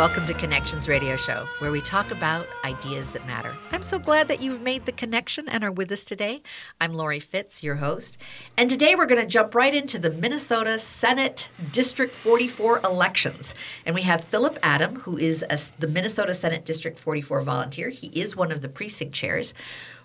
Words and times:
welcome 0.00 0.24
to 0.24 0.32
Connections 0.32 0.88
Radio 0.88 1.14
Show, 1.14 1.44
where 1.58 1.70
we 1.70 1.82
talk 1.82 2.10
about 2.10 2.46
ideas 2.64 3.10
that 3.10 3.26
matter. 3.26 3.54
I'm 3.70 3.82
so 3.82 3.98
glad 3.98 4.28
that 4.28 4.40
you've 4.40 4.62
made 4.62 4.86
the 4.86 4.92
connection 4.92 5.46
and 5.46 5.62
are 5.62 5.70
with 5.70 5.92
us 5.92 6.04
today. 6.04 6.40
I'm 6.80 6.94
Lori 6.94 7.20
Fitz, 7.20 7.62
your 7.62 7.74
host, 7.74 8.16
and 8.56 8.70
today 8.70 8.94
we're 8.94 9.04
going 9.04 9.20
to 9.20 9.26
jump 9.26 9.54
right 9.54 9.74
into 9.74 9.98
the 9.98 10.08
Minnesota 10.08 10.78
Senate 10.78 11.48
District 11.70 12.14
44 12.14 12.80
elections. 12.82 13.54
And 13.84 13.94
we 13.94 14.00
have 14.00 14.24
Philip 14.24 14.58
Adam, 14.62 14.96
who 14.96 15.18
is 15.18 15.44
a, 15.50 15.58
the 15.78 15.88
Minnesota 15.88 16.34
Senate 16.34 16.64
District 16.64 16.98
44 16.98 17.42
volunteer. 17.42 17.90
He 17.90 18.06
is 18.06 18.34
one 18.34 18.50
of 18.50 18.62
the 18.62 18.70
precinct 18.70 19.14
chairs. 19.14 19.52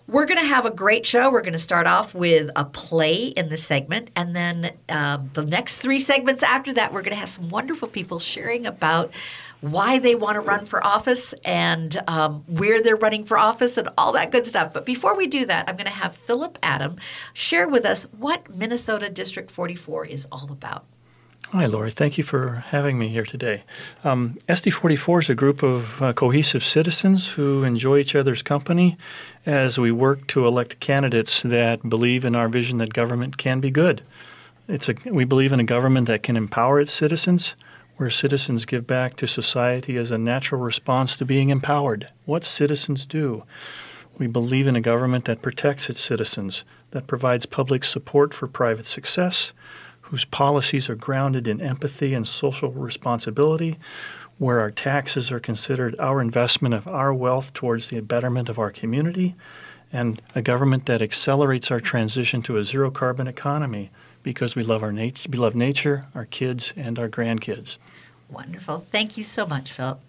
We're 0.07 0.25
going 0.25 0.39
to 0.39 0.45
have 0.45 0.67
a 0.67 0.71
great 0.71 1.03
show. 1.03 1.31
We're 1.31 1.41
going 1.41 1.53
to 1.53 1.57
start 1.57 1.87
off 1.87 2.13
with 2.13 2.51
a 2.55 2.63
play 2.65 3.27
in 3.27 3.49
the 3.49 3.57
segment, 3.57 4.11
and 4.15 4.35
then 4.35 4.71
um, 4.89 5.31
the 5.33 5.43
next 5.43 5.77
three 5.77 5.99
segments 5.99 6.43
after 6.43 6.73
that, 6.73 6.93
we're 6.93 7.01
going 7.01 7.13
to 7.13 7.19
have 7.19 7.29
some 7.29 7.49
wonderful 7.49 7.87
people 7.87 8.19
sharing 8.19 8.67
about 8.67 9.11
why 9.71 9.99
they 9.99 10.15
want 10.15 10.35
to 10.35 10.41
run 10.41 10.65
for 10.65 10.85
office 10.85 11.33
and 11.43 12.01
um, 12.07 12.43
where 12.47 12.81
they're 12.81 12.95
running 12.95 13.25
for 13.25 13.37
office 13.37 13.77
and 13.77 13.89
all 13.97 14.11
that 14.13 14.31
good 14.31 14.45
stuff. 14.45 14.73
But 14.73 14.85
before 14.85 15.15
we 15.15 15.27
do 15.27 15.45
that, 15.45 15.69
I'm 15.69 15.75
going 15.75 15.85
to 15.85 15.91
have 15.91 16.15
Philip 16.15 16.57
Adam 16.61 16.97
share 17.33 17.67
with 17.67 17.85
us 17.85 18.03
what 18.17 18.49
Minnesota 18.55 19.09
District 19.09 19.49
44 19.49 20.05
is 20.05 20.27
all 20.31 20.51
about. 20.51 20.85
Hi, 21.49 21.67
Lori. 21.67 21.91
Thank 21.91 22.17
you 22.17 22.23
for 22.23 22.65
having 22.67 22.97
me 22.97 23.07
here 23.07 23.23
today. 23.23 23.63
Um, 24.03 24.37
SD44 24.49 25.23
is 25.23 25.29
a 25.29 25.35
group 25.35 25.63
of 25.63 26.01
uh, 26.01 26.11
cohesive 26.11 26.63
citizens 26.63 27.29
who 27.29 27.63
enjoy 27.63 27.99
each 27.99 28.15
other's 28.15 28.41
company 28.41 28.97
as 29.45 29.77
we 29.77 29.91
work 29.91 30.25
to 30.27 30.47
elect 30.47 30.79
candidates 30.79 31.43
that 31.43 31.87
believe 31.87 32.25
in 32.25 32.35
our 32.35 32.49
vision 32.49 32.79
that 32.79 32.93
government 32.93 33.37
can 33.37 33.59
be 33.59 33.69
good. 33.69 34.01
It's 34.67 34.89
a, 34.89 34.95
we 35.05 35.23
believe 35.23 35.53
in 35.53 35.59
a 35.59 35.63
government 35.63 36.07
that 36.07 36.23
can 36.23 36.35
empower 36.35 36.81
its 36.81 36.91
citizens, 36.91 37.55
where 37.97 38.09
citizens 38.09 38.65
give 38.65 38.85
back 38.85 39.15
to 39.15 39.27
society 39.27 39.97
as 39.97 40.11
a 40.11 40.17
natural 40.17 40.61
response 40.61 41.15
to 41.17 41.25
being 41.25 41.49
empowered. 41.49 42.11
What 42.25 42.43
citizens 42.43 43.05
do. 43.05 43.43
We 44.17 44.27
believe 44.27 44.67
in 44.67 44.75
a 44.75 44.81
government 44.81 45.25
that 45.25 45.41
protects 45.41 45.89
its 45.89 45.99
citizens, 45.99 46.63
that 46.91 47.07
provides 47.07 47.45
public 47.45 47.83
support 47.83 48.33
for 48.33 48.47
private 48.47 48.85
success, 48.85 49.53
whose 50.01 50.25
policies 50.25 50.89
are 50.89 50.95
grounded 50.95 51.47
in 51.47 51.61
empathy 51.61 52.13
and 52.13 52.27
social 52.27 52.71
responsibility, 52.71 53.77
where 54.37 54.59
our 54.59 54.71
taxes 54.71 55.31
are 55.31 55.39
considered 55.39 55.95
our 55.99 56.21
investment 56.21 56.73
of 56.73 56.87
our 56.87 57.13
wealth 57.13 57.53
towards 57.53 57.87
the 57.87 58.01
betterment 58.01 58.49
of 58.49 58.59
our 58.59 58.71
community, 58.71 59.35
and 59.91 60.21
a 60.33 60.41
government 60.41 60.85
that 60.85 61.01
accelerates 61.01 61.71
our 61.71 61.79
transition 61.79 62.41
to 62.41 62.57
a 62.57 62.63
zero 62.63 62.91
carbon 62.91 63.27
economy 63.27 63.91
because 64.25 64.55
we 64.55 64.63
love 64.63 64.81
our 64.81 64.91
nat- 64.91 65.27
we 65.29 65.37
love 65.37 65.53
nature, 65.55 66.07
our 66.15 66.25
kids, 66.25 66.73
and 66.75 66.97
our 66.97 67.07
grandkids. 67.07 67.77
Wonderful. 68.29 68.79
Thank 68.91 69.17
you 69.17 69.23
so 69.23 69.45
much, 69.45 69.71
Philip. 69.71 70.01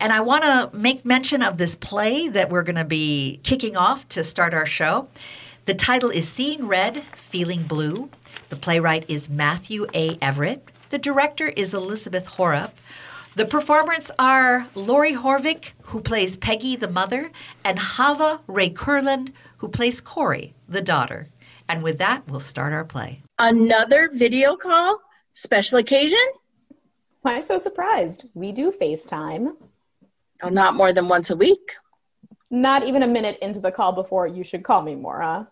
And 0.00 0.10
I 0.10 0.20
want 0.22 0.42
to 0.42 0.70
make 0.76 1.04
mention 1.04 1.42
of 1.42 1.58
this 1.58 1.76
play 1.76 2.28
that 2.28 2.48
we're 2.48 2.62
going 2.62 2.76
to 2.76 2.84
be 2.84 3.38
kicking 3.44 3.76
off 3.76 4.08
to 4.08 4.24
start 4.24 4.54
our 4.54 4.66
show. 4.66 5.06
The 5.66 5.74
title 5.74 6.08
is 6.08 6.26
Seeing 6.26 6.66
Red, 6.66 7.04
Feeling 7.14 7.62
Blue. 7.64 8.08
The 8.48 8.56
playwright 8.56 9.08
is 9.08 9.30
Matthew 9.30 9.86
A. 9.94 10.18
Everett. 10.20 10.66
The 10.88 10.98
director 10.98 11.48
is 11.48 11.74
Elizabeth 11.74 12.30
Horup. 12.30 12.72
The 13.36 13.44
performers 13.44 14.10
are 14.18 14.66
Lori 14.74 15.12
Horvik, 15.12 15.72
who 15.82 16.00
plays 16.00 16.36
Peggy, 16.36 16.74
the 16.74 16.88
mother, 16.88 17.30
and 17.64 17.78
Hava 17.78 18.40
Ray 18.46 18.70
Kurland, 18.70 19.32
who 19.58 19.68
plays 19.68 20.00
Corey, 20.00 20.54
the 20.68 20.82
daughter. 20.82 21.28
And 21.68 21.82
with 21.82 21.98
that, 21.98 22.28
we'll 22.28 22.40
start 22.40 22.72
our 22.72 22.84
play. 22.84 23.21
Another 23.42 24.08
video 24.14 24.54
call? 24.54 25.00
Special 25.32 25.78
occasion? 25.78 26.20
Why 27.22 27.40
so 27.40 27.58
surprised? 27.58 28.26
We 28.34 28.52
do 28.52 28.70
FaceTime. 28.70 29.56
Oh, 30.44 30.48
not 30.48 30.76
more 30.76 30.92
than 30.92 31.08
once 31.08 31.30
a 31.30 31.34
week. 31.34 31.74
Not 32.52 32.84
even 32.84 33.02
a 33.02 33.08
minute 33.08 33.38
into 33.42 33.58
the 33.58 33.72
call 33.72 33.94
before 33.94 34.28
you 34.28 34.44
should 34.44 34.62
call 34.62 34.82
me, 34.82 34.94
Maura. 34.94 35.48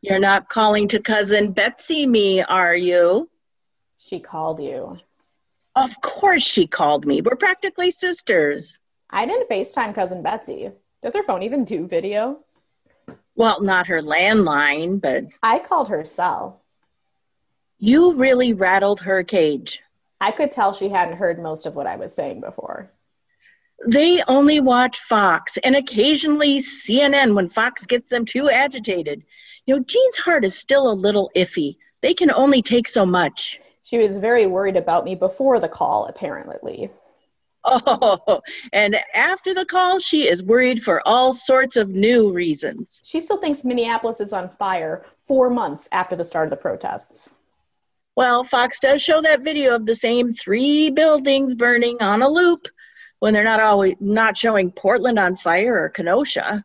You're 0.00 0.18
not 0.18 0.48
calling 0.48 0.88
to 0.88 0.98
cousin 0.98 1.52
Betsy 1.52 2.04
me, 2.04 2.42
are 2.42 2.74
you? 2.74 3.30
She 3.98 4.18
called 4.18 4.60
you. 4.60 4.98
Of 5.76 6.00
course 6.00 6.42
she 6.42 6.66
called 6.66 7.06
me. 7.06 7.20
We're 7.20 7.36
practically 7.36 7.92
sisters. 7.92 8.80
I 9.08 9.24
didn't 9.24 9.48
FaceTime 9.48 9.94
cousin 9.94 10.20
Betsy. 10.20 10.72
Does 11.00 11.14
her 11.14 11.22
phone 11.22 11.44
even 11.44 11.64
do 11.64 11.86
video? 11.86 12.40
Well, 13.36 13.62
not 13.62 13.86
her 13.86 14.00
landline, 14.00 15.00
but. 15.00 15.26
I 15.44 15.60
called 15.60 15.90
her 15.90 16.04
cell. 16.04 16.63
You 17.86 18.14
really 18.14 18.54
rattled 18.54 19.02
her 19.02 19.22
cage. 19.22 19.82
I 20.18 20.30
could 20.30 20.50
tell 20.50 20.72
she 20.72 20.88
hadn't 20.88 21.18
heard 21.18 21.38
most 21.38 21.66
of 21.66 21.74
what 21.74 21.86
I 21.86 21.96
was 21.96 22.14
saying 22.14 22.40
before. 22.40 22.90
They 23.86 24.22
only 24.26 24.58
watch 24.58 25.00
Fox 25.00 25.58
and 25.58 25.76
occasionally 25.76 26.60
CNN 26.60 27.34
when 27.34 27.50
Fox 27.50 27.84
gets 27.84 28.08
them 28.08 28.24
too 28.24 28.48
agitated. 28.48 29.22
You 29.66 29.76
know, 29.76 29.82
Jean's 29.82 30.16
heart 30.16 30.46
is 30.46 30.58
still 30.58 30.90
a 30.90 30.94
little 30.94 31.30
iffy. 31.36 31.76
They 32.00 32.14
can 32.14 32.30
only 32.30 32.62
take 32.62 32.88
so 32.88 33.04
much. 33.04 33.60
She 33.82 33.98
was 33.98 34.16
very 34.16 34.46
worried 34.46 34.78
about 34.78 35.04
me 35.04 35.14
before 35.14 35.60
the 35.60 35.68
call, 35.68 36.06
apparently. 36.06 36.90
Oh, 37.66 38.40
and 38.72 38.96
after 39.12 39.52
the 39.52 39.66
call, 39.66 39.98
she 39.98 40.26
is 40.26 40.42
worried 40.42 40.82
for 40.82 41.06
all 41.06 41.34
sorts 41.34 41.76
of 41.76 41.90
new 41.90 42.32
reasons. 42.32 43.02
She 43.04 43.20
still 43.20 43.36
thinks 43.36 43.62
Minneapolis 43.62 44.20
is 44.20 44.32
on 44.32 44.48
fire 44.58 45.04
four 45.28 45.50
months 45.50 45.86
after 45.92 46.16
the 46.16 46.24
start 46.24 46.46
of 46.46 46.50
the 46.50 46.56
protests. 46.56 47.33
Well, 48.16 48.44
Fox 48.44 48.78
does 48.78 49.02
show 49.02 49.20
that 49.22 49.42
video 49.42 49.74
of 49.74 49.86
the 49.86 49.94
same 49.94 50.32
three 50.32 50.90
buildings 50.90 51.54
burning 51.54 51.96
on 52.00 52.22
a 52.22 52.28
loop 52.28 52.68
when 53.18 53.34
they're 53.34 53.42
not 53.42 53.60
always 53.60 53.96
not 54.00 54.36
showing 54.36 54.70
Portland 54.70 55.18
on 55.18 55.36
fire 55.36 55.82
or 55.82 55.88
Kenosha. 55.88 56.64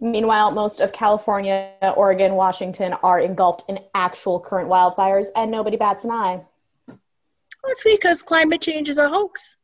Meanwhile, 0.00 0.52
most 0.52 0.80
of 0.80 0.92
California, 0.92 1.72
Oregon, 1.96 2.34
Washington 2.34 2.92
are 3.02 3.18
engulfed 3.18 3.68
in 3.68 3.80
actual 3.94 4.38
current 4.38 4.68
wildfires, 4.68 5.26
and 5.34 5.50
nobody 5.50 5.76
bats 5.76 6.04
an 6.04 6.12
eye. 6.12 6.40
That's 6.86 7.82
because 7.82 8.22
climate 8.22 8.60
change 8.60 8.88
is 8.88 8.98
a 8.98 9.08
hoax. 9.08 9.56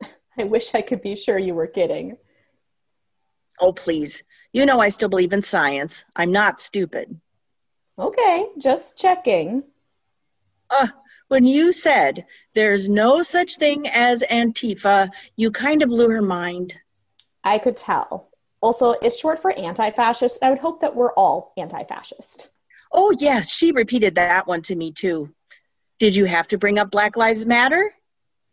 I 0.38 0.44
wish 0.44 0.74
I 0.74 0.80
could 0.80 1.02
be 1.02 1.14
sure 1.14 1.38
you 1.38 1.54
were 1.54 1.66
kidding. 1.66 2.16
Oh, 3.60 3.72
please. 3.72 4.22
You 4.54 4.64
know 4.64 4.80
I 4.80 4.88
still 4.88 5.10
believe 5.10 5.34
in 5.34 5.42
science. 5.42 6.06
I'm 6.16 6.32
not 6.32 6.62
stupid. 6.62 7.20
Okay, 7.98 8.46
just 8.58 8.98
checking. 8.98 9.62
Uh, 10.76 10.88
when 11.28 11.44
you 11.44 11.72
said 11.72 12.26
there's 12.54 12.88
no 12.88 13.22
such 13.22 13.56
thing 13.56 13.88
as 13.88 14.22
Antifa, 14.22 15.08
you 15.36 15.50
kind 15.50 15.82
of 15.82 15.88
blew 15.88 16.08
her 16.10 16.22
mind. 16.22 16.74
I 17.42 17.58
could 17.58 17.76
tell. 17.76 18.28
Also, 18.60 18.92
it's 19.02 19.18
short 19.18 19.40
for 19.40 19.52
anti 19.52 19.90
fascist. 19.90 20.42
I 20.42 20.50
would 20.50 20.58
hope 20.58 20.80
that 20.80 20.96
we're 20.96 21.12
all 21.12 21.52
anti 21.56 21.84
fascist. 21.84 22.50
Oh, 22.92 23.10
yes, 23.18 23.50
she 23.50 23.72
repeated 23.72 24.14
that 24.14 24.46
one 24.46 24.62
to 24.62 24.76
me 24.76 24.92
too. 24.92 25.34
Did 25.98 26.16
you 26.16 26.24
have 26.24 26.48
to 26.48 26.58
bring 26.58 26.78
up 26.78 26.90
Black 26.90 27.16
Lives 27.16 27.44
Matter? 27.44 27.92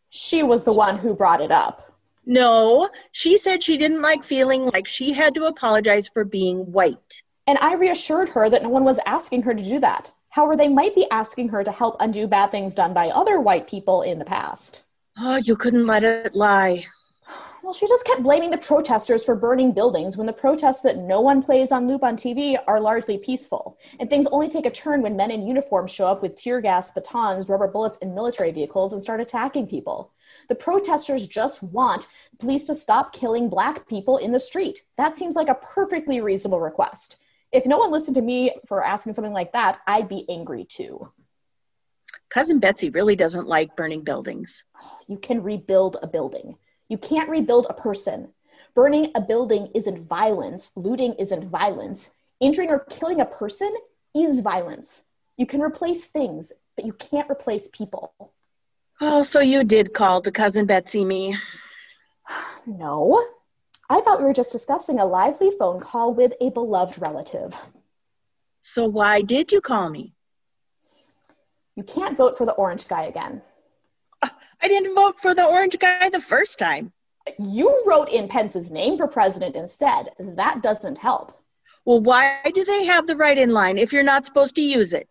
She 0.10 0.44
was 0.44 0.64
the 0.64 0.74
one 0.74 0.98
who 0.98 1.16
brought 1.16 1.42
it 1.42 1.52
up. 1.52 1.96
No, 2.26 2.90
she 3.12 3.38
said 3.38 3.64
she 3.64 3.78
didn't 3.78 4.02
like 4.02 4.24
feeling 4.24 4.66
like 4.66 4.88
she 4.88 5.14
had 5.14 5.34
to 5.36 5.46
apologize 5.46 6.08
for 6.08 6.24
being 6.24 6.72
white. 6.72 7.24
And 7.48 7.58
I 7.60 7.76
reassured 7.76 8.30
her 8.30 8.50
that 8.50 8.64
no 8.64 8.70
one 8.70 8.84
was 8.84 9.00
asking 9.06 9.44
her 9.44 9.54
to 9.54 9.64
do 9.64 9.80
that. 9.80 10.12
However, 10.32 10.56
they 10.56 10.70
might 10.70 10.96
be 10.96 11.10
asking 11.12 11.50
her 11.50 11.64
to 11.64 11.72
help 11.72 11.98
undo 12.00 12.26
bad 12.26 12.52
things 12.52 12.74
done 12.74 12.94
by 12.94 13.10
other 13.10 13.40
white 13.40 13.68
people 13.68 14.02
in 14.02 14.18
the 14.18 14.26
past. 14.26 14.86
Oh, 15.20 15.36
you 15.36 15.58
couldn't 15.58 15.86
let 15.86 16.04
it 16.04 16.36
lie. 16.36 16.86
Well, 17.64 17.76
she 17.76 17.88
just 17.88 18.06
kept 18.06 18.24
blaming 18.24 18.50
the 18.50 18.58
protesters 18.58 19.24
for 19.24 19.36
burning 19.36 19.72
buildings 19.72 20.18
when 20.18 20.26
the 20.26 20.34
protests 20.34 20.82
that 20.82 20.98
no 20.98 21.22
one 21.22 21.44
plays 21.44 21.72
on 21.72 21.88
loop 21.88 22.04
on 22.04 22.18
TV 22.18 22.58
are 22.66 22.80
largely 22.80 23.20
peaceful. 23.20 23.78
And 24.00 24.10
things 24.10 24.26
only 24.32 24.50
take 24.50 24.66
a 24.66 24.72
turn 24.72 25.04
when 25.04 25.16
men 25.16 25.30
in 25.30 25.46
uniform 25.46 25.86
show 25.86 26.08
up 26.08 26.24
with 26.24 26.34
tear 26.34 26.60
gas, 26.60 26.92
batons, 26.92 27.48
rubber 27.48 27.68
bullets, 27.68 28.00
and 28.02 28.16
military 28.16 28.52
vehicles 28.52 28.94
and 28.94 29.02
start 29.04 29.22
attacking 29.22 29.68
people. 29.68 30.12
The 30.50 30.56
protesters 30.56 31.28
just 31.28 31.62
want 31.62 32.08
police 32.40 32.66
to 32.66 32.74
stop 32.74 33.14
killing 33.14 33.48
black 33.48 33.88
people 33.88 34.18
in 34.18 34.32
the 34.32 34.40
street. 34.40 34.84
That 34.98 35.16
seems 35.16 35.36
like 35.36 35.48
a 35.48 35.60
perfectly 35.62 36.20
reasonable 36.20 36.62
request. 36.62 37.22
If 37.52 37.66
no 37.66 37.78
one 37.78 37.92
listened 37.92 38.16
to 38.16 38.22
me 38.22 38.52
for 38.68 38.84
asking 38.84 39.14
something 39.14 39.34
like 39.34 39.54
that, 39.54 39.82
I'd 39.86 40.08
be 40.08 40.26
angry 40.30 40.64
too. 40.66 41.12
Cousin 42.30 42.60
Betsy 42.60 42.90
really 42.90 43.16
doesn't 43.16 43.48
like 43.48 43.76
burning 43.76 44.04
buildings. 44.04 44.64
You 45.08 45.18
can 45.18 45.44
rebuild 45.44 45.98
a 46.02 46.08
building. 46.08 46.58
You 46.88 46.98
can't 46.98 47.30
rebuild 47.30 47.68
a 47.70 47.74
person. 47.74 48.30
Burning 48.74 49.12
a 49.16 49.22
building 49.22 49.70
isn't 49.76 50.08
violence. 50.08 50.72
Looting 50.76 51.14
isn't 51.16 51.50
violence. 51.50 52.16
Injuring 52.40 52.72
or 52.72 52.86
killing 52.90 53.20
a 53.20 53.26
person 53.26 53.74
is 54.16 54.40
violence. 54.40 55.04
You 55.38 55.46
can 55.46 55.62
replace 55.62 56.08
things, 56.08 56.54
but 56.76 56.86
you 56.86 56.94
can't 56.94 57.30
replace 57.30 57.68
people. 57.74 58.14
Oh, 59.02 59.24
so 59.24 59.42
you 59.42 59.64
did 59.64 59.94
call 59.94 60.22
to 60.22 60.32
cousin 60.32 60.66
Betsy 60.66 61.04
me. 61.04 61.38
No. 62.68 63.26
I 63.92 64.00
thought 64.00 64.20
we 64.20 64.26
were 64.26 64.34
just 64.34 64.54
discussing 64.54 65.00
a 65.00 65.06
lively 65.06 65.52
phone 65.60 65.82
call 65.82 66.14
with 66.14 66.32
a 66.40 66.50
beloved 66.50 67.02
relative. 67.02 67.54
So 68.62 68.88
why 68.88 69.20
did 69.20 69.52
you 69.52 69.60
call 69.60 69.90
me? 69.90 70.14
You 71.76 71.84
can't 71.84 72.16
vote 72.16 72.38
for 72.38 72.46
the 72.46 72.54
orange 72.54 72.88
guy 72.88 73.04
again. 73.04 73.42
I 74.24 74.68
didn't 74.70 74.96
vote 74.96 75.20
for 75.20 75.36
the 75.36 75.46
orange 75.46 75.78
guy 75.78 76.10
the 76.10 76.22
first 76.22 76.58
time. 76.58 76.94
You 77.38 77.84
wrote 77.86 78.08
in 78.08 78.30
Pence's 78.30 78.72
name 78.72 78.98
for 78.98 79.08
president 79.08 79.58
instead. 79.58 80.12
That 80.20 80.64
doesn't 80.64 80.98
help. 80.98 81.38
Well, 81.84 82.00
why 82.00 82.40
do 82.56 82.64
they 82.64 82.86
have 82.86 83.08
the 83.08 83.18
write 83.18 83.40
in 83.40 83.50
line 83.50 83.78
if 83.78 83.92
you're 83.92 84.04
not 84.04 84.26
supposed 84.26 84.56
to 84.56 84.62
use 84.62 84.94
it? 84.94 85.10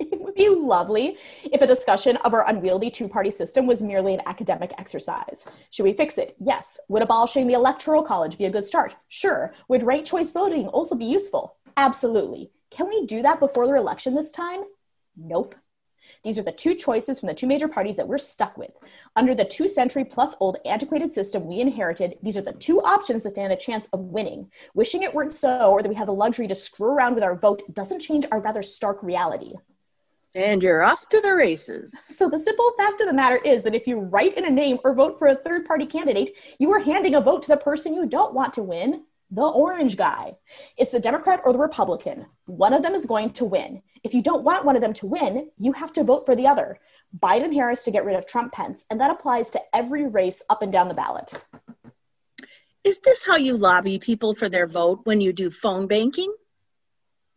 It 0.00 0.20
would 0.20 0.34
be 0.34 0.48
lovely 0.48 1.18
if 1.44 1.60
a 1.60 1.66
discussion 1.66 2.16
of 2.18 2.34
our 2.34 2.48
unwieldy 2.48 2.90
two 2.90 3.08
party 3.08 3.30
system 3.30 3.66
was 3.66 3.82
merely 3.82 4.14
an 4.14 4.22
academic 4.26 4.72
exercise. 4.78 5.46
Should 5.70 5.84
we 5.84 5.92
fix 5.92 6.18
it? 6.18 6.34
Yes. 6.40 6.80
Would 6.88 7.02
abolishing 7.02 7.46
the 7.46 7.54
Electoral 7.54 8.02
College 8.02 8.38
be 8.38 8.46
a 8.46 8.50
good 8.50 8.66
start? 8.66 8.96
Sure. 9.08 9.52
Would 9.68 9.82
ranked 9.82 10.08
choice 10.08 10.32
voting 10.32 10.68
also 10.68 10.94
be 10.96 11.04
useful? 11.04 11.56
Absolutely. 11.76 12.50
Can 12.70 12.88
we 12.88 13.06
do 13.06 13.22
that 13.22 13.40
before 13.40 13.66
the 13.66 13.74
election 13.74 14.14
this 14.14 14.32
time? 14.32 14.64
Nope. 15.16 15.54
These 16.22 16.38
are 16.38 16.42
the 16.42 16.52
two 16.52 16.74
choices 16.74 17.18
from 17.18 17.28
the 17.28 17.34
two 17.34 17.46
major 17.46 17.68
parties 17.68 17.96
that 17.96 18.06
we're 18.06 18.18
stuck 18.18 18.58
with. 18.58 18.72
Under 19.16 19.34
the 19.34 19.44
two 19.44 19.68
century 19.68 20.04
plus 20.04 20.36
old 20.40 20.58
antiquated 20.66 21.12
system 21.12 21.46
we 21.46 21.60
inherited, 21.60 22.18
these 22.22 22.36
are 22.36 22.42
the 22.42 22.52
two 22.52 22.80
options 22.82 23.22
that 23.22 23.30
stand 23.30 23.52
a 23.52 23.56
chance 23.56 23.88
of 23.92 24.00
winning. 24.00 24.50
Wishing 24.74 25.02
it 25.02 25.14
weren't 25.14 25.32
so, 25.32 25.70
or 25.70 25.82
that 25.82 25.88
we 25.88 25.94
have 25.94 26.08
the 26.08 26.12
luxury 26.12 26.46
to 26.48 26.54
screw 26.54 26.88
around 26.88 27.14
with 27.14 27.24
our 27.24 27.36
vote, 27.36 27.62
doesn't 27.74 28.00
change 28.00 28.26
our 28.30 28.40
rather 28.40 28.62
stark 28.62 29.02
reality. 29.02 29.54
And 30.34 30.62
you're 30.62 30.82
off 30.82 31.08
to 31.08 31.20
the 31.20 31.34
races. 31.34 31.92
So, 32.06 32.30
the 32.30 32.38
simple 32.38 32.72
fact 32.76 33.00
of 33.00 33.08
the 33.08 33.14
matter 33.14 33.36
is 33.36 33.64
that 33.64 33.74
if 33.74 33.86
you 33.88 33.98
write 33.98 34.38
in 34.38 34.44
a 34.46 34.50
name 34.50 34.78
or 34.84 34.94
vote 34.94 35.18
for 35.18 35.26
a 35.26 35.34
third 35.34 35.64
party 35.64 35.86
candidate, 35.86 36.30
you 36.58 36.72
are 36.72 36.78
handing 36.78 37.16
a 37.16 37.20
vote 37.20 37.42
to 37.42 37.48
the 37.48 37.56
person 37.56 37.94
you 37.94 38.06
don't 38.06 38.32
want 38.32 38.54
to 38.54 38.62
win, 38.62 39.02
the 39.32 39.42
orange 39.42 39.96
guy. 39.96 40.36
It's 40.76 40.92
the 40.92 41.00
Democrat 41.00 41.40
or 41.44 41.52
the 41.52 41.58
Republican. 41.58 42.26
One 42.46 42.72
of 42.72 42.82
them 42.82 42.94
is 42.94 43.06
going 43.06 43.30
to 43.34 43.44
win. 43.44 43.82
If 44.04 44.14
you 44.14 44.22
don't 44.22 44.44
want 44.44 44.64
one 44.64 44.76
of 44.76 44.82
them 44.82 44.92
to 44.94 45.06
win, 45.06 45.50
you 45.58 45.72
have 45.72 45.92
to 45.94 46.04
vote 46.04 46.26
for 46.26 46.36
the 46.36 46.46
other. 46.46 46.78
Biden 47.18 47.52
Harris 47.52 47.82
to 47.84 47.90
get 47.90 48.04
rid 48.04 48.16
of 48.16 48.26
Trump 48.26 48.52
Pence, 48.52 48.84
and 48.88 49.00
that 49.00 49.10
applies 49.10 49.50
to 49.50 49.60
every 49.74 50.06
race 50.06 50.44
up 50.48 50.62
and 50.62 50.72
down 50.72 50.88
the 50.88 50.94
ballot. 50.94 51.32
Is 52.84 53.00
this 53.00 53.24
how 53.24 53.36
you 53.36 53.56
lobby 53.56 53.98
people 53.98 54.34
for 54.34 54.48
their 54.48 54.66
vote 54.66 55.00
when 55.04 55.20
you 55.20 55.32
do 55.32 55.50
phone 55.50 55.86
banking? 55.86 56.32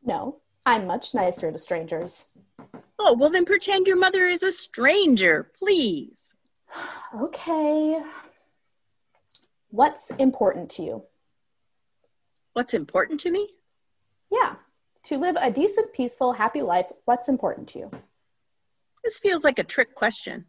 No, 0.04 0.42
I'm 0.66 0.88
much 0.88 1.14
nicer 1.14 1.52
to 1.52 1.58
strangers. 1.58 2.30
Oh, 3.00 3.16
well, 3.18 3.30
then 3.30 3.46
pretend 3.46 3.88
your 3.88 3.98
mother 3.98 4.28
is 4.28 4.44
a 4.44 4.52
stranger, 4.52 5.52
please. 5.58 6.36
Okay. 7.22 8.02
What's 9.70 10.12
important 10.12 10.70
to 10.72 10.84
you? 10.84 11.04
What's 12.54 12.74
important 12.74 13.20
to 13.22 13.32
me? 13.32 13.50
Yeah. 14.32 14.56
To 15.06 15.18
live 15.18 15.36
a 15.40 15.52
decent, 15.52 15.94
peaceful, 15.94 16.34
happy 16.34 16.62
life, 16.62 16.86
what's 17.06 17.28
important 17.28 17.68
to 17.70 17.80
you? 17.80 17.92
This 19.04 19.20
feels 19.20 19.44
like 19.44 19.60
a 19.60 19.64
trick 19.64 19.96
question. 19.96 20.46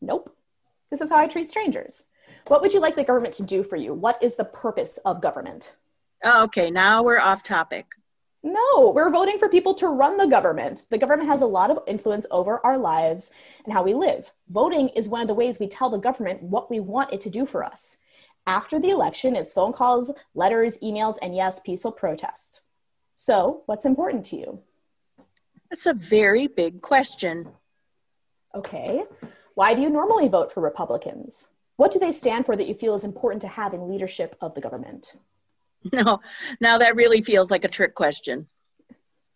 Nope. 0.00 0.36
This 0.90 1.00
is 1.00 1.08
how 1.08 1.16
I 1.16 1.26
treat 1.26 1.48
strangers. 1.48 2.04
What 2.48 2.60
would 2.60 2.74
you 2.74 2.80
like 2.80 2.96
the 2.96 3.04
government 3.04 3.34
to 3.34 3.44
do 3.44 3.62
for 3.62 3.76
you? 3.76 3.94
What 3.94 4.22
is 4.22 4.36
the 4.36 4.44
purpose 4.44 4.98
of 5.04 5.22
government? 5.22 5.76
Oh, 6.24 6.44
okay, 6.44 6.70
now 6.70 7.02
we're 7.02 7.18
off 7.18 7.42
topic. 7.42 7.86
No, 8.44 8.90
we're 8.94 9.10
voting 9.10 9.38
for 9.38 9.48
people 9.48 9.74
to 9.74 9.86
run 9.86 10.16
the 10.16 10.26
government. 10.26 10.86
The 10.90 10.98
government 10.98 11.28
has 11.28 11.42
a 11.42 11.46
lot 11.46 11.70
of 11.70 11.78
influence 11.86 12.26
over 12.30 12.64
our 12.66 12.76
lives 12.76 13.30
and 13.64 13.72
how 13.72 13.84
we 13.84 13.94
live. 13.94 14.32
Voting 14.48 14.88
is 14.90 15.08
one 15.08 15.20
of 15.20 15.28
the 15.28 15.34
ways 15.34 15.60
we 15.60 15.68
tell 15.68 15.90
the 15.90 15.98
government 15.98 16.42
what 16.42 16.68
we 16.68 16.80
want 16.80 17.12
it 17.12 17.20
to 17.20 17.30
do 17.30 17.46
for 17.46 17.62
us. 17.62 17.98
After 18.46 18.80
the 18.80 18.90
election, 18.90 19.36
it's 19.36 19.52
phone 19.52 19.72
calls, 19.72 20.12
letters, 20.34 20.80
emails, 20.80 21.16
and 21.22 21.36
yes, 21.36 21.60
peaceful 21.60 21.92
protests. 21.92 22.62
So, 23.14 23.62
what's 23.66 23.84
important 23.84 24.26
to 24.26 24.36
you? 24.36 24.58
That's 25.70 25.86
a 25.86 25.94
very 25.94 26.48
big 26.48 26.82
question. 26.82 27.48
Okay. 28.54 29.04
Why 29.54 29.74
do 29.74 29.82
you 29.82 29.90
normally 29.90 30.28
vote 30.28 30.52
for 30.52 30.60
Republicans? 30.60 31.48
What 31.76 31.92
do 31.92 32.00
they 32.00 32.12
stand 32.12 32.46
for 32.46 32.56
that 32.56 32.66
you 32.66 32.74
feel 32.74 32.94
is 32.94 33.04
important 33.04 33.42
to 33.42 33.48
have 33.48 33.72
in 33.72 33.88
leadership 33.88 34.36
of 34.40 34.54
the 34.54 34.60
government? 34.60 35.16
No, 35.92 36.20
now 36.60 36.78
that 36.78 36.96
really 36.96 37.22
feels 37.22 37.50
like 37.50 37.64
a 37.64 37.68
trick 37.68 37.94
question. 37.94 38.46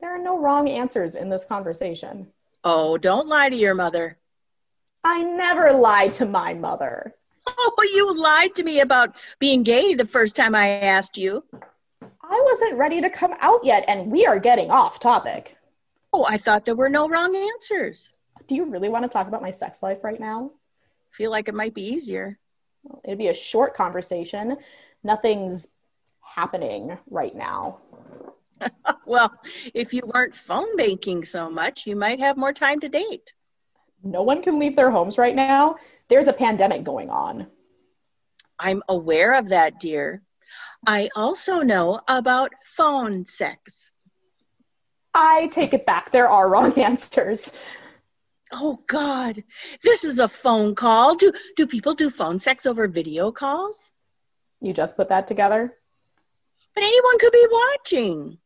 There 0.01 0.15
are 0.15 0.23
no 0.23 0.39
wrong 0.39 0.69
answers 0.69 1.17
in 1.17 1.29
this 1.29 1.45
conversation. 1.45 2.29
Oh, 2.63 2.97
don't 2.99 3.29
lie 3.29 3.49
to 3.49 3.57
your 3.57 3.75
mother. 3.75 4.19
I 5.03 5.23
never 5.23 5.73
lie 5.73 6.09
to 6.09 6.27
my 6.27 6.55
mother. 6.55 7.15
Oh, 7.47 7.91
you 7.95 8.21
lied 8.21 8.55
to 8.57 8.65
me 8.65 8.81
about 8.81 9.17
being 9.39 9.63
gay 9.63 9.95
the 9.95 10.07
first 10.07 10.37
time 10.37 10.55
I 10.55 10.69
asked 10.69 11.17
you. 11.17 11.45
I 12.03 12.43
wasn't 12.45 12.77
ready 12.79 13.01
to 13.01 13.09
come 13.09 13.35
out 13.41 13.65
yet, 13.65 13.85
and 13.87 14.11
we 14.11 14.27
are 14.27 14.39
getting 14.39 14.71
off 14.71 14.99
topic. 14.99 15.57
Oh, 16.13 16.25
I 16.29 16.39
thought 16.39 16.65
there 16.65 16.75
were 16.75 16.89
no 16.89 17.09
wrong 17.09 17.37
answers. 17.37 18.13
Do 18.49 18.57
you 18.57 18.65
really 18.65 18.89
want 18.89 19.05
to 19.05 19.09
talk 19.09 19.29
about 19.29 19.43
my 19.43 19.51
sex 19.51 19.83
life 19.83 20.03
right 20.03 20.19
now? 20.19 20.51
Feel 21.13 21.31
like 21.31 21.49
it 21.49 21.55
might 21.55 21.75
be 21.75 21.87
easier. 21.87 22.39
Well, 22.83 23.01
it'd 23.05 23.19
be 23.19 23.29
a 23.29 23.35
short 23.35 23.75
conversation. 23.75 24.57
Nothing's 25.05 25.69
happening 26.37 26.97
right 27.09 27.35
now. 27.35 27.79
well, 29.07 29.33
if 29.75 29.93
you 29.93 30.03
weren't 30.15 30.35
phone 30.35 30.77
banking 30.77 31.25
so 31.25 31.51
much, 31.51 31.87
you 31.87 31.97
might 31.97 32.21
have 32.21 32.37
more 32.37 32.53
time 32.53 32.79
to 32.81 32.89
date. 32.89 33.33
No 34.05 34.23
one 34.23 34.43
can 34.43 34.59
leave 34.59 34.77
their 34.77 34.91
homes 34.91 35.19
right 35.19 35.35
now. 35.35 35.77
There's 36.09 36.29
a 36.29 36.33
pandemic 36.33 36.85
going 36.85 37.11
on. 37.11 37.47
I'm 38.59 38.83
aware 38.89 39.35
of 39.35 39.49
that, 39.49 39.81
dear. 39.81 40.23
I 40.87 41.09
also 41.17 41.61
know 41.61 42.01
about 42.07 42.53
phone 42.77 43.27
sex. 43.27 43.91
I 45.15 45.49
take 45.49 45.73
it 45.73 45.87
back. 45.87 46.11
There 46.11 46.29
are 46.29 46.49
wrong 46.51 46.79
answers. 46.79 47.53
Oh 48.53 48.79
God, 48.87 49.43
this 49.83 50.05
is 50.05 50.21
a 50.21 50.29
phone 50.29 50.75
call. 50.75 51.17
Do 51.17 51.33
do 51.57 51.67
people 51.67 51.95
do 51.95 52.11
phone 52.11 52.39
sex 52.39 52.65
over 52.65 52.87
video 52.87 53.33
calls? 53.33 53.91
You 54.61 54.73
just 54.73 54.97
put 54.97 55.09
that 55.09 55.27
together? 55.27 55.75
But 56.77 56.85
anyone 56.85 57.19
could 57.19 57.33
be 57.33 57.47
watching. 57.51 58.39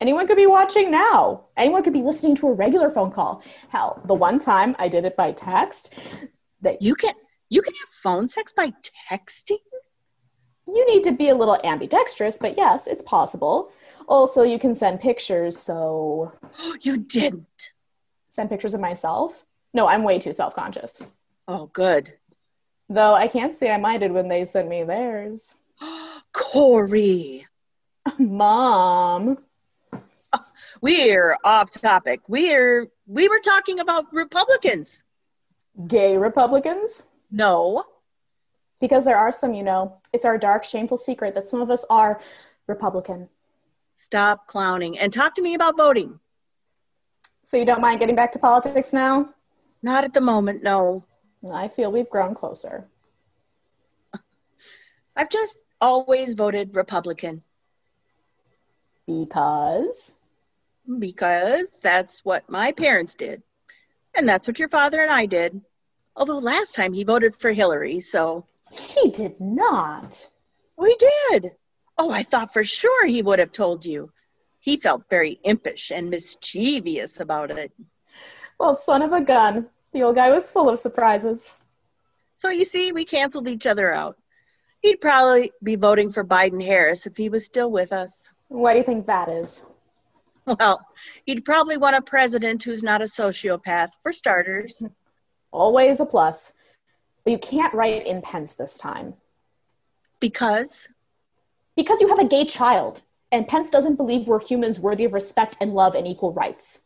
Anyone 0.00 0.26
could 0.26 0.36
be 0.36 0.46
watching 0.46 0.90
now. 0.90 1.44
Anyone 1.56 1.84
could 1.84 1.92
be 1.92 2.02
listening 2.02 2.34
to 2.36 2.48
a 2.48 2.52
regular 2.52 2.90
phone 2.90 3.12
call. 3.12 3.44
Hell, 3.68 4.02
the 4.06 4.14
one 4.14 4.40
time 4.40 4.74
I 4.80 4.88
did 4.88 5.04
it 5.04 5.16
by 5.16 5.30
text, 5.30 5.94
that 6.62 6.82
you 6.82 6.96
can 6.96 7.14
you 7.48 7.62
can 7.62 7.72
have 7.74 7.88
phone 8.02 8.28
sex 8.28 8.52
by 8.52 8.72
texting? 9.08 9.60
You 10.66 10.84
need 10.92 11.04
to 11.04 11.12
be 11.12 11.28
a 11.28 11.34
little 11.36 11.60
ambidextrous, 11.62 12.38
but 12.38 12.56
yes, 12.56 12.88
it's 12.88 13.04
possible. 13.04 13.70
Also, 14.08 14.42
you 14.42 14.58
can 14.58 14.74
send 14.74 15.00
pictures, 15.00 15.56
so 15.56 16.32
you 16.80 16.96
didn't 16.96 17.70
send 18.28 18.50
pictures 18.50 18.74
of 18.74 18.80
myself? 18.80 19.44
No, 19.72 19.86
I'm 19.86 20.02
way 20.02 20.18
too 20.18 20.32
self-conscious. 20.32 21.06
Oh, 21.46 21.70
good. 21.72 22.14
Though 22.88 23.14
I 23.14 23.28
can't 23.28 23.56
say 23.56 23.70
I 23.70 23.76
minded 23.76 24.10
when 24.10 24.26
they 24.26 24.44
sent 24.44 24.68
me 24.68 24.82
theirs. 24.82 25.58
Corey. 26.32 27.46
Mom. 28.18 29.38
We're 30.80 31.36
off 31.42 31.70
topic. 31.70 32.20
We're 32.28 32.88
we 33.06 33.28
were 33.28 33.40
talking 33.40 33.80
about 33.80 34.12
Republicans. 34.12 35.02
Gay 35.86 36.16
Republicans? 36.16 37.06
No. 37.30 37.84
Because 38.80 39.04
there 39.04 39.16
are 39.16 39.32
some, 39.32 39.54
you 39.54 39.62
know. 39.62 39.98
It's 40.12 40.24
our 40.24 40.38
dark, 40.38 40.64
shameful 40.64 40.98
secret 40.98 41.34
that 41.34 41.48
some 41.48 41.60
of 41.60 41.70
us 41.70 41.84
are 41.88 42.20
Republican. 42.66 43.28
Stop 43.96 44.46
clowning 44.46 44.98
and 44.98 45.12
talk 45.12 45.34
to 45.36 45.42
me 45.42 45.54
about 45.54 45.76
voting. 45.76 46.20
So 47.42 47.56
you 47.56 47.64
don't 47.64 47.80
mind 47.80 48.00
getting 48.00 48.16
back 48.16 48.32
to 48.32 48.38
politics 48.38 48.92
now? 48.92 49.30
Not 49.82 50.04
at 50.04 50.12
the 50.12 50.20
moment, 50.20 50.62
no. 50.62 51.04
I 51.52 51.68
feel 51.68 51.92
we've 51.92 52.10
grown 52.10 52.34
closer. 52.34 52.88
I've 55.16 55.30
just 55.30 55.56
always 55.80 56.34
voted 56.34 56.74
Republican. 56.74 57.42
Because? 59.06 60.18
Because 60.98 61.70
that's 61.82 62.24
what 62.24 62.48
my 62.48 62.72
parents 62.72 63.14
did. 63.14 63.42
And 64.16 64.28
that's 64.28 64.46
what 64.46 64.58
your 64.58 64.68
father 64.68 65.00
and 65.00 65.10
I 65.10 65.26
did. 65.26 65.60
Although 66.16 66.38
last 66.38 66.74
time 66.74 66.92
he 66.92 67.04
voted 67.04 67.36
for 67.36 67.52
Hillary, 67.52 68.00
so. 68.00 68.46
He 68.72 69.10
did 69.10 69.40
not. 69.40 70.28
We 70.76 70.96
did. 71.30 71.52
Oh, 71.98 72.10
I 72.10 72.22
thought 72.22 72.52
for 72.52 72.64
sure 72.64 73.06
he 73.06 73.22
would 73.22 73.38
have 73.38 73.52
told 73.52 73.84
you. 73.84 74.12
He 74.60 74.76
felt 74.76 75.08
very 75.08 75.38
impish 75.44 75.92
and 75.92 76.10
mischievous 76.10 77.20
about 77.20 77.50
it. 77.50 77.72
Well, 78.58 78.74
son 78.74 79.02
of 79.02 79.12
a 79.12 79.20
gun. 79.20 79.68
The 79.92 80.02
old 80.02 80.16
guy 80.16 80.30
was 80.30 80.50
full 80.50 80.68
of 80.68 80.78
surprises. 80.78 81.54
So 82.36 82.50
you 82.50 82.64
see, 82.64 82.92
we 82.92 83.04
canceled 83.04 83.48
each 83.48 83.66
other 83.66 83.92
out. 83.92 84.18
He'd 84.80 85.00
probably 85.00 85.52
be 85.62 85.76
voting 85.76 86.10
for 86.12 86.24
Biden 86.24 86.62
Harris 86.64 87.06
if 87.06 87.16
he 87.16 87.28
was 87.28 87.44
still 87.44 87.70
with 87.70 87.92
us. 87.92 88.30
Why 88.48 88.72
do 88.72 88.78
you 88.78 88.84
think 88.84 89.06
that 89.06 89.28
is? 89.28 89.64
Well, 90.46 90.86
he'd 91.24 91.44
probably 91.44 91.76
want 91.76 91.96
a 91.96 92.02
president 92.02 92.62
who's 92.62 92.82
not 92.82 93.02
a 93.02 93.06
sociopath, 93.06 93.90
for 94.02 94.12
starters. 94.12 94.82
Always 95.50 96.00
a 96.00 96.06
plus. 96.06 96.52
But 97.24 97.32
you 97.32 97.38
can't 97.38 97.74
write 97.74 98.06
in 98.06 98.22
Pence 98.22 98.54
this 98.54 98.78
time. 98.78 99.14
Because? 100.20 100.88
Because 101.76 102.00
you 102.00 102.08
have 102.08 102.20
a 102.20 102.28
gay 102.28 102.44
child, 102.44 103.02
and 103.32 103.48
Pence 103.48 103.70
doesn't 103.70 103.96
believe 103.96 104.28
we're 104.28 104.40
humans 104.40 104.78
worthy 104.78 105.04
of 105.04 105.12
respect 105.12 105.56
and 105.60 105.74
love 105.74 105.94
and 105.94 106.06
equal 106.06 106.32
rights. 106.32 106.84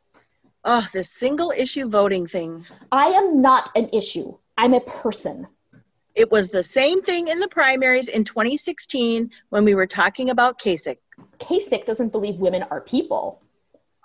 Oh, 0.65 0.87
this 0.93 1.11
single 1.11 1.53
issue 1.57 1.89
voting 1.89 2.27
thing. 2.27 2.67
I 2.91 3.07
am 3.07 3.43
not 3.43 3.71
an 3.77 3.89
issue. 3.93 4.37
I'm 4.57 4.75
a 4.75 4.81
person. 4.81 5.47
It 6.15 6.31
was 6.31 6.49
the 6.49 6.63
same 6.63 7.03
thing 7.03 7.29
in 7.29 7.39
the 7.39 7.49
primaries 7.49 8.09
in 8.09 8.25
2016 8.25 9.31
when 9.51 9.65
we 9.65 9.75
were 9.75 9.87
talking 9.87 10.31
about 10.31 10.59
Kasich. 10.59 10.99
Kasich 11.39 11.87
doesn't 11.87 12.13
believe 12.13 12.37
women 12.37 12.65
are 12.71 12.81
people. 12.81 13.43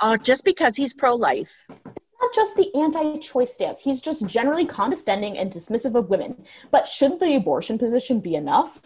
Oh, 0.01 0.17
just 0.17 0.43
because 0.43 0.75
he's 0.75 0.93
pro 0.93 1.15
life. 1.15 1.51
It's 1.69 2.21
not 2.21 2.33
just 2.33 2.55
the 2.55 2.73
anti 2.75 3.17
choice 3.19 3.53
stance, 3.53 3.81
he's 3.81 4.01
just 4.01 4.27
generally 4.27 4.65
condescending 4.65 5.37
and 5.37 5.51
dismissive 5.51 5.95
of 5.95 6.09
women. 6.09 6.43
But 6.71 6.87
shouldn't 6.87 7.19
the 7.19 7.35
abortion 7.35 7.77
position 7.77 8.19
be 8.19 8.35
enough? 8.35 8.81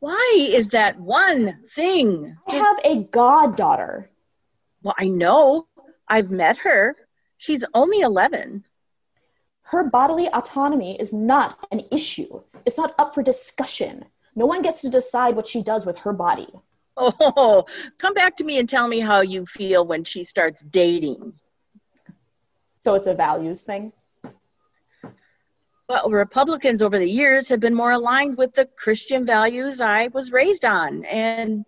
Why 0.00 0.48
is 0.50 0.68
that 0.68 1.00
one 1.00 1.60
thing? 1.74 2.36
I 2.46 2.56
have 2.56 2.78
a 2.84 3.04
goddaughter. 3.04 4.10
Well, 4.82 4.94
I 4.98 5.08
know. 5.08 5.66
I've 6.06 6.30
met 6.30 6.58
her. 6.58 6.96
She's 7.38 7.64
only 7.74 8.00
11. 8.00 8.64
Her 9.62 9.84
bodily 9.84 10.28
autonomy 10.28 11.00
is 11.00 11.12
not 11.12 11.56
an 11.72 11.82
issue. 11.90 12.42
It's 12.64 12.78
not 12.78 12.94
up 12.98 13.14
for 13.14 13.22
discussion. 13.22 14.04
No 14.36 14.46
one 14.46 14.62
gets 14.62 14.82
to 14.82 14.90
decide 14.90 15.34
what 15.34 15.46
she 15.46 15.62
does 15.62 15.84
with 15.84 15.98
her 15.98 16.12
body. 16.12 16.48
Oh, 16.96 17.64
come 17.98 18.14
back 18.14 18.36
to 18.38 18.44
me 18.44 18.58
and 18.58 18.68
tell 18.68 18.88
me 18.88 19.00
how 19.00 19.20
you 19.20 19.44
feel 19.44 19.86
when 19.86 20.04
she 20.04 20.24
starts 20.24 20.62
dating. 20.62 21.34
So 22.78 22.94
it's 22.94 23.06
a 23.06 23.14
values 23.14 23.62
thing? 23.62 23.92
Well, 25.88 26.10
Republicans 26.10 26.82
over 26.82 26.98
the 26.98 27.08
years 27.08 27.48
have 27.48 27.60
been 27.60 27.74
more 27.74 27.92
aligned 27.92 28.36
with 28.36 28.54
the 28.54 28.66
Christian 28.76 29.24
values 29.24 29.80
I 29.80 30.08
was 30.08 30.32
raised 30.32 30.64
on. 30.64 31.04
And 31.04 31.64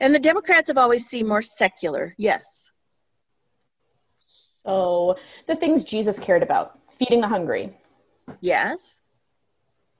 and 0.00 0.12
the 0.12 0.18
Democrats 0.18 0.68
have 0.68 0.78
always 0.78 1.06
seemed 1.06 1.28
more 1.28 1.42
secular, 1.42 2.14
yes. 2.18 2.62
So 4.66 5.16
the 5.46 5.54
things 5.54 5.84
Jesus 5.84 6.18
cared 6.18 6.42
about 6.42 6.78
feeding 6.98 7.20
the 7.20 7.28
hungry. 7.28 7.76
Yes. 8.40 8.94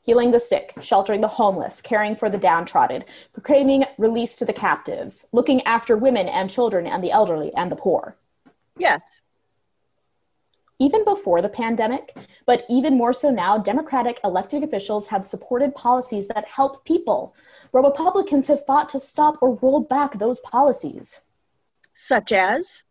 Healing 0.04 0.32
the 0.32 0.40
sick, 0.40 0.74
sheltering 0.80 1.20
the 1.20 1.28
homeless, 1.28 1.80
caring 1.80 2.16
for 2.16 2.28
the 2.28 2.36
downtrodden, 2.36 3.04
proclaiming 3.32 3.84
release 3.98 4.36
to 4.36 4.44
the 4.44 4.52
captives, 4.52 5.28
looking 5.32 5.62
after 5.62 5.96
women 5.96 6.28
and 6.28 6.50
children 6.50 6.88
and 6.88 7.02
the 7.04 7.12
elderly 7.12 7.52
and 7.54 7.70
the 7.70 7.76
poor. 7.76 8.16
Yes. 8.76 9.20
Even 10.80 11.04
before 11.04 11.40
the 11.40 11.48
pandemic, 11.48 12.16
but 12.46 12.64
even 12.68 12.96
more 12.96 13.12
so 13.12 13.30
now, 13.30 13.56
Democratic 13.56 14.18
elected 14.24 14.64
officials 14.64 15.06
have 15.06 15.28
supported 15.28 15.72
policies 15.76 16.26
that 16.26 16.48
help 16.48 16.84
people, 16.84 17.36
where 17.70 17.84
Republicans 17.84 18.48
have 18.48 18.66
fought 18.66 18.88
to 18.88 18.98
stop 18.98 19.38
or 19.40 19.54
roll 19.62 19.78
back 19.80 20.18
those 20.18 20.40
policies. 20.40 21.20
Such 21.94 22.32
as? 22.32 22.82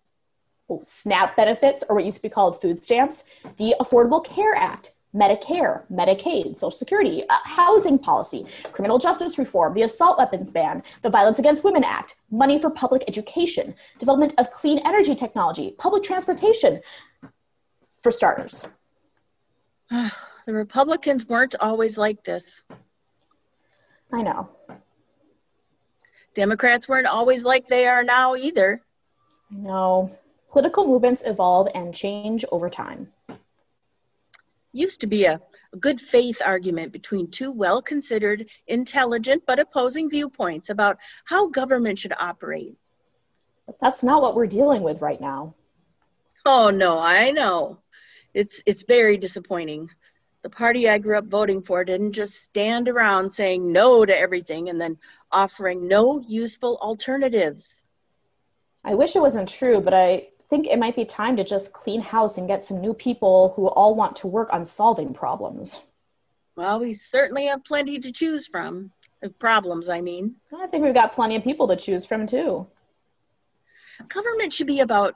Oh, 0.69 0.79
SNAP 0.81 1.35
benefits, 1.35 1.83
or 1.89 1.97
what 1.97 2.05
used 2.05 2.17
to 2.17 2.23
be 2.23 2.29
called 2.29 2.61
food 2.61 2.81
stamps, 2.81 3.25
the 3.57 3.75
Affordable 3.81 4.23
Care 4.23 4.55
Act, 4.55 4.91
Medicare, 5.13 5.83
Medicaid, 5.91 6.57
Social 6.57 6.71
Security, 6.71 7.23
uh, 7.29 7.37
housing 7.43 7.99
policy, 7.99 8.45
criminal 8.71 8.97
justice 8.97 9.37
reform, 9.37 9.73
the 9.73 9.81
assault 9.81 10.17
weapons 10.17 10.49
ban, 10.49 10.81
the 11.01 11.09
Violence 11.09 11.39
Against 11.39 11.63
Women 11.63 11.83
Act, 11.83 12.15
money 12.29 12.57
for 12.57 12.69
public 12.69 13.03
education, 13.07 13.75
development 13.99 14.33
of 14.37 14.51
clean 14.51 14.79
energy 14.85 15.15
technology, 15.15 15.75
public 15.77 16.03
transportation, 16.03 16.79
for 18.01 18.11
starters. 18.11 18.67
the 19.89 20.53
Republicans 20.53 21.27
weren't 21.27 21.55
always 21.59 21.97
like 21.97 22.23
this. 22.23 22.61
I 24.11 24.21
know. 24.21 24.49
Democrats 26.33 26.87
weren't 26.87 27.07
always 27.07 27.43
like 27.43 27.67
they 27.67 27.87
are 27.87 28.03
now 28.03 28.35
either. 28.35 28.81
I 29.51 29.55
know. 29.55 30.17
Political 30.51 30.87
movements 30.87 31.23
evolve 31.25 31.69
and 31.75 31.93
change 31.93 32.43
over 32.51 32.69
time. 32.69 33.09
Used 34.73 35.01
to 35.01 35.07
be 35.07 35.25
a, 35.25 35.41
good 35.79 36.01
faith 36.01 36.41
argument 36.45 36.91
between 36.91 37.29
two 37.29 37.51
well 37.51 37.81
considered, 37.81 38.49
intelligent, 38.67 39.43
but 39.45 39.59
opposing 39.59 40.09
viewpoints 40.09 40.69
about 40.69 40.97
how 41.25 41.47
government 41.47 41.99
should 41.99 42.13
operate. 42.19 42.75
But 43.65 43.77
that's 43.79 44.03
not 44.03 44.21
what 44.21 44.35
we're 44.35 44.47
dealing 44.47 44.81
with 44.81 45.01
right 45.01 45.21
now. 45.21 45.55
Oh 46.45 46.69
no, 46.69 46.99
I 46.99 47.31
know. 47.31 47.79
It's 48.33 48.61
it's 48.65 48.83
very 48.83 49.17
disappointing. 49.17 49.89
The 50.41 50.49
party 50.49 50.89
I 50.89 50.97
grew 50.97 51.17
up 51.17 51.25
voting 51.25 51.61
for 51.61 51.83
didn't 51.83 52.13
just 52.13 52.43
stand 52.43 52.89
around 52.89 53.29
saying 53.29 53.71
no 53.71 54.05
to 54.05 54.17
everything 54.17 54.69
and 54.69 54.81
then 54.81 54.97
offering 55.31 55.87
no 55.87 56.19
useful 56.19 56.79
alternatives. 56.81 57.83
I 58.83 58.95
wish 58.95 59.15
it 59.15 59.21
wasn't 59.21 59.49
true, 59.49 59.79
but 59.81 59.93
I 59.93 60.29
think 60.51 60.67
it 60.67 60.77
might 60.77 60.97
be 60.97 61.05
time 61.05 61.37
to 61.37 61.45
just 61.45 61.71
clean 61.71 62.01
house 62.01 62.37
and 62.37 62.45
get 62.45 62.61
some 62.61 62.81
new 62.81 62.93
people 62.93 63.53
who 63.55 63.67
all 63.67 63.95
want 63.95 64.17
to 64.17 64.27
work 64.27 64.51
on 64.51 64.65
solving 64.65 65.13
problems. 65.13 65.87
Well, 66.57 66.81
we 66.81 66.93
certainly 66.93 67.45
have 67.45 67.63
plenty 67.63 67.99
to 67.99 68.11
choose 68.11 68.47
from. 68.47 68.91
Uh, 69.23 69.29
problems, 69.39 69.87
I 69.87 70.01
mean. 70.01 70.35
I 70.53 70.67
think 70.67 70.83
we've 70.83 70.93
got 70.93 71.13
plenty 71.13 71.37
of 71.37 71.43
people 71.45 71.69
to 71.69 71.77
choose 71.77 72.05
from 72.05 72.27
too. 72.27 72.67
Government 74.09 74.51
should 74.51 74.67
be 74.67 74.81
about 74.81 75.15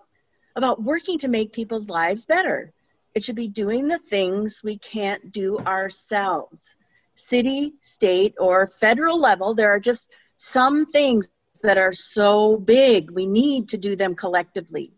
about 0.55 0.81
working 0.81 1.19
to 1.19 1.27
make 1.27 1.51
people's 1.51 1.89
lives 1.89 2.23
better. 2.23 2.71
It 3.13 3.21
should 3.21 3.35
be 3.35 3.49
doing 3.49 3.89
the 3.89 3.99
things 3.99 4.61
we 4.63 4.77
can't 4.77 5.33
do 5.33 5.59
ourselves. 5.59 6.75
City, 7.13 7.73
state, 7.81 8.35
or 8.39 8.71
federal 8.79 9.19
level, 9.19 9.53
there 9.53 9.71
are 9.71 9.81
just 9.81 10.07
some 10.37 10.85
things 10.85 11.27
that 11.61 11.77
are 11.77 11.91
so 11.91 12.55
big 12.55 13.11
we 13.11 13.25
need 13.25 13.67
to 13.69 13.77
do 13.77 13.97
them 13.97 14.15
collectively. 14.15 14.93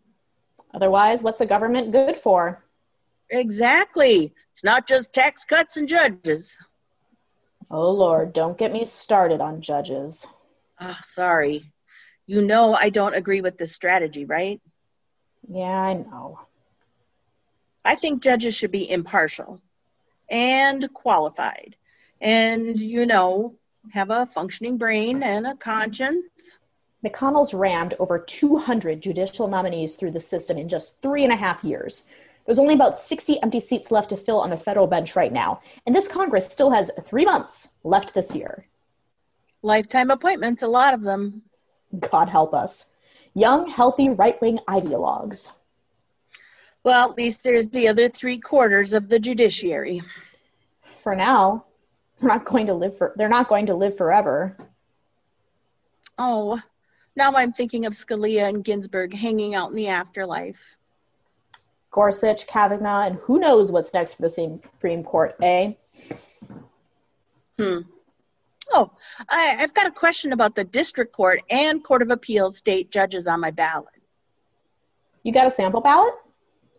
Otherwise, 0.74 1.22
what's 1.22 1.40
a 1.40 1.46
government 1.46 1.92
good 1.92 2.16
for? 2.16 2.62
Exactly. 3.30 4.32
It's 4.52 4.64
not 4.64 4.86
just 4.86 5.12
tax 5.12 5.44
cuts 5.44 5.76
and 5.76 5.88
judges. 5.88 6.56
Oh, 7.70 7.90
Lord, 7.90 8.32
don't 8.32 8.56
get 8.56 8.72
me 8.72 8.84
started 8.84 9.40
on 9.40 9.60
judges. 9.60 10.26
Oh, 10.80 10.96
sorry. 11.04 11.70
You 12.26 12.42
know 12.42 12.74
I 12.74 12.88
don't 12.88 13.14
agree 13.14 13.40
with 13.40 13.58
this 13.58 13.74
strategy, 13.74 14.24
right? 14.24 14.60
Yeah, 15.48 15.64
I 15.64 15.94
know. 15.94 16.40
I 17.84 17.94
think 17.94 18.22
judges 18.22 18.54
should 18.54 18.70
be 18.70 18.90
impartial 18.90 19.60
and 20.30 20.92
qualified 20.92 21.76
and, 22.20 22.78
you 22.78 23.06
know, 23.06 23.54
have 23.92 24.10
a 24.10 24.26
functioning 24.26 24.76
brain 24.76 25.22
and 25.22 25.46
a 25.46 25.56
conscience 25.56 26.28
McConnell's 27.04 27.54
rammed 27.54 27.94
over 27.98 28.18
200 28.18 29.00
judicial 29.00 29.48
nominees 29.48 29.94
through 29.94 30.10
the 30.10 30.20
system 30.20 30.58
in 30.58 30.68
just 30.68 31.00
three 31.00 31.24
and 31.24 31.32
a 31.32 31.36
half 31.36 31.62
years. 31.62 32.10
There's 32.44 32.58
only 32.58 32.74
about 32.74 32.98
60 32.98 33.40
empty 33.42 33.60
seats 33.60 33.90
left 33.90 34.10
to 34.10 34.16
fill 34.16 34.40
on 34.40 34.50
the 34.50 34.56
federal 34.56 34.86
bench 34.86 35.14
right 35.14 35.32
now, 35.32 35.60
and 35.86 35.94
this 35.94 36.08
Congress 36.08 36.50
still 36.50 36.70
has 36.70 36.90
three 37.04 37.24
months 37.24 37.74
left 37.84 38.14
this 38.14 38.34
year. 38.34 38.66
Lifetime 39.62 40.10
appointments, 40.10 40.62
a 40.62 40.68
lot 40.68 40.94
of 40.94 41.02
them. 41.02 41.42
God 42.10 42.28
help 42.28 42.54
us. 42.54 42.92
Young, 43.34 43.68
healthy 43.68 44.08
right 44.08 44.40
wing 44.40 44.60
ideologues. 44.68 45.52
Well, 46.84 47.10
at 47.10 47.16
least 47.16 47.42
there's 47.42 47.68
the 47.68 47.88
other 47.88 48.08
three 48.08 48.38
quarters 48.38 48.94
of 48.94 49.08
the 49.08 49.18
judiciary. 49.18 50.00
For 50.96 51.14
now, 51.14 51.66
they're 52.18 52.28
not 52.28 52.44
going 52.44 52.66
to 52.66 52.74
live 52.74 52.96
for 52.96 53.12
they're 53.16 53.28
not 53.28 53.48
going 53.48 53.66
to 53.66 53.74
live 53.74 53.96
forever. 53.96 54.56
Oh, 56.16 56.60
now 57.18 57.34
I'm 57.34 57.52
thinking 57.52 57.84
of 57.84 57.92
Scalia 57.92 58.48
and 58.48 58.64
Ginsburg 58.64 59.12
hanging 59.12 59.54
out 59.54 59.70
in 59.70 59.76
the 59.76 59.88
afterlife. 59.88 60.76
Gorsuch, 61.90 62.46
Kavanaugh, 62.46 63.06
and 63.06 63.16
who 63.16 63.40
knows 63.40 63.72
what's 63.72 63.92
next 63.92 64.14
for 64.14 64.22
the 64.22 64.30
Supreme 64.30 65.02
Court, 65.02 65.34
eh? 65.42 65.72
Hmm. 67.58 67.80
Oh, 68.70 68.90
I, 69.28 69.40
have 69.58 69.74
got 69.74 69.86
a 69.86 69.90
question 69.90 70.32
about 70.32 70.54
the 70.54 70.62
District 70.62 71.12
Court 71.12 71.40
and 71.50 71.82
Court 71.82 72.02
of 72.02 72.10
Appeals 72.10 72.56
state 72.56 72.90
judges 72.90 73.26
on 73.26 73.40
my 73.40 73.50
ballot. 73.50 73.88
You 75.24 75.32
got 75.32 75.46
a 75.46 75.50
sample 75.50 75.80
ballot? 75.80 76.14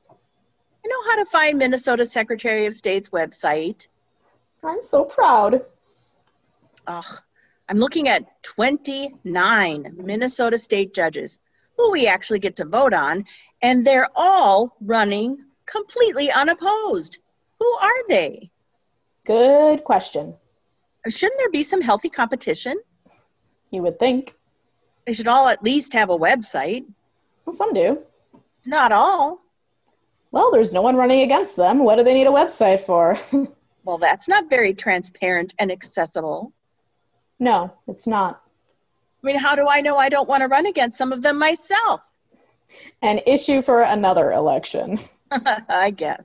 I 0.10 0.88
know 0.88 1.03
how 1.10 1.15
to 1.17 1.25
find 1.25 1.58
Minnesota 1.58 2.05
Secretary 2.05 2.65
of 2.65 2.75
State's 2.75 3.10
website. 3.10 3.88
I'm 4.63 4.84
so 4.84 5.03
proud. 5.03 5.65
Ugh, 6.88 7.22
I'm 7.70 7.78
looking 7.78 8.10
at 8.10 8.42
29 8.42 9.94
Minnesota 9.96 10.58
state 10.58 10.92
judges 10.92 11.38
who 11.78 11.92
we 11.92 12.08
actually 12.08 12.40
get 12.40 12.56
to 12.56 12.66
vote 12.66 12.96
on, 12.96 13.26
and 13.62 13.86
they're 13.86 14.10
all 14.16 14.76
running 14.82 15.46
completely 15.68 16.32
unopposed. 16.32 17.20
Who 17.60 17.78
are 17.80 18.08
they? 18.08 18.50
Good 19.24 19.84
question. 19.84 20.34
Shouldn't 21.08 21.40
there 21.40 21.52
be 21.52 21.62
some 21.62 21.80
healthy 21.80 22.10
competition? 22.10 22.76
You 23.70 23.84
would 23.84 24.00
think. 24.00 24.34
They 25.06 25.14
should 25.14 25.28
all 25.28 25.48
at 25.48 25.64
least 25.64 25.94
have 25.94 26.10
a 26.10 26.18
website. 26.18 26.86
Well, 27.46 27.56
some 27.56 27.72
do. 27.74 28.00
Not 28.66 28.92
all. 28.92 29.42
Well, 30.32 30.50
there's 30.52 30.74
no 30.74 30.82
one 30.82 30.96
running 30.96 31.22
against 31.22 31.56
them. 31.56 31.84
What 31.84 32.00
do 32.00 32.04
they 32.04 32.16
need 32.16 32.28
a 32.28 32.32
website 32.32 32.80
for? 32.80 33.20
well, 33.84 34.00
that's 34.00 34.28
not 34.28 34.50
very 34.50 34.74
transparent 34.74 35.54
and 35.60 35.72
accessible. 35.72 36.52
No, 37.39 37.74
it's 37.88 38.05
not. 38.05 38.41
I 39.24 39.27
mean, 39.27 39.38
how 39.38 39.55
do 39.55 39.67
I 39.67 39.81
know 39.81 39.98
I 39.98 40.10
don't 40.10 40.29
want 40.29 40.41
to 40.41 40.48
run 40.48 40.65
against 40.65 40.98
some 40.98 41.12
of 41.12 41.22
them 41.22 41.39
myself? 41.39 42.01
An 43.01 43.19
issue 43.25 43.62
for 43.62 43.81
another 43.81 44.31
election. 44.31 45.00
I 45.69 45.91
guess. 45.91 46.24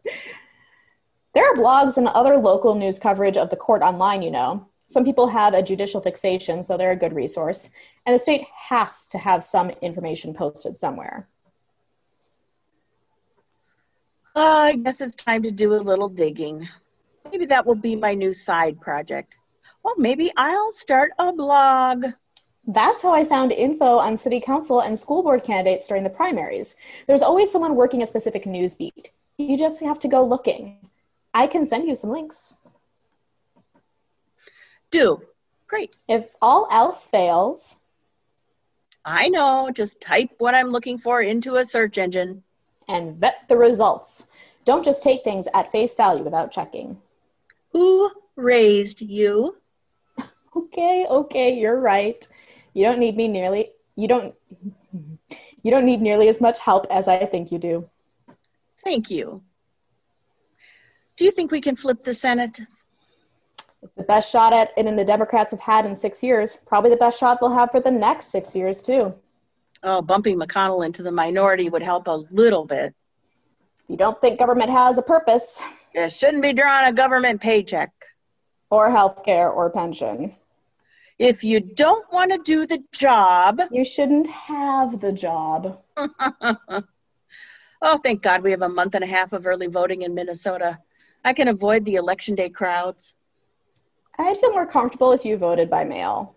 There 1.35 1.45
are 1.45 1.55
blogs 1.55 1.97
and 1.97 2.09
other 2.09 2.37
local 2.37 2.75
news 2.75 2.99
coverage 2.99 3.37
of 3.37 3.51
the 3.51 3.57
court 3.57 3.83
online, 3.83 4.23
you 4.23 4.31
know. 4.31 4.69
Some 4.87 5.05
people 5.05 5.29
have 5.29 5.55
a 5.55 5.63
judicial 5.63 6.01
fixation, 6.01 6.63
so 6.63 6.77
they're 6.77 6.93
a 6.93 6.97
good 6.97 7.15
resource. 7.15 7.71
And 8.07 8.15
the 8.15 8.23
state 8.23 8.47
has 8.55 9.07
to 9.07 9.19
have 9.19 9.43
some 9.43 9.71
information 9.83 10.35
posted 10.35 10.77
somewhere. 10.77 11.27
Uh, 14.37 14.41
I 14.41 14.77
guess 14.77 15.01
it's 15.01 15.17
time 15.17 15.43
to 15.43 15.51
do 15.51 15.75
a 15.75 15.77
little 15.77 16.09
digging. 16.09 16.69
Maybe 17.31 17.47
that 17.47 17.67
will 17.67 17.75
be 17.75 17.97
my 17.97 18.15
new 18.15 18.33
side 18.33 18.81
project. 18.81 19.35
Well, 19.85 19.95
maybe 19.99 20.33
I'll 20.37 20.73
start 20.73 21.13
a 21.19 21.33
blog. 21.33 22.07
That's 22.67 23.03
how 23.03 23.13
I 23.13 23.25
found 23.25 23.53
info 23.53 23.99
on 23.99 24.17
city 24.17 24.41
council 24.41 24.81
and 24.81 24.99
school 24.99 25.23
board 25.23 25.45
candidates 25.45 25.87
during 25.87 26.03
the 26.03 26.11
primaries. 26.11 26.77
There's 27.07 27.21
always 27.21 27.53
someone 27.53 27.77
working 27.77 28.03
a 28.03 28.07
specific 28.07 28.47
news 28.47 28.75
beat. 28.75 29.11
You 29.37 29.59
just 29.59 29.83
have 29.83 29.99
to 30.01 30.09
go 30.09 30.25
looking. 30.25 30.79
I 31.35 31.47
can 31.47 31.67
send 31.67 31.87
you 31.87 31.95
some 31.95 32.11
links. 32.11 32.57
Do. 34.91 35.21
Great. 35.67 35.97
If 36.09 36.35
all 36.41 36.67
else 36.71 37.09
fails, 37.09 37.79
I 39.05 39.29
know. 39.29 39.71
Just 39.71 40.01
type 40.01 40.31
what 40.39 40.55
I'm 40.55 40.71
looking 40.71 40.97
for 40.97 41.21
into 41.21 41.57
a 41.57 41.65
search 41.65 41.99
engine. 41.99 42.43
and 42.89 43.17
vet 43.17 43.49
the 43.49 43.57
results. 43.57 44.29
Don't 44.65 44.85
just 44.85 45.03
take 45.03 45.25
things 45.25 45.49
at 45.55 45.73
face 45.73 45.95
value 45.95 46.23
without 46.23 46.53
checking. 46.53 46.99
Who 47.73 48.11
raised 48.37 49.01
you? 49.01 49.57
Okay, 50.57 51.07
okay, 51.09 51.59
you're 51.59 51.79
right. 51.81 52.27
You 52.75 52.85
don't 52.85 52.99
need 52.99 53.17
me 53.17 53.29
nearly 53.29 53.71
you 53.97 54.09
don't 54.09 54.35
you 55.63 55.71
don't 55.71 55.85
need 55.85 56.01
nearly 56.01 56.29
as 56.29 56.41
much 56.41 56.59
help 56.59 56.87
as 56.91 57.07
I 57.09 57.25
think 57.27 57.53
you 57.53 57.59
do. 57.59 57.89
Thank 58.83 59.11
you. 59.11 59.43
Do 61.17 61.25
you 61.25 61.31
think 61.31 61.51
we 61.51 61.61
can 61.61 61.77
flip 61.77 62.03
the 62.03 62.13
Senate? 62.13 62.61
It's 63.83 63.95
the 63.97 64.03
best 64.03 64.31
shot 64.33 64.53
at 64.53 64.73
it 64.77 64.87
and 64.87 64.99
the 64.99 65.05
Democrats 65.05 65.53
have 65.53 65.61
had 65.61 65.87
in 65.87 65.95
six 65.97 66.23
years. 66.23 66.57
Probably 66.67 66.91
the 66.91 66.97
best 66.97 67.19
shot 67.21 67.39
they'll 67.41 67.53
have 67.53 67.71
for 67.71 67.81
the 67.81 67.91
next 67.91 68.27
six 68.27 68.55
years 68.57 68.83
too. 68.83 69.15
Oh, 69.83 70.01
bumping 70.03 70.39
McConnell 70.39 70.85
into 70.85 71.03
the 71.03 71.13
minority 71.13 71.69
would 71.69 71.83
help 71.83 72.09
a 72.09 72.25
little 72.31 72.65
bit. 72.65 72.95
You 73.89 73.97
don't 73.97 74.19
think 74.21 74.39
government 74.39 74.71
has 74.71 74.97
a 74.99 75.03
purpose, 75.03 75.63
You 75.95 76.09
shouldn't 76.09 76.43
be 76.43 76.55
drawing 76.55 76.89
a 76.89 76.93
government 76.93 77.41
paycheck. 77.41 77.93
or 78.71 78.91
health 78.91 79.25
care 79.25 79.51
or 79.51 79.71
pension, 79.71 80.35
If 81.19 81.45
you 81.45 81.61
don't 81.61 82.13
want 82.13 82.33
to 82.33 82.39
do 82.39 82.67
the 82.67 82.83
job, 82.93 83.61
you 83.71 83.85
shouldn't 83.85 84.27
have 84.27 85.01
the 85.01 85.13
job. 85.13 85.81
oh, 85.97 86.83
thank 88.03 88.21
God 88.23 88.43
we 88.43 88.51
have 88.51 88.63
a 88.63 88.69
month 88.69 88.97
and 88.97 89.05
a 89.05 89.07
half 89.09 89.33
of 89.33 89.47
early 89.47 89.69
voting 89.69 90.03
in 90.03 90.15
Minnesota. 90.15 90.79
I 91.25 91.33
can 91.33 91.49
avoid 91.49 91.85
the 91.85 91.95
election 91.95 92.35
day 92.35 92.51
crowds. 92.51 93.15
I'd 94.19 94.39
feel 94.39 94.53
more 94.53 94.67
comfortable 94.67 95.13
if 95.13 95.25
you 95.25 95.37
voted 95.37 95.71
by 95.71 95.85
mail. 95.85 96.35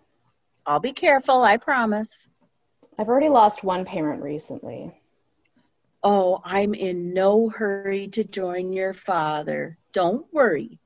I'll 0.64 0.80
be 0.80 0.92
careful, 0.92 1.42
I 1.42 1.56
promise. 1.56 2.28
I've 2.98 3.08
already 3.08 3.28
lost 3.28 3.64
one 3.64 3.84
parent 3.84 4.22
recently. 4.22 5.02
Oh, 6.04 6.40
I'm 6.44 6.74
in 6.74 7.12
no 7.12 7.48
hurry 7.48 8.06
to 8.08 8.22
join 8.22 8.72
your 8.72 8.92
father. 8.92 9.76
Don't 9.92 10.26
worry. 10.32 10.78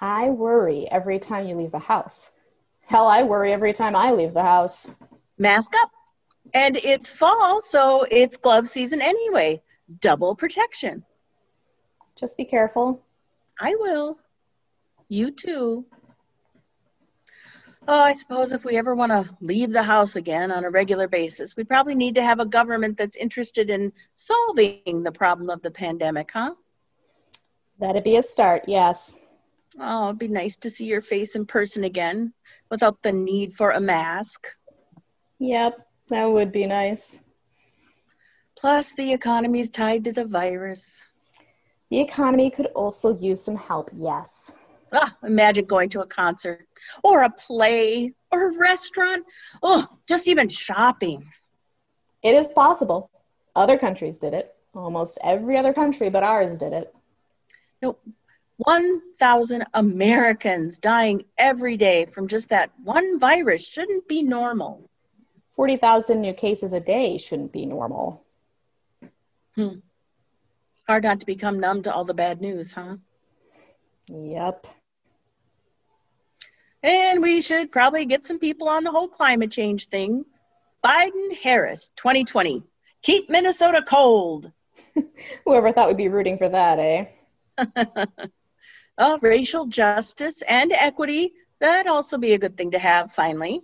I 0.00 0.30
worry 0.30 0.88
every 0.90 1.20
time 1.20 1.46
you 1.46 1.54
leave 1.54 1.72
the 1.72 1.78
house. 1.78 2.32
Hell, 2.88 3.06
I 3.06 3.22
worry 3.22 3.52
every 3.52 3.74
time 3.74 3.94
I 3.94 4.12
leave 4.12 4.32
the 4.32 4.42
house. 4.42 4.96
Mask 5.36 5.72
up. 5.76 5.90
And 6.54 6.78
it's 6.78 7.10
fall, 7.10 7.60
so 7.60 8.06
it's 8.10 8.38
glove 8.38 8.66
season 8.66 9.02
anyway. 9.02 9.60
Double 10.00 10.34
protection. 10.34 11.04
Just 12.16 12.38
be 12.38 12.46
careful. 12.46 13.02
I 13.60 13.74
will. 13.74 14.18
You 15.10 15.30
too. 15.30 15.84
Oh, 17.86 18.02
I 18.02 18.12
suppose 18.12 18.52
if 18.52 18.64
we 18.64 18.78
ever 18.78 18.94
want 18.94 19.12
to 19.12 19.36
leave 19.42 19.70
the 19.70 19.82
house 19.82 20.16
again 20.16 20.50
on 20.50 20.64
a 20.64 20.70
regular 20.70 21.08
basis, 21.08 21.56
we 21.56 21.64
probably 21.64 21.94
need 21.94 22.14
to 22.14 22.22
have 22.22 22.40
a 22.40 22.46
government 22.46 22.96
that's 22.96 23.16
interested 23.16 23.68
in 23.68 23.92
solving 24.14 25.02
the 25.02 25.12
problem 25.12 25.50
of 25.50 25.60
the 25.60 25.70
pandemic, 25.70 26.30
huh? 26.32 26.54
That'd 27.80 28.04
be 28.04 28.16
a 28.16 28.22
start, 28.22 28.64
yes. 28.66 29.18
Oh, 29.80 30.08
it'd 30.08 30.18
be 30.18 30.28
nice 30.28 30.56
to 30.56 30.70
see 30.70 30.86
your 30.86 31.02
face 31.02 31.36
in 31.36 31.46
person 31.46 31.84
again 31.84 32.32
without 32.70 33.02
the 33.02 33.12
need 33.12 33.54
for 33.54 33.70
a 33.70 33.80
mask. 33.80 34.46
Yep, 35.38 35.86
that 36.08 36.24
would 36.24 36.50
be 36.50 36.66
nice. 36.66 37.22
Plus, 38.56 38.92
the 38.92 39.12
economy's 39.12 39.70
tied 39.70 40.02
to 40.04 40.12
the 40.12 40.24
virus. 40.24 41.04
The 41.90 42.00
economy 42.00 42.50
could 42.50 42.66
also 42.66 43.16
use 43.16 43.40
some 43.40 43.56
help, 43.56 43.88
yes. 43.94 44.52
Ah, 44.92 45.16
imagine 45.22 45.64
going 45.64 45.88
to 45.90 46.00
a 46.00 46.06
concert 46.06 46.66
or 47.04 47.22
a 47.22 47.30
play 47.30 48.12
or 48.32 48.48
a 48.48 48.58
restaurant. 48.58 49.24
Oh, 49.62 49.86
just 50.08 50.26
even 50.26 50.48
shopping. 50.48 51.24
It 52.22 52.34
is 52.34 52.48
possible. 52.48 53.10
Other 53.54 53.78
countries 53.78 54.18
did 54.18 54.34
it. 54.34 54.54
Almost 54.74 55.18
every 55.22 55.56
other 55.56 55.72
country 55.72 56.10
but 56.10 56.24
ours 56.24 56.56
did 56.58 56.72
it. 56.72 56.94
Know, 57.80 57.96
1,000 58.58 59.64
Americans 59.74 60.78
dying 60.78 61.24
every 61.38 61.76
day 61.76 62.06
from 62.06 62.26
just 62.26 62.48
that 62.48 62.70
one 62.82 63.18
virus 63.20 63.66
shouldn't 63.66 64.08
be 64.08 64.22
normal. 64.22 64.90
40,000 65.54 66.20
new 66.20 66.32
cases 66.32 66.72
a 66.72 66.80
day 66.80 67.18
shouldn't 67.18 67.52
be 67.52 67.66
normal. 67.66 68.24
Hmm. 69.54 69.78
Hard 70.88 71.04
not 71.04 71.20
to 71.20 71.26
become 71.26 71.60
numb 71.60 71.82
to 71.82 71.92
all 71.92 72.04
the 72.04 72.14
bad 72.14 72.40
news, 72.40 72.72
huh? 72.72 72.96
Yep. 74.08 74.66
And 76.82 77.22
we 77.22 77.40
should 77.42 77.70
probably 77.70 78.06
get 78.06 78.26
some 78.26 78.38
people 78.38 78.68
on 78.68 78.84
the 78.84 78.90
whole 78.90 79.08
climate 79.08 79.50
change 79.50 79.86
thing. 79.86 80.24
Biden 80.84 81.36
Harris 81.42 81.90
2020. 81.96 82.62
Keep 83.02 83.30
Minnesota 83.30 83.82
cold. 83.86 84.50
Whoever 85.44 85.72
thought 85.72 85.88
we'd 85.88 85.96
be 85.96 86.08
rooting 86.08 86.38
for 86.38 86.48
that, 86.48 86.78
eh? 86.78 87.04
oh, 88.98 89.18
racial 89.22 89.66
justice 89.66 90.42
and 90.48 90.72
equity. 90.72 91.32
That'd 91.60 91.90
also 91.90 92.18
be 92.18 92.32
a 92.32 92.38
good 92.38 92.56
thing 92.56 92.72
to 92.72 92.78
have 92.78 93.12
finally. 93.12 93.62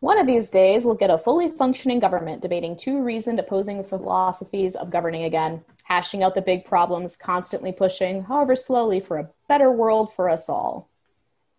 One 0.00 0.18
of 0.18 0.26
these 0.26 0.50
days, 0.50 0.84
we'll 0.84 0.96
get 0.96 1.10
a 1.10 1.18
fully 1.18 1.48
functioning 1.48 2.00
government 2.00 2.42
debating 2.42 2.76
two 2.76 3.02
reasoned 3.02 3.38
opposing 3.38 3.84
philosophies 3.84 4.74
of 4.74 4.90
governing 4.90 5.24
again, 5.24 5.64
hashing 5.84 6.22
out 6.24 6.34
the 6.34 6.42
big 6.42 6.64
problems, 6.64 7.16
constantly 7.16 7.70
pushing, 7.72 8.24
however 8.24 8.56
slowly, 8.56 8.98
for 8.98 9.18
a 9.18 9.28
better 9.48 9.70
world 9.70 10.12
for 10.12 10.28
us 10.28 10.48
all. 10.48 10.88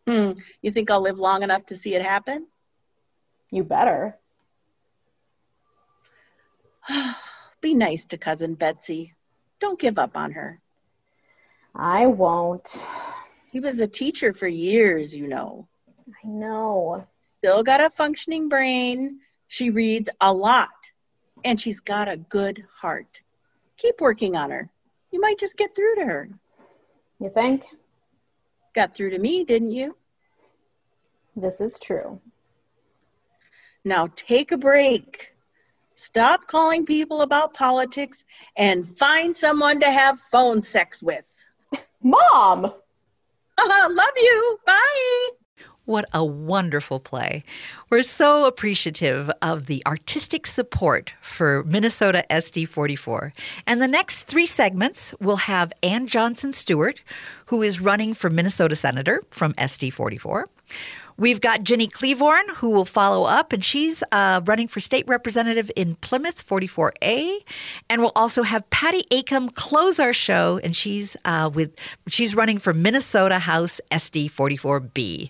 Hmm. 0.06 0.32
You 0.62 0.72
think 0.72 0.92
I'll 0.92 1.02
live 1.02 1.20
long 1.20 1.44
enough 1.44 1.66
to 1.68 1.78
see 1.78 1.96
it 1.96 2.02
happen? 2.02 2.48
You 3.50 3.64
better. 3.64 4.18
Be 7.62 7.74
nice 7.74 8.04
to 8.06 8.18
cousin 8.18 8.56
Betsy. 8.56 9.14
Don't 9.62 9.80
give 9.80 9.98
up 9.98 10.18
on 10.18 10.34
her. 10.34 10.60
I 11.76 12.06
won't. 12.06 12.78
He 13.52 13.60
was 13.60 13.80
a 13.80 13.88
teacher 13.88 14.34
for 14.34 14.48
years, 14.48 15.14
you 15.14 15.28
know. 15.28 15.68
I 16.08 16.28
know. 16.28 17.08
Still 17.38 17.64
got 17.64 17.84
a 17.84 17.90
functioning 17.90 18.50
brain. 18.50 19.20
She 19.48 19.70
reads 19.70 20.10
a 20.22 20.32
lot. 20.32 20.70
And 21.44 21.60
she's 21.60 21.80
got 21.80 22.08
a 22.08 22.18
good 22.18 22.66
heart. 22.74 23.22
Keep 23.78 24.02
working 24.02 24.36
on 24.36 24.52
her. 24.52 24.70
You 25.12 25.20
might 25.20 25.38
just 25.38 25.58
get 25.58 25.76
through 25.76 25.96
to 25.96 26.06
her. 26.06 26.30
You 27.20 27.30
think? 27.30 27.66
Got 28.74 28.96
through 28.96 29.12
to 29.12 29.20
me, 29.20 29.44
didn't 29.44 29.72
you? 29.72 29.96
This 31.36 31.62
is 31.62 31.80
true. 31.80 32.20
Now 33.84 34.10
take 34.16 34.52
a 34.52 34.58
break. 34.58 35.34
Stop 35.96 36.48
calling 36.48 36.86
people 36.86 37.22
about 37.22 37.54
politics 37.54 38.26
and 38.58 38.98
find 38.98 39.36
someone 39.36 39.80
to 39.80 39.92
have 39.92 40.20
phone 40.32 40.62
sex 40.62 41.04
with. 41.04 41.26
Mom! 42.04 42.62
Love 43.60 44.18
you. 44.18 44.60
Bye. 44.66 45.30
What 45.86 46.06
a 46.14 46.24
wonderful 46.24 47.02
play. 47.02 47.44
We're 47.90 48.04
so 48.04 48.46
appreciative 48.46 49.30
of 49.42 49.66
the 49.66 49.84
artistic 49.86 50.48
support 50.48 51.14
for 51.22 51.64
Minnesota 51.66 52.26
SD 52.30 52.70
44. 52.70 53.34
And 53.68 53.82
the 53.82 53.88
next 53.88 54.24
three 54.24 54.46
segments 54.46 55.14
will 55.20 55.36
have 55.38 55.74
Ann 55.84 56.08
Johnson 56.08 56.54
Stewart, 56.54 57.04
who 57.48 57.62
is 57.62 57.82
running 57.82 58.14
for 58.14 58.30
Minnesota 58.30 58.78
Senator 58.78 59.24
from 59.30 59.54
SD 59.56 59.92
44. 59.92 60.48
We've 61.18 61.40
got 61.40 61.64
Ginny 61.64 61.88
Klevorn, 61.88 62.50
who 62.56 62.72
will 62.72 62.86
follow 62.86 63.28
up, 63.28 63.54
and 63.54 63.64
she's 63.64 64.04
uh, 64.12 64.42
running 64.46 64.68
for 64.68 64.80
state 64.80 65.08
representative 65.08 65.70
in 65.76 65.96
Plymouth 65.96 66.48
44A. 66.48 67.38
And 67.90 68.02
we'll 68.02 68.12
also 68.16 68.42
have 68.42 68.68
Patty 68.72 69.04
Acomb 69.12 69.54
close 69.54 70.00
our 70.00 70.14
show, 70.14 70.60
and 70.64 70.76
she's 70.76 71.16
uh, 71.24 71.52
with 71.54 71.76
she's 72.08 72.36
running 72.36 72.58
for 72.58 72.74
Minnesota 72.74 73.38
House 73.40 73.80
SD 73.92 74.32
44B. 74.32 75.30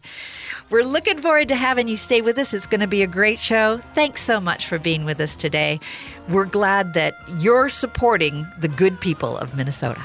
We're 0.69 0.83
looking 0.83 1.17
forward 1.17 1.49
to 1.49 1.55
having 1.55 1.89
you 1.89 1.97
stay 1.97 2.21
with 2.21 2.37
us. 2.37 2.53
It's 2.53 2.67
going 2.67 2.81
to 2.81 2.87
be 2.87 3.03
a 3.03 3.07
great 3.07 3.39
show. 3.39 3.77
Thanks 3.93 4.21
so 4.21 4.39
much 4.39 4.67
for 4.67 4.79
being 4.79 5.03
with 5.03 5.19
us 5.19 5.35
today. 5.35 5.81
We're 6.29 6.45
glad 6.45 6.93
that 6.93 7.13
you're 7.39 7.67
supporting 7.67 8.47
the 8.59 8.69
good 8.69 9.01
people 9.01 9.37
of 9.37 9.53
Minnesota. 9.55 10.01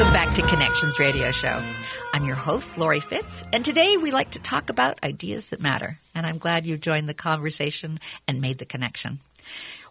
Connections 0.00 0.98
radio 0.98 1.30
show. 1.30 1.62
I'm 2.14 2.24
your 2.24 2.34
host, 2.34 2.78
Lori 2.78 3.00
Fitz, 3.00 3.44
and 3.52 3.62
today 3.62 3.98
we 3.98 4.12
like 4.12 4.30
to 4.30 4.38
talk 4.38 4.70
about 4.70 5.04
ideas 5.04 5.50
that 5.50 5.60
matter. 5.60 5.98
And 6.14 6.24
I'm 6.24 6.38
glad 6.38 6.64
you 6.64 6.78
joined 6.78 7.06
the 7.06 7.12
conversation 7.12 8.00
and 8.26 8.40
made 8.40 8.56
the 8.56 8.64
connection. 8.64 9.20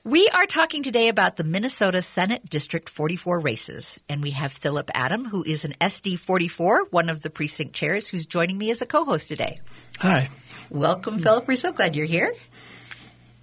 We 0.04 0.28
are 0.30 0.48
talking 0.48 0.82
today 0.82 1.10
about 1.10 1.38
the 1.38 1.44
Minnesota 1.44 2.02
Senate 2.02 2.50
District 2.50 2.90
44 2.90 3.40
races, 3.40 4.00
and 4.10 4.24
we 4.24 4.32
have 4.32 4.52
Philip 4.52 4.90
Adam, 4.96 5.26
who 5.26 5.44
is 5.44 5.64
an 5.64 5.76
SD 5.80 6.18
44, 6.18 6.86
one 6.90 7.10
of 7.10 7.22
the 7.22 7.30
precinct 7.30 7.76
chairs, 7.76 8.08
who's 8.08 8.26
joining 8.26 8.58
me 8.58 8.72
as 8.72 8.82
a 8.82 8.88
co 8.88 9.06
host 9.06 9.28
today. 9.28 9.60
Hi. 10.00 10.28
Welcome, 10.72 11.20
Philip. 11.20 11.48
We're 11.48 11.56
so 11.56 11.72
glad 11.72 11.96
you're 11.96 12.08
here. 12.08 12.34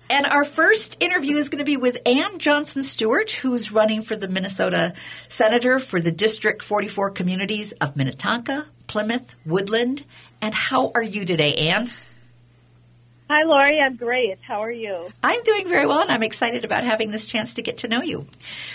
And 0.09 0.25
our 0.25 0.45
first 0.45 0.97
interview 1.01 1.37
is 1.37 1.49
going 1.49 1.59
to 1.59 1.64
be 1.64 1.77
with 1.77 1.99
Ann 2.07 2.38
Johnson 2.38 2.85
Stewart, 2.85 3.33
who's 3.33 3.73
running 3.73 4.03
for 4.03 4.14
the 4.14 4.29
Minnesota 4.29 4.95
Senator 5.29 5.81
for 5.81 6.01
the 6.01 6.12
District 6.12 6.62
44 6.62 7.11
communities 7.11 7.73
of 7.73 7.97
Minnetonka, 7.97 8.66
Plymouth, 8.87 9.35
Woodland. 9.45 10.05
And 10.40 10.55
how 10.55 10.92
are 10.95 11.03
you 11.03 11.25
today, 11.25 11.55
Ann? 11.71 11.90
Hi, 13.29 13.42
Lori. 13.42 13.81
I'm 13.81 13.97
great. 13.97 14.38
How 14.42 14.62
are 14.62 14.71
you? 14.71 15.09
I'm 15.25 15.42
doing 15.42 15.69
very 15.69 15.87
well, 15.87 16.03
and 16.03 16.12
I'm 16.12 16.23
excited 16.23 16.64
about 16.64 16.85
having 16.85 17.11
this 17.11 17.27
chance 17.27 17.55
to 17.55 17.62
get 17.62 17.79
to 17.79 17.88
know 17.88 18.03
you. 18.03 18.25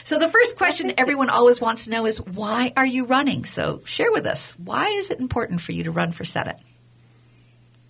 So, 0.03 0.19
the 0.19 0.27
first 0.27 0.57
question 0.57 0.91
everyone 0.97 1.29
always 1.29 1.61
wants 1.61 1.85
to 1.85 1.91
know 1.91 2.05
is 2.05 2.19
why 2.19 2.73
are 2.75 2.85
you 2.85 3.05
running? 3.05 3.45
So, 3.45 3.81
share 3.85 4.11
with 4.11 4.25
us 4.25 4.51
why 4.59 4.87
is 4.87 5.09
it 5.09 5.21
important 5.21 5.61
for 5.61 5.71
you 5.71 5.85
to 5.85 5.91
run 5.91 6.11
for 6.11 6.25
Senate? 6.25 6.57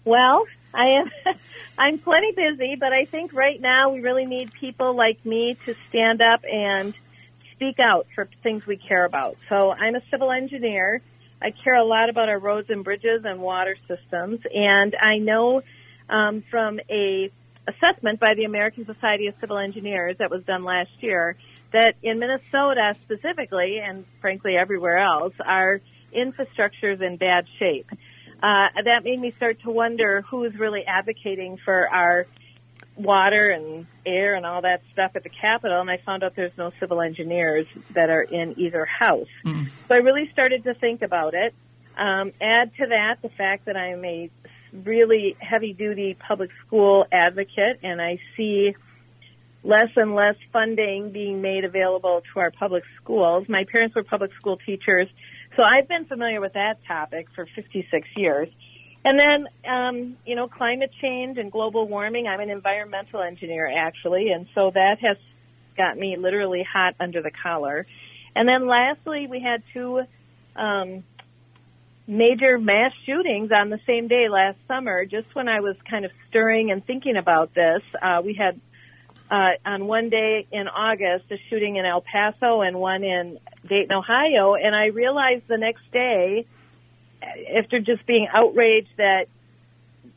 Well, 0.06 0.46
I 0.76 0.86
am. 1.00 1.12
I'm 1.78 1.98
plenty 1.98 2.32
busy, 2.34 2.76
but 2.80 2.94
I 2.94 3.06
think 3.06 3.34
right 3.34 3.60
now 3.60 3.92
we 3.92 4.02
really 4.02 4.26
need 4.26 4.54
people 4.54 4.96
like 4.96 5.26
me 5.26 5.58
to 5.66 5.76
stand 5.90 6.22
up 6.22 6.44
and 6.44 6.94
speak 7.54 7.80
out 7.80 8.08
for 8.14 8.28
things 8.44 8.66
we 8.68 8.78
care 8.78 9.06
about. 9.06 9.38
So 9.50 9.72
I'm 9.72 9.96
a 9.96 10.02
civil 10.10 10.32
engineer. 10.32 11.02
I 11.42 11.52
care 11.52 11.76
a 11.76 11.84
lot 11.84 12.10
about 12.10 12.30
our 12.30 12.40
roads 12.40 12.70
and 12.70 12.84
bridges 12.84 13.24
and 13.26 13.40
water 13.40 13.76
systems, 13.88 14.42
and 14.54 14.96
I 15.00 15.18
know 15.18 15.64
um, 16.10 16.44
from 16.52 16.80
a 16.90 17.32
assessment 17.68 18.20
by 18.20 18.34
the 18.36 18.44
American 18.44 18.86
Society 18.86 19.28
of 19.28 19.36
Civil 19.40 19.58
Engineers 19.58 20.18
that 20.18 20.30
was 20.30 20.44
done 20.44 20.64
last 20.64 20.92
year 21.00 21.36
that 21.72 21.96
in 22.04 22.20
Minnesota 22.20 22.96
specifically, 23.02 23.80
and 23.80 24.06
frankly 24.20 24.56
everywhere 24.58 24.98
else, 24.98 25.34
our 25.44 25.82
infrastructure 26.12 26.92
is 26.92 27.02
in 27.02 27.18
bad 27.18 27.46
shape 27.58 27.90
uh, 28.42 28.68
that 28.84 29.04
made 29.04 29.20
me 29.20 29.32
start 29.32 29.62
to 29.62 29.70
wonder 29.70 30.22
who 30.22 30.44
is 30.44 30.56
really 30.58 30.86
advocating 30.86 31.58
for 31.58 31.88
our 31.90 32.26
water 32.96 33.50
and 33.50 33.86
air 34.06 34.36
and 34.36 34.46
all 34.46 34.62
that 34.62 34.82
stuff 34.92 35.12
at 35.16 35.24
the 35.24 35.30
Capitol, 35.30 35.80
and 35.80 35.90
I 35.90 35.98
found 35.98 36.24
out 36.24 36.36
there's 36.36 36.58
no 36.58 36.72
civil 36.80 37.02
engineers 37.02 37.68
that 37.92 38.10
are 38.10 38.22
in 38.22 38.60
either 38.60 38.86
house. 38.86 39.28
Mm. 39.46 39.68
So 39.88 39.96
I 39.96 39.98
really 39.98 40.30
started 40.32 40.64
to 40.66 40.74
think 40.74 41.02
about 41.02 41.34
it. 41.34 41.54
Um, 41.98 42.32
add 42.42 42.76
to 42.78 42.88
that 42.88 43.22
the 43.22 43.30
fact 43.30 43.66
that 43.66 43.78
I'm 43.78 44.04
a 44.06 44.30
really 44.74 45.36
heavy 45.40 45.74
duty 45.74 46.16
public 46.16 46.50
school 46.66 47.06
advocate, 47.12 47.80
and 47.84 48.02
I 48.02 48.20
see 48.36 48.76
less 49.64 49.90
and 49.96 50.16
less 50.16 50.36
funding 50.52 51.12
being 51.12 51.42
made 51.42 51.66
available 51.66 52.24
to 52.34 52.40
our 52.40 52.52
public 52.52 52.84
schools. 52.96 53.48
My 53.48 53.66
parents 53.66 53.96
were 53.96 54.04
public 54.04 54.34
school 54.34 54.58
teachers 54.58 55.08
so 55.56 55.64
I've 55.64 55.88
been 55.88 56.06
familiar 56.06 56.40
with 56.40 56.54
that 56.54 56.84
topic 56.86 57.28
for 57.36 57.46
56 57.46 58.08
years. 58.16 58.50
And 59.04 59.20
then, 59.20 59.48
um, 59.68 60.18
you 60.26 60.36
know, 60.36 60.48
climate 60.48 60.92
change 61.02 61.38
and 61.38 61.52
global 61.52 61.88
warming. 61.88 62.28
I'm 62.28 62.40
an 62.40 62.52
environmental 62.52 63.22
engineer, 63.22 63.68
actually, 63.68 64.30
and 64.30 64.48
so 64.54 64.70
that 64.72 65.00
has 65.02 65.18
got 65.76 65.98
me 65.98 66.18
literally 66.18 66.64
hot 66.64 66.96
under 67.00 67.22
the 67.22 67.32
collar. 67.32 67.86
And 68.36 68.48
then 68.48 68.68
lastly, 68.68 69.28
we 69.28 69.40
had 69.40 69.64
two 69.74 70.04
um, 70.56 71.04
major 72.08 72.60
mass 72.60 72.94
shootings 73.06 73.52
on 73.52 73.70
the 73.70 73.80
same 73.88 74.08
day 74.08 74.30
last 74.30 74.58
summer. 74.68 75.06
Just 75.06 75.34
when 75.34 75.48
I 75.48 75.62
was 75.62 75.76
kind 75.90 76.06
of 76.06 76.12
stirring 76.30 76.72
and 76.72 76.86
thinking 76.86 77.18
about 77.18 77.54
this, 77.54 77.82
uh, 78.02 78.22
we 78.24 78.34
had 78.34 78.60
uh, 79.32 79.52
on 79.66 79.88
one 79.88 80.10
day 80.10 80.46
in 80.52 80.68
August 80.68 81.32
a 81.32 81.38
shooting 81.50 81.78
in 81.78 81.86
El 81.86 82.02
Paso 82.02 82.62
and 82.62 82.78
one 82.78 83.04
in 83.04 83.40
Dayton, 83.66 83.94
Ohio, 83.94 84.56
and 84.56 84.76
I 84.76 84.88
realized 84.88 85.48
the 85.48 85.58
next 85.58 85.90
day, 85.92 86.46
after 87.56 87.80
just 87.80 88.06
being 88.06 88.28
outraged 88.32 88.98
that 88.98 89.28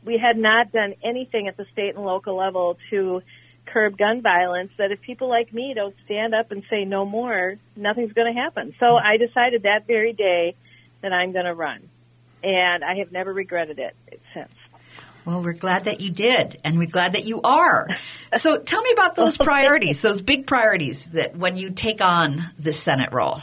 we 0.05 0.18
had 0.18 0.37
not 0.37 0.72
done 0.72 0.94
anything 1.03 1.46
at 1.46 1.57
the 1.57 1.64
state 1.66 1.94
and 1.94 2.05
local 2.05 2.35
level 2.35 2.77
to 2.90 3.22
curb 3.66 3.96
gun 3.96 4.20
violence, 4.20 4.72
that 4.79 4.90
if 4.90 5.00
people 5.00 5.29
like 5.29 5.53
me 5.53 5.74
don't 5.74 5.94
stand 6.05 6.35
up 6.35 6.50
and 6.50 6.64
say 6.68 6.85
no 6.85 7.05
more, 7.05 7.57
nothing's 7.77 8.12
going 8.12 8.35
to 8.35 8.40
happen. 8.40 8.74
So 8.81 8.96
I 8.96 9.16
decided 9.16 9.62
that 9.62 9.87
very 9.87 10.12
day 10.12 10.57
that 11.03 11.12
I'm 11.12 11.33
going 11.33 11.44
to 11.44 11.55
run. 11.55 11.81
And 12.42 12.83
I 12.83 12.96
have 12.96 13.12
never 13.12 13.33
regretted 13.33 13.79
it 13.79 13.94
since. 14.35 14.53
Well, 15.25 15.43
we're 15.43 15.55
glad 15.55 15.85
that 15.85 16.03
you 16.03 16.11
did, 16.11 16.61
and 16.65 16.79
we're 16.79 16.87
glad 16.87 17.15
that 17.15 17.25
you 17.25 17.41
are. 17.43 17.89
So 18.35 18.59
tell 18.59 18.83
me 18.83 18.91
about 18.93 19.15
those 19.15 19.39
priorities, 19.39 20.03
those 20.03 20.21
big 20.21 20.47
priorities 20.47 21.13
that 21.13 21.35
when 21.35 21.57
you 21.57 21.71
take 21.71 22.05
on 22.05 22.43
the 22.59 22.73
Senate 22.73 23.13
role. 23.13 23.41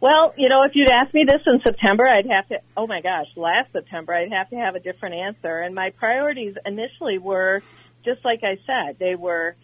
Well, 0.00 0.34
you 0.36 0.48
know, 0.48 0.64
if 0.64 0.74
you'd 0.74 0.88
asked 0.88 1.14
me 1.14 1.24
this 1.24 1.40
in 1.46 1.60
September, 1.62 2.06
I'd 2.06 2.26
have 2.26 2.48
to, 2.48 2.60
oh 2.76 2.86
my 2.86 3.00
gosh, 3.00 3.28
last 3.36 3.72
September, 3.72 4.12
I'd 4.12 4.32
have 4.32 4.50
to 4.50 4.56
have 4.56 4.74
a 4.74 4.80
different 4.80 5.14
answer. 5.14 5.60
And 5.60 5.74
my 5.74 5.90
priorities 5.90 6.56
initially 6.66 7.18
were, 7.18 7.62
just 8.04 8.24
like 8.24 8.42
I 8.42 8.58
said, 8.66 8.98
they 8.98 9.14
were 9.14 9.54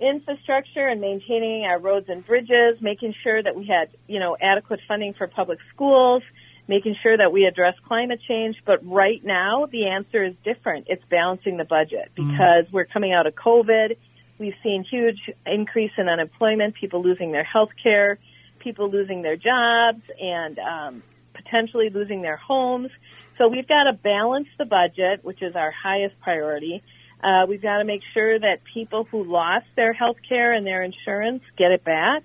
infrastructure 0.00 0.86
and 0.86 1.00
maintaining 1.00 1.64
our 1.64 1.78
roads 1.78 2.08
and 2.08 2.24
bridges, 2.24 2.80
making 2.80 3.14
sure 3.22 3.42
that 3.42 3.56
we 3.56 3.66
had, 3.66 3.90
you 4.06 4.20
know, 4.20 4.36
adequate 4.40 4.80
funding 4.86 5.14
for 5.14 5.26
public 5.26 5.58
schools, 5.74 6.22
making 6.68 6.96
sure 7.02 7.16
that 7.16 7.32
we 7.32 7.44
address 7.44 7.74
climate 7.86 8.20
change. 8.26 8.56
But 8.64 8.86
right 8.86 9.22
now, 9.24 9.66
the 9.66 9.88
answer 9.88 10.24
is 10.24 10.34
different. 10.44 10.86
It's 10.88 11.04
balancing 11.04 11.56
the 11.56 11.64
budget 11.64 12.10
mm. 12.16 12.30
because 12.30 12.66
mm. 12.66 12.72
we're 12.72 12.86
coming 12.86 13.12
out 13.12 13.26
of 13.26 13.34
COVID. 13.34 13.96
We've 14.38 14.56
seen 14.62 14.84
huge 14.84 15.30
increase 15.46 15.92
in 15.96 16.08
unemployment, 16.08 16.74
people 16.74 17.02
losing 17.02 17.32
their 17.32 17.44
health 17.44 17.70
care, 17.82 18.18
people 18.58 18.90
losing 18.90 19.22
their 19.22 19.36
jobs, 19.36 20.02
and 20.20 20.58
um, 20.58 21.02
potentially 21.32 21.88
losing 21.88 22.22
their 22.22 22.36
homes. 22.36 22.90
So 23.38 23.48
we've 23.48 23.68
got 23.68 23.84
to 23.84 23.92
balance 23.92 24.48
the 24.58 24.64
budget, 24.64 25.24
which 25.24 25.42
is 25.42 25.54
our 25.56 25.70
highest 25.70 26.18
priority. 26.20 26.82
Uh, 27.22 27.46
we've 27.48 27.62
got 27.62 27.78
to 27.78 27.84
make 27.84 28.02
sure 28.12 28.38
that 28.38 28.62
people 28.64 29.04
who 29.04 29.24
lost 29.24 29.66
their 29.74 29.92
health 29.92 30.18
care 30.28 30.52
and 30.52 30.66
their 30.66 30.82
insurance 30.82 31.42
get 31.56 31.70
it 31.72 31.82
back. 31.82 32.24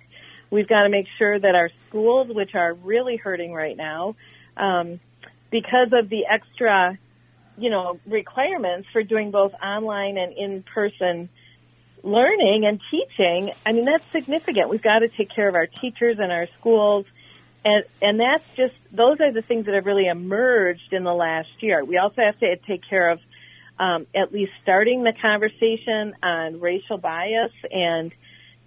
We've 0.51 0.67
got 0.67 0.83
to 0.83 0.89
make 0.89 1.07
sure 1.17 1.39
that 1.39 1.55
our 1.55 1.71
schools, 1.87 2.27
which 2.27 2.53
are 2.55 2.73
really 2.73 3.15
hurting 3.15 3.53
right 3.53 3.75
now, 3.75 4.15
um, 4.57 4.99
because 5.49 5.89
of 5.93 6.09
the 6.09 6.25
extra, 6.29 6.97
you 7.57 7.69
know, 7.69 7.99
requirements 8.05 8.89
for 8.91 9.01
doing 9.01 9.31
both 9.31 9.53
online 9.53 10.17
and 10.17 10.33
in-person 10.33 11.29
learning 12.03 12.65
and 12.65 12.81
teaching, 12.91 13.53
I 13.65 13.71
mean, 13.71 13.85
that's 13.85 14.03
significant. 14.11 14.69
We've 14.69 14.81
got 14.81 14.99
to 14.99 15.07
take 15.07 15.29
care 15.29 15.47
of 15.47 15.55
our 15.55 15.67
teachers 15.67 16.19
and 16.19 16.31
our 16.31 16.47
schools. 16.59 17.05
And, 17.63 17.83
and 18.01 18.19
that's 18.19 18.43
just, 18.55 18.75
those 18.91 19.21
are 19.21 19.31
the 19.31 19.41
things 19.41 19.67
that 19.67 19.75
have 19.75 19.85
really 19.85 20.07
emerged 20.07 20.93
in 20.93 21.03
the 21.03 21.13
last 21.13 21.61
year. 21.61 21.83
We 21.83 21.97
also 21.97 22.21
have 22.23 22.39
to 22.39 22.57
take 22.57 22.83
care 22.89 23.11
of 23.11 23.21
um, 23.79 24.05
at 24.13 24.33
least 24.33 24.51
starting 24.63 25.03
the 25.03 25.13
conversation 25.13 26.15
on 26.21 26.59
racial 26.59 26.97
bias 26.97 27.53
and 27.71 28.11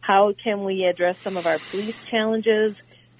how 0.06 0.32
can 0.32 0.64
we 0.64 0.84
address 0.84 1.16
some 1.22 1.36
of 1.36 1.46
our 1.46 1.58
police 1.70 1.96
challenges 2.06 2.74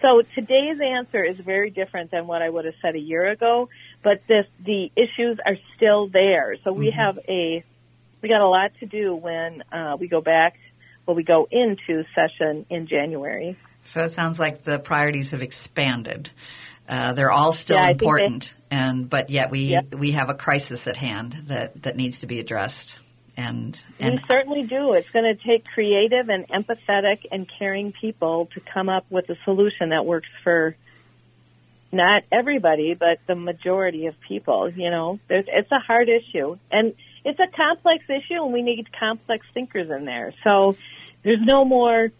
so 0.04 0.20
today's 0.34 0.78
answer 0.82 1.24
is 1.24 1.38
very 1.38 1.70
different 1.70 2.10
than 2.10 2.26
what 2.26 2.42
I 2.42 2.50
would 2.50 2.66
have 2.66 2.74
said 2.82 2.94
a 2.94 2.98
year 2.98 3.26
ago, 3.26 3.70
but 4.02 4.20
this, 4.26 4.46
the 4.62 4.92
issues 4.94 5.38
are 5.46 5.56
still 5.76 6.08
there. 6.08 6.56
So 6.62 6.74
we 6.74 6.88
mm-hmm. 6.88 6.98
have 6.98 7.18
a, 7.26 7.64
we 8.20 8.28
got 8.28 8.42
a 8.42 8.46
lot 8.46 8.72
to 8.80 8.86
do 8.86 9.14
when 9.14 9.62
uh, 9.72 9.96
we 9.98 10.06
go 10.08 10.20
back, 10.20 10.58
when 11.06 11.16
we 11.16 11.22
go 11.22 11.48
into 11.50 12.04
session 12.14 12.66
in 12.68 12.86
January. 12.86 13.56
So 13.84 14.02
it 14.02 14.10
sounds 14.10 14.38
like 14.38 14.62
the 14.62 14.78
priorities 14.78 15.30
have 15.30 15.40
expanded. 15.40 16.28
Uh, 16.86 17.14
they're 17.14 17.32
all 17.32 17.54
still 17.54 17.78
yeah, 17.78 17.88
important, 17.88 18.52
they, 18.68 18.76
and 18.76 19.08
but 19.08 19.30
yet 19.30 19.50
we 19.50 19.78
we 19.90 20.10
have 20.10 20.28
a 20.28 20.34
crisis 20.34 20.86
at 20.86 20.98
hand 20.98 21.32
that 21.46 21.82
that 21.82 21.96
needs 21.96 22.20
to 22.20 22.26
be 22.26 22.40
addressed 22.40 22.98
and, 23.36 23.80
and 23.98 24.20
we 24.20 24.24
certainly 24.28 24.62
do. 24.62 24.92
It's 24.92 25.10
going 25.10 25.24
to 25.24 25.34
take 25.34 25.64
creative 25.64 26.28
and 26.28 26.46
empathetic 26.48 27.26
and 27.32 27.48
caring 27.48 27.92
people 27.92 28.46
to 28.54 28.60
come 28.60 28.88
up 28.88 29.06
with 29.10 29.28
a 29.30 29.36
solution 29.44 29.90
that 29.90 30.06
works 30.06 30.28
for 30.42 30.76
not 31.90 32.24
everybody, 32.30 32.94
but 32.94 33.18
the 33.26 33.34
majority 33.34 34.06
of 34.06 34.20
people. 34.20 34.70
You 34.70 34.90
know, 34.90 35.18
There's, 35.28 35.46
it's 35.48 35.70
a 35.72 35.78
hard 35.78 36.08
issue, 36.08 36.56
and 36.70 36.94
it's 37.24 37.40
a 37.40 37.46
complex 37.46 38.04
issue, 38.08 38.42
and 38.42 38.52
we 38.52 38.62
need 38.62 38.92
complex 38.92 39.46
thinkers 39.54 39.90
in 39.90 40.04
there. 40.04 40.32
So 40.42 40.76
there's 41.22 41.40
no 41.40 41.64
more. 41.64 42.10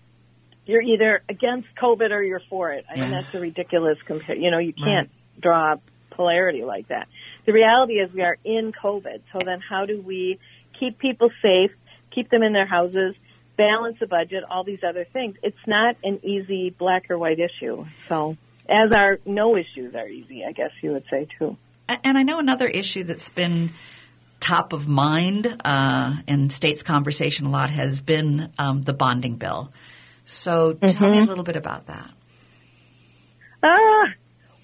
You're 0.67 0.83
either 0.83 1.23
against 1.29 1.69
COVID 1.77 2.11
or 2.11 2.23
you're 2.23 2.41
for 2.41 2.73
it. 2.73 2.87
I 2.89 2.99
mean, 2.99 3.11
that's 3.11 3.35
a 3.35 3.41
ridiculous 3.41 4.01
compare. 4.03 4.37
You 4.37 4.51
know, 4.51 4.59
you 4.59 4.73
can't 4.73 5.11
draw 5.39 5.77
polarity 6.11 6.65
like 6.65 6.89
that. 6.89 7.09
The 7.45 7.53
reality 7.53 7.95
is 7.95 8.13
we 8.13 8.23
are 8.23 8.39
in 8.45 8.73
COVID. 8.73 9.21
So 9.33 9.41
then, 9.45 9.61
how 9.61 9.85
do 9.85 10.01
we 10.01 10.39
keep 10.79 10.99
people 10.99 11.31
safe, 11.43 11.73
keep 12.11 12.31
them 12.31 12.43
in 12.43 12.53
their 12.53 12.67
houses, 12.67 13.15
balance 13.57 13.99
the 14.01 14.07
budget, 14.07 14.45
all 14.49 14.65
these 14.65 14.83
other 14.83 15.05
things. 15.05 15.37
It's 15.43 15.67
not 15.67 15.97
an 16.03 16.21
easy 16.23 16.71
black 16.71 17.11
or 17.11 17.19
white 17.19 17.39
issue. 17.39 17.85
So 18.09 18.37
as 18.69 18.93
our 18.93 19.19
no 19.25 19.57
issues 19.57 19.95
are 19.95 20.09
easy, 20.09 20.45
I 20.45 20.53
guess 20.53 20.71
you 20.81 20.93
would 20.93 21.05
say 21.11 21.27
too. 21.39 21.57
And 21.89 22.17
I 22.17 22.23
know 22.23 22.39
another 22.39 22.67
issue 22.67 23.05
that's 23.05 23.31
been 23.31 23.73
top 24.41 24.73
of 24.73 24.89
mind 24.89 25.57
uh, 25.65 26.17
in 26.27 26.51
states' 26.51 26.83
conversation 26.83 27.47
a 27.47 27.51
lot 27.51 27.71
has 27.71 28.01
been 28.03 28.53
um, 28.59 28.83
the 28.83 28.93
bonding 28.93 29.37
bill. 29.37 29.73
So 30.25 30.75
tell 30.75 30.89
mm-hmm. 30.89 31.05
me 31.05 31.09
a 31.09 31.21
mm-hmm. 31.21 31.29
little 31.29 31.45
bit 31.45 31.57
about 31.57 31.87
that. 31.87 32.11
Ah, 33.63 34.13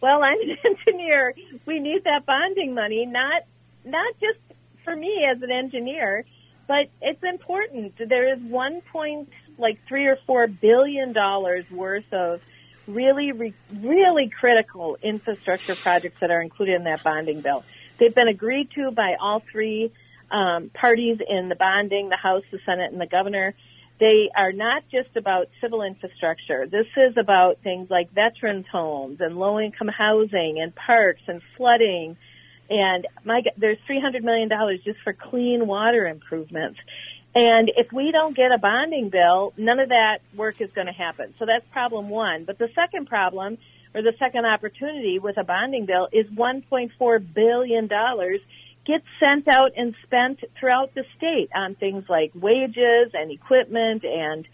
well, 0.00 0.22
I'm 0.22 0.40
an 0.40 0.56
engineer. 0.64 1.34
We 1.66 1.78
need 1.78 2.04
that 2.04 2.26
bonding 2.26 2.74
money, 2.74 3.06
not 3.06 3.42
not 3.84 4.14
just 4.20 4.38
for 4.84 4.94
me 4.94 5.24
as 5.30 5.42
an 5.42 5.50
engineer, 5.50 6.24
but 6.66 6.88
it's 7.00 7.22
important. 7.22 7.94
There 7.98 8.32
is 8.32 8.40
one 8.40 8.80
point 8.80 9.30
like 9.58 9.78
three 9.86 10.06
or 10.06 10.16
four 10.26 10.46
billion 10.46 11.12
dollars 11.12 11.70
worth 11.70 12.12
of 12.12 12.40
really, 12.86 13.32
re- 13.32 13.54
really 13.74 14.28
critical 14.28 14.96
infrastructure 15.02 15.74
projects 15.74 16.20
that 16.20 16.30
are 16.30 16.40
included 16.40 16.76
in 16.76 16.84
that 16.84 17.02
bonding 17.02 17.40
bill. 17.40 17.64
They've 17.98 18.14
been 18.14 18.28
agreed 18.28 18.70
to 18.72 18.90
by 18.90 19.16
all 19.20 19.40
three 19.40 19.92
um, 20.30 20.70
parties 20.70 21.18
in 21.26 21.48
the 21.48 21.54
bonding, 21.54 22.08
the 22.08 22.16
House, 22.16 22.44
the 22.50 22.58
Senate, 22.64 22.92
and 22.92 23.00
the 23.00 23.06
governor. 23.06 23.54
They 23.98 24.30
are 24.34 24.52
not 24.52 24.84
just 24.90 25.14
about 25.16 25.48
civil 25.60 25.82
infrastructure. 25.82 26.66
This 26.66 26.86
is 26.96 27.18
about 27.18 27.58
things 27.58 27.90
like 27.90 28.10
veterans 28.10 28.66
homes 28.66 29.20
and 29.20 29.36
low 29.36 29.60
income 29.60 29.88
housing 29.88 30.58
and 30.60 30.74
parks 30.74 31.20
and 31.26 31.42
flooding. 31.56 32.16
And 32.70 33.06
my, 33.24 33.42
there's 33.56 33.78
$300 33.88 34.22
million 34.22 34.48
just 34.84 35.00
for 35.00 35.12
clean 35.12 35.66
water 35.66 36.06
improvements. 36.06 36.78
And 37.34 37.70
if 37.76 37.92
we 37.92 38.12
don't 38.12 38.36
get 38.36 38.52
a 38.52 38.58
bonding 38.58 39.08
bill, 39.08 39.52
none 39.56 39.80
of 39.80 39.90
that 39.90 40.18
work 40.34 40.60
is 40.60 40.70
going 40.72 40.86
to 40.86 40.92
happen. 40.92 41.34
So 41.38 41.46
that's 41.46 41.66
problem 41.72 42.08
one. 42.08 42.44
But 42.44 42.58
the 42.58 42.68
second 42.74 43.08
problem, 43.08 43.58
or 43.94 44.02
the 44.02 44.14
second 44.18 44.46
opportunity 44.46 45.18
with 45.18 45.36
a 45.36 45.44
bonding 45.44 45.86
bill, 45.86 46.08
is 46.12 46.26
$1.4 46.26 47.34
billion 47.34 47.88
gets 48.84 49.04
sent 49.22 49.46
out 49.46 49.72
and 49.76 49.94
spent 50.04 50.42
throughout 50.58 50.94
the 50.94 51.04
state 51.16 51.50
on 51.54 51.74
things 51.74 52.08
like 52.08 52.32
wages 52.34 53.10
and 53.14 53.30
equipment 53.30 54.04
and 54.04 54.46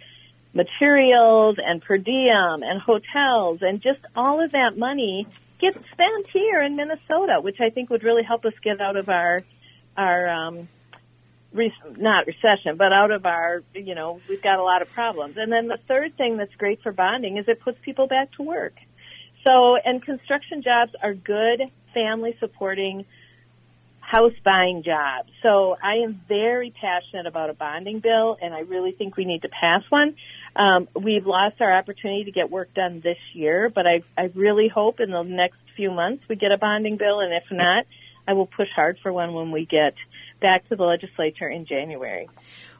materials 0.52 1.56
and 1.64 1.82
per 1.82 1.96
diem 1.96 2.62
and 2.62 2.80
hotels 2.80 3.60
and 3.62 3.80
just 3.80 4.00
all 4.16 4.42
of 4.42 4.52
that 4.52 4.76
money 4.76 5.26
gets 5.58 5.78
spent 5.92 6.26
here 6.32 6.60
in 6.62 6.76
Minnesota, 6.76 7.40
which 7.40 7.60
I 7.60 7.70
think 7.70 7.90
would 7.90 8.04
really 8.04 8.22
help 8.22 8.44
us 8.44 8.54
get 8.62 8.80
out 8.80 8.96
of 8.96 9.08
our 9.08 9.42
our 9.96 10.28
um, 10.28 10.68
re- 11.52 11.72
not 11.96 12.26
recession, 12.26 12.76
but 12.76 12.92
out 12.92 13.10
of 13.10 13.26
our, 13.26 13.62
you 13.74 13.94
know, 13.94 14.20
we've 14.28 14.42
got 14.42 14.58
a 14.58 14.62
lot 14.62 14.82
of 14.82 14.90
problems. 14.92 15.36
And 15.36 15.50
then 15.50 15.68
the 15.68 15.78
third 15.88 16.14
thing 16.14 16.36
that's 16.36 16.54
great 16.54 16.82
for 16.82 16.92
bonding 16.92 17.38
is 17.38 17.48
it 17.48 17.60
puts 17.60 17.78
people 17.82 18.06
back 18.06 18.32
to 18.32 18.42
work. 18.42 18.74
So, 19.44 19.76
and 19.76 20.02
construction 20.02 20.62
jobs 20.62 20.94
are 21.02 21.14
good 21.14 21.62
family 21.94 22.36
supporting 22.38 23.06
house 24.00 24.34
buying 24.44 24.82
jobs. 24.84 25.30
So 25.42 25.76
I 25.82 25.96
am 26.04 26.20
very 26.28 26.70
passionate 26.70 27.26
about 27.26 27.50
a 27.50 27.54
bonding 27.54 28.00
bill 28.00 28.36
and 28.40 28.54
I 28.54 28.60
really 28.60 28.92
think 28.92 29.16
we 29.16 29.24
need 29.24 29.42
to 29.42 29.48
pass 29.48 29.82
one. 29.88 30.14
Um, 30.56 30.88
we've 30.94 31.26
lost 31.26 31.60
our 31.60 31.70
opportunity 31.70 32.24
to 32.24 32.32
get 32.32 32.50
work 32.50 32.72
done 32.72 33.00
this 33.00 33.18
year, 33.34 33.68
but 33.68 33.86
I, 33.86 34.02
I 34.16 34.30
really 34.34 34.68
hope 34.68 35.00
in 35.00 35.10
the 35.10 35.22
next 35.22 35.58
few 35.76 35.90
months 35.90 36.24
we 36.28 36.36
get 36.36 36.50
a 36.50 36.56
bonding 36.56 36.96
bill 36.96 37.20
and 37.20 37.32
if 37.34 37.44
not, 37.50 37.84
I 38.26 38.32
will 38.32 38.46
push 38.46 38.70
hard 38.74 38.98
for 38.98 39.12
one 39.12 39.34
when 39.34 39.50
we 39.50 39.66
get 39.66 39.94
back 40.40 40.66
to 40.68 40.76
the 40.76 40.82
legislature 40.82 41.48
in 41.48 41.66
January. 41.66 42.28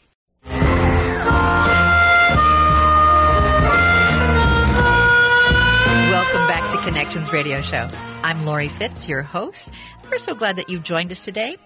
Welcome 6.11 6.47
back 6.47 6.71
to 6.71 6.79
Connections 6.79 7.33
Radio 7.33 7.61
Show. 7.61 7.89
I'm 8.23 8.45
Lori 8.45 8.69
Fitz, 8.69 9.09
your 9.09 9.23
host. 9.23 9.71
We're 10.11 10.19
so 10.19 10.35
glad 10.35 10.57
that 10.57 10.69
you've 10.69 10.83
joined 10.85 11.11
us 11.11 11.25
today. 11.25 11.57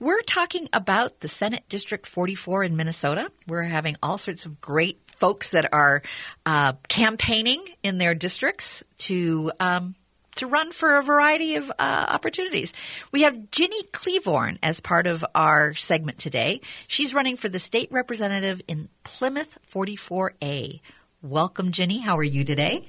We're 0.00 0.22
talking 0.22 0.68
about 0.72 1.20
the 1.20 1.28
Senate 1.28 1.62
District 1.68 2.04
44 2.06 2.64
in 2.64 2.76
Minnesota. 2.76 3.30
We're 3.46 3.62
having 3.62 3.96
all 4.02 4.18
sorts 4.18 4.44
of 4.44 4.60
great 4.60 5.03
folks 5.14 5.50
that 5.50 5.72
are 5.72 6.02
uh, 6.44 6.74
campaigning 6.88 7.64
in 7.82 7.98
their 7.98 8.14
districts 8.14 8.82
to 8.98 9.52
um, 9.60 9.94
to 10.36 10.46
run 10.46 10.72
for 10.72 10.98
a 10.98 11.02
variety 11.02 11.56
of 11.56 11.70
uh, 11.78 12.06
opportunities. 12.08 12.72
We 13.12 13.22
have 13.22 13.50
Ginny 13.50 13.82
Klevorn 13.84 14.58
as 14.62 14.80
part 14.80 15.06
of 15.06 15.24
our 15.34 15.74
segment 15.74 16.18
today. 16.18 16.60
She's 16.86 17.14
running 17.14 17.36
for 17.36 17.48
the 17.48 17.58
state 17.58 17.90
representative 17.92 18.60
in 18.66 18.88
Plymouth 19.04 19.58
44A. 19.70 20.80
Welcome, 21.22 21.72
Ginny. 21.72 22.00
How 22.00 22.18
are 22.18 22.24
you 22.24 22.44
today? 22.44 22.84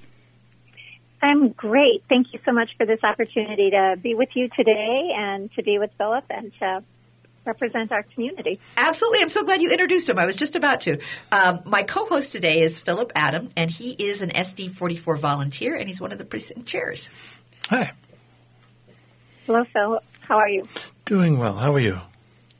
I'm 1.21 1.49
great. 1.49 2.03
Thank 2.09 2.33
you 2.33 2.39
so 2.45 2.51
much 2.51 2.75
for 2.77 2.85
this 2.85 3.03
opportunity 3.03 3.71
to 3.71 3.97
be 4.01 4.13
with 4.13 4.29
you 4.35 4.49
today 4.49 5.11
and 5.15 5.51
to 5.53 5.63
be 5.63 5.79
with 5.79 5.91
Philip 5.97 6.25
and 6.29 6.51
to 6.59 6.83
represent 7.45 7.91
our 7.91 8.03
community. 8.03 8.59
Absolutely. 8.77 9.19
I'm 9.21 9.29
so 9.29 9.43
glad 9.43 9.61
you 9.61 9.71
introduced 9.71 10.09
him. 10.09 10.19
I 10.19 10.25
was 10.25 10.35
just 10.35 10.55
about 10.55 10.81
to. 10.81 10.99
Um, 11.31 11.61
my 11.65 11.83
co 11.83 12.05
host 12.05 12.31
today 12.31 12.61
is 12.61 12.79
Philip 12.79 13.11
Adam, 13.15 13.49
and 13.55 13.69
he 13.69 13.91
is 13.91 14.21
an 14.21 14.29
SD 14.29 14.71
44 14.71 15.17
volunteer, 15.17 15.75
and 15.75 15.87
he's 15.87 16.01
one 16.01 16.11
of 16.11 16.17
the 16.17 16.25
precinct 16.25 16.67
chairs. 16.67 17.09
Hi. 17.69 17.93
Hello, 19.45 19.63
Phil. 19.65 19.99
How 20.21 20.37
are 20.39 20.49
you? 20.49 20.67
Doing 21.05 21.37
well. 21.37 21.53
How 21.53 21.73
are 21.73 21.79
you? 21.79 21.99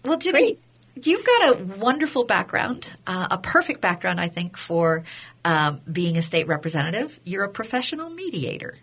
Well, 0.04 0.18
Ginny, 0.18 0.60
you've 1.02 1.26
got 1.26 1.50
a 1.50 1.64
wonderful 1.64 2.26
background, 2.26 2.92
uh, 3.08 3.28
a 3.32 3.38
perfect 3.40 3.82
background, 3.82 4.22
I 4.22 4.28
think, 4.28 4.56
for 4.56 5.04
um, 5.46 5.80
being 5.90 6.18
a 6.18 6.24
state 6.24 6.48
representative. 6.48 7.20
You're 7.24 7.44
a 7.44 7.50
professional 7.50 8.10
mediator. 8.10 8.76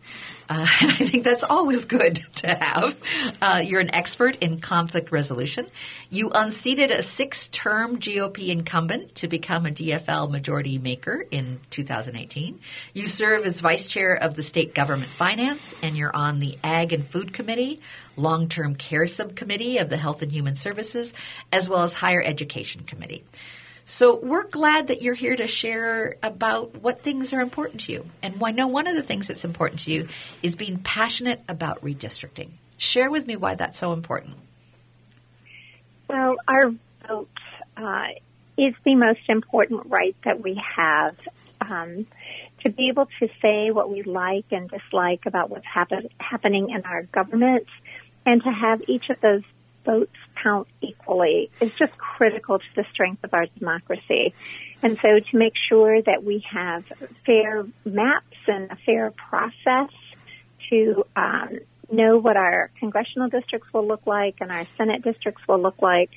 Uh, 0.48 0.64
I 0.81 0.92
think 0.92 1.25
that's 1.25 1.42
always 1.42 1.87
good 1.87 2.14
to 2.37 2.55
have. 2.55 2.96
Uh, 3.42 3.62
you're 3.64 3.81
an 3.81 3.94
expert 3.94 4.37
in 4.37 4.61
conflict 4.61 5.11
resolution. 5.11 5.66
You 6.09 6.31
unseated 6.33 6.92
a 6.92 7.03
six 7.03 7.48
term 7.48 7.98
GOP 7.98 8.48
incumbent 8.48 9.16
to 9.16 9.29
become 9.29 9.66
a 9.66 9.70
DFL 9.70 10.31
majority 10.31 10.79
maker 10.79 11.25
in 11.33 11.59
2018. 11.70 12.61
You 12.94 13.07
serve 13.07 13.44
as 13.44 13.61
vice 13.61 13.88
chair 13.88 14.14
of 14.14 14.35
the 14.35 14.44
state 14.44 14.72
government 14.72 15.11
finance, 15.11 15.75
and 15.83 15.96
you're 15.96 16.14
on 16.14 16.38
the 16.38 16.57
Ag 16.62 16.92
and 16.92 17.05
Food 17.05 17.33
Committee, 17.33 17.81
Long 18.16 18.48
Term 18.48 18.77
Care 18.77 19.09
Subcommittee 19.09 19.79
of 19.79 19.90
the 19.90 19.96
Health 19.96 20.22
and 20.22 20.31
Human 20.31 20.55
Services, 20.55 21.12
as 21.53 21.68
well 21.68 21.83
as 21.83 21.92
Higher 21.92 22.22
Education 22.22 22.85
Committee. 22.85 23.25
So 23.85 24.16
we're 24.16 24.49
glad 24.49 24.87
that 24.87 25.03
you're 25.03 25.14
here 25.14 25.37
to 25.37 25.47
share 25.47 26.16
about 26.23 26.77
what 26.77 27.03
things 27.03 27.33
are 27.33 27.40
important 27.40 27.83
to 27.83 27.92
you. 27.92 28.07
And 28.23 28.42
I 28.42 28.53
know 28.53 28.68
one 28.68 28.87
of 28.87 28.95
the 28.95 29.03
things 29.03 29.29
that's 29.29 29.45
important 29.45 29.81
to 29.83 29.92
you 29.92 30.09
is 30.42 30.57
being 30.57 30.79
passionate 30.79 31.40
about 31.49 31.83
redistricting. 31.83 32.51
Share 32.79 33.11
with 33.11 33.27
me 33.27 33.37
why 33.37 33.55
that's 33.55 33.79
so 33.79 33.92
important. 33.92 34.35
Well, 36.09 36.37
our 36.47 36.73
vote 37.09 37.29
uh, 37.77 38.09
is 38.57 38.75
the 38.85 38.95
most 38.95 39.21
important 39.29 39.87
right 39.87 40.16
that 40.25 40.40
we 40.40 40.61
have. 40.77 41.16
Um, 41.61 42.07
to 42.62 42.71
be 42.71 42.88
able 42.88 43.09
to 43.18 43.29
say 43.40 43.71
what 43.71 43.90
we 43.90 44.03
like 44.03 44.47
and 44.51 44.71
dislike 44.71 45.27
about 45.27 45.51
what's 45.51 45.66
happen- 45.66 46.09
happening 46.18 46.71
in 46.71 46.83
our 46.85 47.03
government, 47.05 47.66
and 48.25 48.42
to 48.42 48.51
have 48.51 48.83
each 48.88 49.11
of 49.11 49.21
those 49.21 49.42
votes 49.85 50.14
count 50.42 50.68
equally 50.81 51.51
is 51.61 51.75
just 51.75 51.97
critical 51.99 52.59
to 52.59 52.64
the 52.75 52.85
strength 52.92 53.25
of 53.25 53.35
our 53.35 53.47
democracy. 53.59 54.35
And 54.83 54.99
so 55.01 55.18
to 55.18 55.37
make 55.37 55.55
sure 55.68 56.03
that 56.03 56.25
we 56.25 56.45
have 56.51 56.85
fair 57.25 57.64
maps 57.85 58.37
and 58.47 58.71
a 58.71 58.77
fair 58.77 59.11
process 59.11 59.90
to 60.71 61.05
um, 61.14 61.59
know 61.90 62.18
what 62.18 62.37
our 62.37 62.71
congressional 62.79 63.29
districts 63.29 63.73
will 63.73 63.87
look 63.87 64.07
like 64.07 64.37
and 64.40 64.51
our 64.51 64.66
Senate 64.77 65.03
districts 65.03 65.47
will 65.47 65.61
look 65.61 65.81
like, 65.81 66.11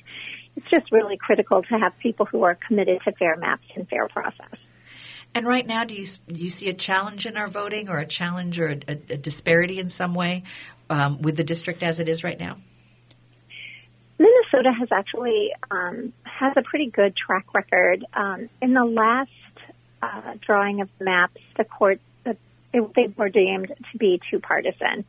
it's 0.56 0.68
just 0.70 0.90
really 0.90 1.16
critical 1.16 1.62
to 1.62 1.78
have 1.78 1.96
people 1.98 2.26
who 2.26 2.42
are 2.42 2.54
committed 2.54 3.00
to 3.02 3.12
fair 3.12 3.36
maps 3.36 3.66
and 3.74 3.88
fair 3.88 4.08
process. 4.08 4.58
And 5.34 5.46
right 5.46 5.66
now, 5.66 5.84
do 5.84 5.94
you 5.94 6.06
do 6.28 6.40
you 6.42 6.48
see 6.48 6.70
a 6.70 6.72
challenge 6.72 7.26
in 7.26 7.36
our 7.36 7.46
voting, 7.46 7.90
or 7.90 7.98
a 7.98 8.06
challenge, 8.06 8.58
or 8.58 8.68
a, 8.68 8.92
a, 8.92 9.16
disparity 9.18 9.78
in 9.78 9.90
some 9.90 10.14
way 10.14 10.44
um, 10.88 11.20
with 11.20 11.36
the 11.36 11.44
district 11.44 11.82
as 11.82 11.98
it 11.98 12.08
is 12.08 12.24
right 12.24 12.40
now? 12.40 12.56
Minnesota 14.52 14.72
has 14.72 14.92
actually 14.92 15.52
um, 15.70 16.12
has 16.24 16.52
a 16.56 16.62
pretty 16.62 16.86
good 16.86 17.16
track 17.16 17.54
record. 17.54 18.04
Um, 18.14 18.48
in 18.60 18.74
the 18.74 18.84
last 18.84 19.30
uh, 20.02 20.34
drawing 20.40 20.80
of 20.80 20.88
maps, 21.00 21.40
the 21.56 21.64
court 21.64 22.00
uh, 22.24 22.34
they 22.72 23.08
were 23.16 23.28
deemed 23.28 23.68
to 23.68 23.98
be 23.98 24.20
too 24.30 24.38
partisan, 24.38 25.04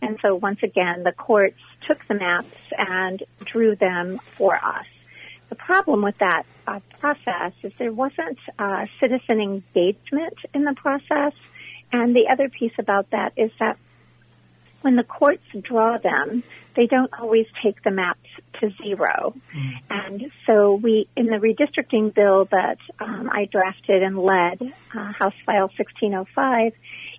and 0.00 0.18
so 0.20 0.34
once 0.34 0.62
again, 0.62 1.02
the 1.04 1.12
courts 1.12 1.60
took 1.86 2.06
the 2.06 2.14
maps 2.14 2.56
and 2.76 3.22
drew 3.44 3.76
them 3.76 4.20
for 4.36 4.56
us. 4.56 4.86
The 5.48 5.56
problem 5.56 6.02
with 6.02 6.18
that 6.18 6.44
uh, 6.66 6.80
process 6.98 7.52
is 7.62 7.72
there 7.78 7.92
wasn't 7.92 8.38
uh, 8.58 8.86
citizen 9.00 9.40
engagement 9.40 10.38
in 10.54 10.64
the 10.64 10.74
process, 10.74 11.32
and 11.92 12.14
the 12.14 12.28
other 12.28 12.48
piece 12.48 12.72
about 12.78 13.10
that 13.10 13.32
is 13.36 13.50
that 13.58 13.78
when 14.82 14.96
the 14.96 15.02
courts 15.02 15.44
draw 15.60 15.98
them, 15.98 16.42
they 16.74 16.86
don't 16.86 17.12
always 17.18 17.46
take 17.62 17.82
the 17.82 17.90
maps 17.90 18.28
to 18.60 18.70
zero. 18.82 19.34
Mm. 19.54 19.72
And 19.90 20.32
so 20.46 20.74
we, 20.74 21.08
in 21.16 21.26
the 21.26 21.36
redistricting 21.36 22.14
bill 22.14 22.46
that 22.46 22.78
um, 22.98 23.30
I 23.32 23.46
drafted 23.46 24.02
and 24.02 24.18
led, 24.18 24.72
uh, 24.94 25.12
House 25.12 25.34
File 25.44 25.70
1605, 25.76 26.72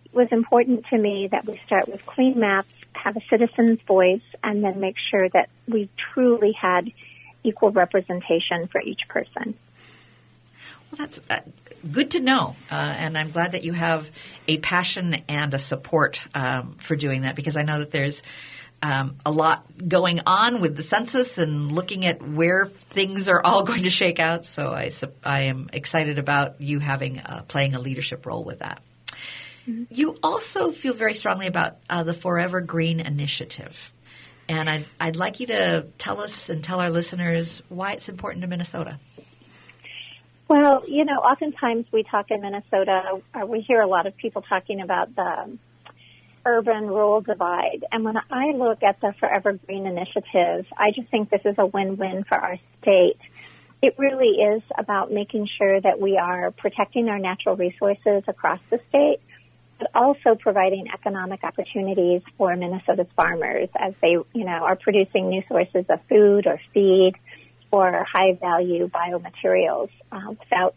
it 0.05 0.13
was 0.13 0.27
important 0.31 0.85
to 0.87 0.97
me 0.97 1.27
that 1.31 1.45
we 1.45 1.59
start 1.65 1.87
with 1.87 2.05
clean 2.05 2.39
maps, 2.39 2.73
have 2.93 3.17
a 3.17 3.21
citizen's 3.29 3.81
voice, 3.81 4.21
and 4.43 4.63
then 4.63 4.79
make 4.79 4.95
sure 5.11 5.27
that 5.29 5.49
we 5.67 5.89
truly 6.13 6.53
had 6.53 6.91
equal 7.43 7.71
representation 7.71 8.67
for 8.67 8.79
each 8.81 9.01
person. 9.07 9.55
Well, 10.93 11.07
that's 11.07 11.19
uh, 11.27 11.39
good 11.91 12.11
to 12.11 12.19
know, 12.19 12.55
uh, 12.69 12.75
and 12.75 13.17
I'm 13.17 13.31
glad 13.31 13.53
that 13.53 13.63
you 13.63 13.73
have 13.73 14.11
a 14.47 14.59
passion 14.59 15.15
and 15.27 15.51
a 15.51 15.57
support 15.57 16.21
um, 16.35 16.73
for 16.73 16.95
doing 16.95 17.23
that 17.23 17.35
because 17.35 17.57
I 17.57 17.63
know 17.63 17.79
that 17.79 17.89
there's 17.89 18.21
um, 18.83 19.15
a 19.25 19.31
lot 19.31 19.65
going 19.87 20.19
on 20.27 20.61
with 20.61 20.77
the 20.77 20.83
census 20.83 21.39
and 21.39 21.71
looking 21.71 22.05
at 22.05 22.21
where 22.21 22.67
things 22.67 23.27
are 23.27 23.43
all 23.43 23.63
going 23.63 23.81
to 23.81 23.89
shake 23.89 24.19
out. 24.19 24.45
So 24.45 24.71
I, 24.71 24.91
I 25.23 25.39
am 25.41 25.67
excited 25.73 26.19
about 26.19 26.61
you 26.61 26.77
having 26.77 27.17
uh, 27.17 27.41
playing 27.47 27.73
a 27.73 27.79
leadership 27.79 28.27
role 28.27 28.43
with 28.43 28.59
that. 28.59 28.79
Mm-hmm. 29.67 29.85
You 29.89 30.15
also 30.21 30.71
feel 30.71 30.93
very 30.93 31.15
strongly 31.15 31.47
about 31.47 31.77
uh, 31.89 32.03
the 32.03 32.13
Forever 32.13 32.61
Green 32.61 32.99
initiative. 32.99 33.91
And 34.47 34.69
I'd, 34.69 34.85
I'd 34.99 35.15
like 35.15 35.39
you 35.39 35.47
to 35.47 35.87
tell 35.97 36.21
us 36.21 36.49
and 36.49 36.63
tell 36.63 36.79
our 36.79 36.91
listeners 36.91 37.63
why 37.69 37.93
it's 37.93 38.09
important 38.09 38.43
to 38.43 38.47
Minnesota. 38.47 38.99
Well, 40.53 40.83
you 40.87 41.03
know, 41.03 41.15
oftentimes 41.15 41.87
we 41.91 42.03
talk 42.03 42.29
in 42.29 42.41
Minnesota, 42.41 43.19
uh, 43.33 43.43
we 43.47 43.61
hear 43.61 43.81
a 43.81 43.87
lot 43.87 44.05
of 44.05 44.15
people 44.15 44.43
talking 44.43 44.81
about 44.81 45.15
the 45.15 45.57
urban 46.45 46.85
rural 46.85 47.21
divide. 47.21 47.83
And 47.91 48.03
when 48.03 48.17
I 48.29 48.51
look 48.51 48.83
at 48.83 49.01
the 49.01 49.15
Forever 49.19 49.53
Green 49.53 49.87
initiative, 49.87 50.67
I 50.77 50.91
just 50.91 51.07
think 51.07 51.31
this 51.31 51.41
is 51.43 51.55
a 51.57 51.65
win-win 51.65 52.23
for 52.25 52.35
our 52.35 52.59
state. 52.83 53.17
It 53.81 53.95
really 53.97 54.43
is 54.43 54.61
about 54.77 55.11
making 55.11 55.47
sure 55.57 55.81
that 55.81 55.99
we 55.99 56.19
are 56.19 56.51
protecting 56.51 57.09
our 57.09 57.17
natural 57.17 57.55
resources 57.55 58.21
across 58.27 58.59
the 58.69 58.79
state, 58.89 59.21
but 59.79 59.89
also 59.95 60.35
providing 60.35 60.87
economic 60.93 61.43
opportunities 61.43 62.21
for 62.37 62.55
Minnesota's 62.55 63.09
farmers 63.15 63.69
as 63.75 63.95
they, 64.03 64.11
you 64.11 64.45
know, 64.45 64.51
are 64.51 64.75
producing 64.75 65.29
new 65.29 65.41
sources 65.47 65.85
of 65.89 65.99
food 66.03 66.45
or 66.45 66.61
feed 66.75 67.13
or 67.73 68.03
high 68.03 68.33
value 68.33 68.87
biomaterials 68.87 69.89
uh, 70.11 70.29
without 70.29 70.75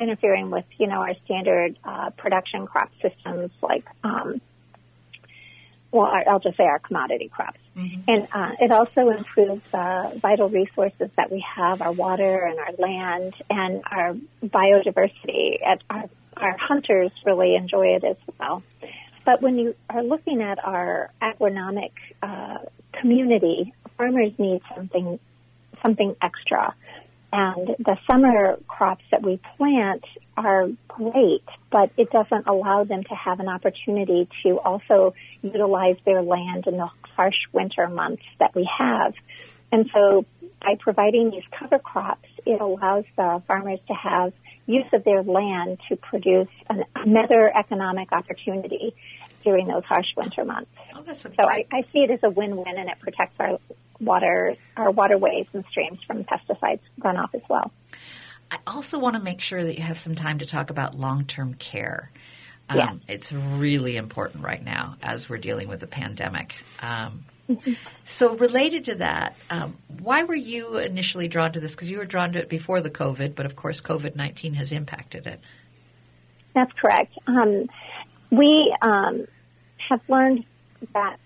interfering 0.00 0.48
with, 0.50 0.64
you 0.78 0.86
know, 0.86 1.02
our 1.02 1.14
standard 1.26 1.76
uh, 1.84 2.08
production 2.10 2.66
crop 2.66 2.90
systems 3.02 3.50
like 3.60 3.84
um, 4.02 4.40
well, 5.90 6.10
I'll 6.26 6.40
just 6.40 6.56
say 6.56 6.64
our 6.64 6.78
commodity 6.78 7.28
crops. 7.28 7.58
Mm-hmm. 7.76 8.00
And 8.08 8.28
uh, 8.32 8.52
it 8.60 8.70
also 8.70 9.08
improves 9.10 9.62
uh, 9.72 10.12
vital 10.16 10.48
resources 10.48 11.10
that 11.16 11.30
we 11.30 11.44
have, 11.56 11.80
our 11.80 11.92
water 11.92 12.44
and 12.44 12.58
our 12.58 12.72
land 12.78 13.34
and 13.48 13.82
our 13.90 14.14
biodiversity. 14.44 15.58
And 15.64 15.82
our, 15.88 16.04
our 16.36 16.56
hunters 16.58 17.10
really 17.24 17.54
enjoy 17.54 17.94
it 17.96 18.04
as 18.04 18.16
well. 18.38 18.62
But 19.24 19.40
when 19.42 19.58
you 19.58 19.74
are 19.88 20.02
looking 20.02 20.42
at 20.42 20.62
our 20.62 21.10
agronomic 21.22 21.92
uh, 22.22 22.58
community, 22.92 23.72
farmers 23.96 24.38
need 24.38 24.60
something 24.74 25.18
something 25.82 26.16
extra. 26.20 26.74
And 27.32 27.76
the 27.78 27.98
summer 28.10 28.58
crops 28.66 29.04
that 29.10 29.22
we 29.22 29.38
plant 29.56 30.04
are 30.36 30.68
great, 30.86 31.44
but 31.70 31.90
it 31.98 32.10
doesn't 32.10 32.46
allow 32.46 32.84
them 32.84 33.04
to 33.04 33.14
have 33.14 33.40
an 33.40 33.48
opportunity 33.48 34.28
to 34.44 34.58
also 34.58 35.14
utilize 35.42 35.96
their 36.04 36.22
land 36.22 36.66
in 36.66 36.78
the 36.78 36.88
harsh 37.16 37.36
winter 37.52 37.86
months 37.88 38.22
that 38.38 38.54
we 38.54 38.68
have. 38.78 39.14
And 39.70 39.90
so 39.92 40.24
by 40.60 40.76
providing 40.78 41.30
these 41.30 41.44
cover 41.50 41.78
crops, 41.78 42.28
it 42.46 42.60
allows 42.60 43.04
the 43.16 43.42
farmers 43.46 43.80
to 43.88 43.94
have 43.94 44.32
use 44.66 44.86
of 44.92 45.04
their 45.04 45.22
land 45.22 45.78
to 45.88 45.96
produce 45.96 46.48
an, 46.70 46.84
another 46.94 47.50
economic 47.54 48.12
opportunity 48.12 48.94
during 49.44 49.66
those 49.66 49.84
harsh 49.84 50.08
winter 50.16 50.44
months. 50.44 50.70
Oh, 50.94 51.02
that's 51.02 51.22
so 51.22 51.30
I, 51.38 51.64
I 51.72 51.82
see 51.92 52.00
it 52.00 52.10
as 52.10 52.20
a 52.22 52.30
win-win, 52.30 52.76
and 52.76 52.88
it 52.88 52.98
protects 53.00 53.38
our 53.38 53.58
water, 54.00 54.56
our 54.76 54.90
waterways 54.90 55.46
and 55.52 55.64
streams 55.66 56.02
from 56.02 56.24
pesticides 56.24 56.80
runoff 57.00 57.34
as 57.34 57.42
well. 57.48 57.72
I 58.50 58.58
also 58.66 58.98
want 58.98 59.16
to 59.16 59.22
make 59.22 59.40
sure 59.40 59.62
that 59.62 59.76
you 59.76 59.82
have 59.82 59.98
some 59.98 60.14
time 60.14 60.38
to 60.38 60.46
talk 60.46 60.70
about 60.70 60.98
long-term 60.98 61.54
care. 61.54 62.10
Um, 62.70 62.78
yeah. 62.78 62.94
It's 63.08 63.32
really 63.32 63.96
important 63.96 64.44
right 64.44 64.62
now 64.62 64.96
as 65.02 65.28
we're 65.28 65.38
dealing 65.38 65.68
with 65.68 65.80
the 65.80 65.86
pandemic. 65.86 66.54
Um, 66.80 67.24
mm-hmm. 67.48 67.72
So, 68.04 68.36
related 68.36 68.84
to 68.84 68.96
that, 68.96 69.36
um, 69.50 69.76
why 70.00 70.24
were 70.24 70.34
you 70.34 70.78
initially 70.78 71.28
drawn 71.28 71.52
to 71.52 71.60
this? 71.60 71.74
Because 71.74 71.90
you 71.90 71.98
were 71.98 72.04
drawn 72.04 72.32
to 72.32 72.40
it 72.40 72.48
before 72.48 72.80
the 72.80 72.90
COVID, 72.90 73.34
but 73.34 73.46
of 73.46 73.56
course, 73.56 73.80
COVID 73.80 74.16
19 74.16 74.54
has 74.54 74.72
impacted 74.72 75.26
it. 75.26 75.40
That's 76.54 76.72
correct. 76.72 77.12
Um, 77.26 77.68
we 78.30 78.74
um, 78.82 79.26
have 79.88 80.00
learned 80.08 80.44
that 80.92 81.18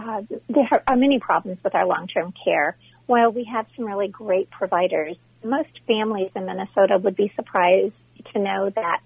uh, 0.00 0.22
there 0.48 0.82
are 0.86 0.96
many 0.96 1.18
problems 1.18 1.58
with 1.62 1.74
our 1.74 1.86
long-term 1.86 2.32
care. 2.44 2.76
While 3.06 3.32
we 3.32 3.44
have 3.44 3.66
some 3.76 3.84
really 3.84 4.08
great 4.08 4.50
providers, 4.50 5.16
most 5.44 5.70
families 5.86 6.30
in 6.34 6.46
Minnesota 6.46 6.98
would 6.98 7.16
be 7.16 7.32
surprised 7.34 7.94
to 8.32 8.38
know 8.38 8.70
that 8.70 9.00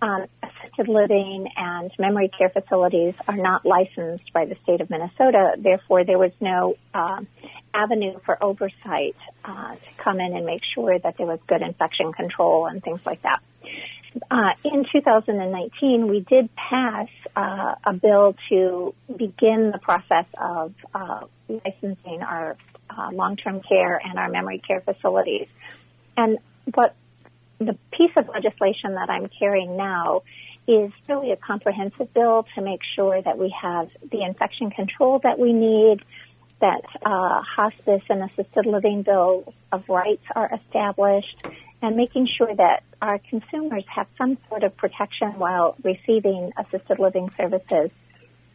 um, 0.00 0.26
assisted 0.42 0.88
living 0.88 1.48
and 1.56 1.90
memory 1.98 2.28
care 2.28 2.48
facilities 2.48 3.14
are 3.26 3.36
not 3.36 3.64
licensed 3.64 4.32
by 4.32 4.44
the 4.44 4.54
state 4.62 4.80
of 4.80 4.90
Minnesota. 4.90 5.54
Therefore, 5.58 6.04
there 6.04 6.18
was 6.18 6.32
no 6.40 6.76
uh, 6.92 7.22
avenue 7.72 8.18
for 8.24 8.42
oversight 8.42 9.16
uh, 9.44 9.74
to 9.74 9.94
come 9.96 10.20
in 10.20 10.36
and 10.36 10.44
make 10.44 10.62
sure 10.74 10.98
that 10.98 11.16
there 11.16 11.26
was 11.26 11.40
good 11.46 11.62
infection 11.62 12.12
control 12.12 12.66
and 12.66 12.82
things 12.82 13.00
like 13.06 13.22
that. 13.22 13.40
Uh, 14.30 14.52
in 14.64 14.84
2019, 14.90 16.08
we 16.08 16.20
did 16.20 16.48
pass 16.54 17.08
uh, 17.34 17.74
a 17.84 17.92
bill 17.92 18.34
to 18.48 18.94
begin 19.14 19.70
the 19.70 19.78
process 19.78 20.26
of 20.38 20.74
uh, 20.94 21.20
licensing 21.48 22.22
our 22.22 22.56
uh, 22.90 23.10
long-term 23.12 23.60
care 23.60 24.00
and 24.02 24.18
our 24.18 24.28
memory 24.28 24.58
care 24.58 24.80
facilities. 24.80 25.48
And 26.16 26.38
what 26.74 26.94
the 27.58 27.76
piece 27.92 28.12
of 28.16 28.28
legislation 28.28 28.94
that 28.94 29.10
I'm 29.10 29.28
carrying 29.28 29.76
now 29.76 30.22
is 30.66 30.90
really 31.08 31.30
a 31.30 31.36
comprehensive 31.36 32.12
bill 32.12 32.46
to 32.54 32.60
make 32.60 32.80
sure 32.94 33.20
that 33.20 33.38
we 33.38 33.54
have 33.60 33.90
the 34.10 34.22
infection 34.22 34.70
control 34.70 35.20
that 35.20 35.38
we 35.38 35.52
need, 35.52 36.02
that 36.60 36.82
uh, 37.04 37.42
hospice 37.42 38.02
and 38.08 38.22
assisted 38.22 38.66
living 38.66 39.02
bills 39.02 39.52
of 39.70 39.88
rights 39.88 40.24
are 40.34 40.50
established, 40.52 41.46
and 41.86 41.96
making 41.96 42.26
sure 42.26 42.52
that 42.52 42.82
our 43.00 43.20
consumers 43.30 43.84
have 43.86 44.08
some 44.18 44.36
sort 44.48 44.64
of 44.64 44.76
protection 44.76 45.38
while 45.38 45.76
receiving 45.84 46.52
assisted 46.56 46.98
living 46.98 47.30
services. 47.36 47.92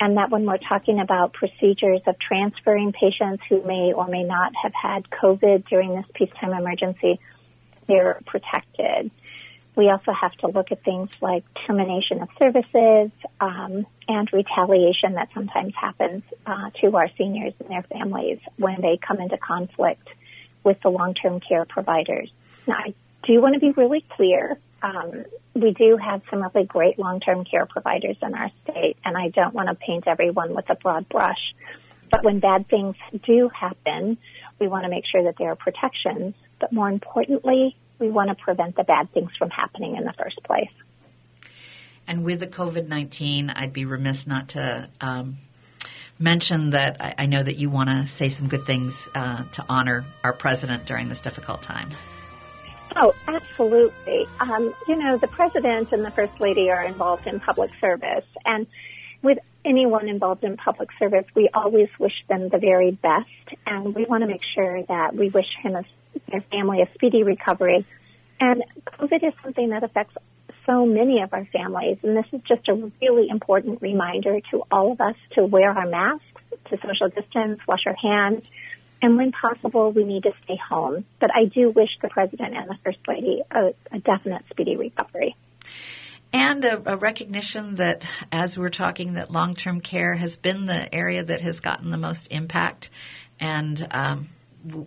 And 0.02 0.18
that 0.18 0.30
when 0.30 0.46
we're 0.46 0.58
talking 0.58 1.00
about 1.00 1.32
procedures 1.32 2.02
of 2.08 2.20
transferring 2.20 2.92
patients 2.92 3.44
who 3.48 3.64
may 3.64 3.94
or 3.94 4.08
may 4.08 4.24
not 4.24 4.52
have 4.62 4.74
had 4.74 5.10
COVID 5.10 5.66
during 5.70 5.96
this 5.96 6.06
peacetime 6.14 6.52
emergency, 6.52 7.22
they're 7.88 8.20
protected. 8.26 9.12
We 9.78 9.90
also 9.90 10.12
have 10.12 10.34
to 10.40 10.48
look 10.48 10.74
at 10.74 10.84
things 10.84 11.10
like 11.22 11.46
termination 11.66 12.22
of 12.22 12.28
services 12.38 13.12
um, 13.40 13.86
and 14.10 14.34
retaliation 14.34 15.14
that 15.14 15.30
sometimes 15.34 15.74
happens 15.74 16.24
uh, 16.46 16.72
to 16.82 16.98
our 16.98 17.08
seniors 17.18 17.54
and 17.62 17.70
their 17.70 17.84
families 17.84 18.40
when 18.58 18.82
they 18.82 18.98
come 18.98 19.22
into 19.22 19.38
conflict 19.38 20.06
with 20.66 20.82
the 20.82 20.90
long-term 20.90 21.40
care 21.40 21.64
providers. 21.64 22.30
Now, 22.68 22.76
I 22.76 22.94
do 23.24 23.42
want 23.42 23.54
to 23.54 23.60
be 23.60 23.72
really 23.72 24.02
clear. 24.02 24.58
Um, 24.82 25.26
we 25.54 25.72
do 25.72 25.98
have 25.98 26.22
some 26.30 26.42
really 26.42 26.66
great 26.66 26.98
long-term 26.98 27.46
care 27.46 27.66
providers 27.66 28.18
in 28.22 28.34
our 28.34 28.50
state, 28.64 28.98
and 29.04 29.18
I 29.18 29.30
don't 29.30 29.54
want 29.54 29.70
to 29.70 29.76
paint 29.76 30.08
everyone 30.08 30.56
with 30.56 30.70
a 30.70 30.76
broad 30.76 31.08
brush. 31.10 31.54
But 32.10 32.24
when 32.24 32.40
bad 32.40 32.68
things 32.68 32.96
do 33.24 33.50
happen, 33.50 34.18
we 34.60 34.68
want 34.68 34.84
to 34.84 34.90
make 34.90 35.06
sure 35.06 35.24
that 35.24 35.38
there 35.38 35.50
are 35.50 35.56
protections. 35.56 36.36
But 36.60 36.72
more 36.72 36.90
importantly, 36.90 37.76
we 38.00 38.10
want 38.10 38.30
to 38.30 38.36
prevent 38.36 38.76
the 38.76 38.84
bad 38.84 39.12
things 39.12 39.32
from 39.38 39.50
happening 39.50 39.96
in 39.96 40.04
the 40.04 40.14
first 40.14 40.42
place. 40.44 40.72
And 42.08 42.24
with 42.24 42.40
the 42.40 42.48
COVID 42.48 42.88
19, 42.88 43.50
I'd 43.50 43.74
be 43.74 43.86
remiss 43.86 44.28
not 44.28 44.50
to 44.50 44.90
um, 45.00 45.38
mention 46.20 46.72
that 46.72 46.98
I, 47.00 47.16
I 47.20 47.26
know 47.26 47.42
that 47.42 47.58
you 47.58 47.70
want 47.70 47.90
to 47.90 48.08
say 48.08 48.30
some 48.30 48.48
good 48.48 48.64
things 48.64 49.10
uh, 49.16 49.44
to 49.54 49.66
honor 49.70 50.06
our 50.24 50.34
president 50.34 50.86
during 50.86 51.10
this 51.10 51.22
difficult 51.22 51.62
time. 51.62 51.90
Oh, 52.96 53.14
absolutely. 53.28 54.28
Um, 54.40 54.74
you 54.88 54.96
know, 54.98 55.18
the 55.18 55.28
president 55.28 55.92
and 55.92 56.04
the 56.04 56.12
first 56.12 56.40
lady 56.40 56.70
are 56.70 56.84
involved 56.84 57.26
in 57.26 57.40
public 57.40 57.72
service, 57.80 58.26
and 58.46 58.68
with 59.22 59.40
anyone 59.64 60.10
involved 60.10 60.44
in 60.44 60.58
public 60.58 60.90
service, 61.00 61.26
we 61.36 61.50
always 61.54 61.90
wish 62.00 62.24
them 62.28 62.50
the 62.50 62.58
very 62.58 62.92
best, 62.92 63.30
and 63.66 63.96
we 63.96 64.06
want 64.06 64.22
to 64.22 64.28
make 64.28 64.44
sure 64.44 64.84
that 64.84 65.16
we 65.16 65.30
wish 65.30 65.48
him 65.62 65.76
a, 65.76 65.84
their 66.30 66.42
family 66.42 66.82
a 66.82 66.92
speedy 66.94 67.24
recovery. 67.24 67.86
And 68.40 68.64
COVID 68.86 69.24
is 69.24 69.34
something 69.44 69.70
that 69.70 69.84
affects 69.84 70.18
so 70.66 70.86
many 70.86 71.22
of 71.22 71.34
our 71.34 71.46
families, 71.46 71.98
and 72.04 72.18
this 72.18 72.26
is 72.34 72.42
just 72.42 72.68
a 72.68 72.92
really 73.02 73.30
important 73.30 73.82
reminder 73.82 74.40
to 74.52 74.64
all 74.72 74.92
of 74.92 75.02
us 75.02 75.16
to 75.32 75.46
wear 75.46 75.72
our 75.72 75.88
masks, 75.88 76.26
to 76.70 76.78
social 76.86 77.10
distance, 77.10 77.60
wash 77.68 77.86
our 77.86 77.96
hands, 77.96 78.46
and 79.02 79.18
when 79.18 79.32
possible, 79.32 79.92
we 79.92 80.04
need 80.04 80.24
to 80.24 80.34
stay 80.44 80.58
home. 80.58 81.06
But 81.20 81.32
I 81.34 81.46
do 81.46 81.72
wish 81.72 81.90
the 82.02 82.10
president 82.10 82.56
and 82.56 82.70
the 82.70 82.78
first 82.84 83.00
lady 83.08 83.42
a, 83.50 83.74
a 83.92 84.00
definite 84.00 84.44
speedy 84.50 84.76
recovery. 84.76 85.36
And 86.34 86.64
a, 86.64 86.94
a, 86.94 86.98
recognition 86.98 87.76
that, 87.76 88.06
as 88.32 88.58
we're 88.58 88.70
talking, 88.70 89.14
that 89.14 89.32
long-term 89.32 89.82
care 89.82 90.16
has 90.16 90.38
been 90.38 90.66
the 90.66 90.94
area 90.94 91.24
that 91.24 91.42
has 91.42 91.60
gotten 91.60 91.92
the 91.92 91.98
most 91.98 92.32
impact, 92.32 92.90
and 93.40 93.86
um, 93.92 94.30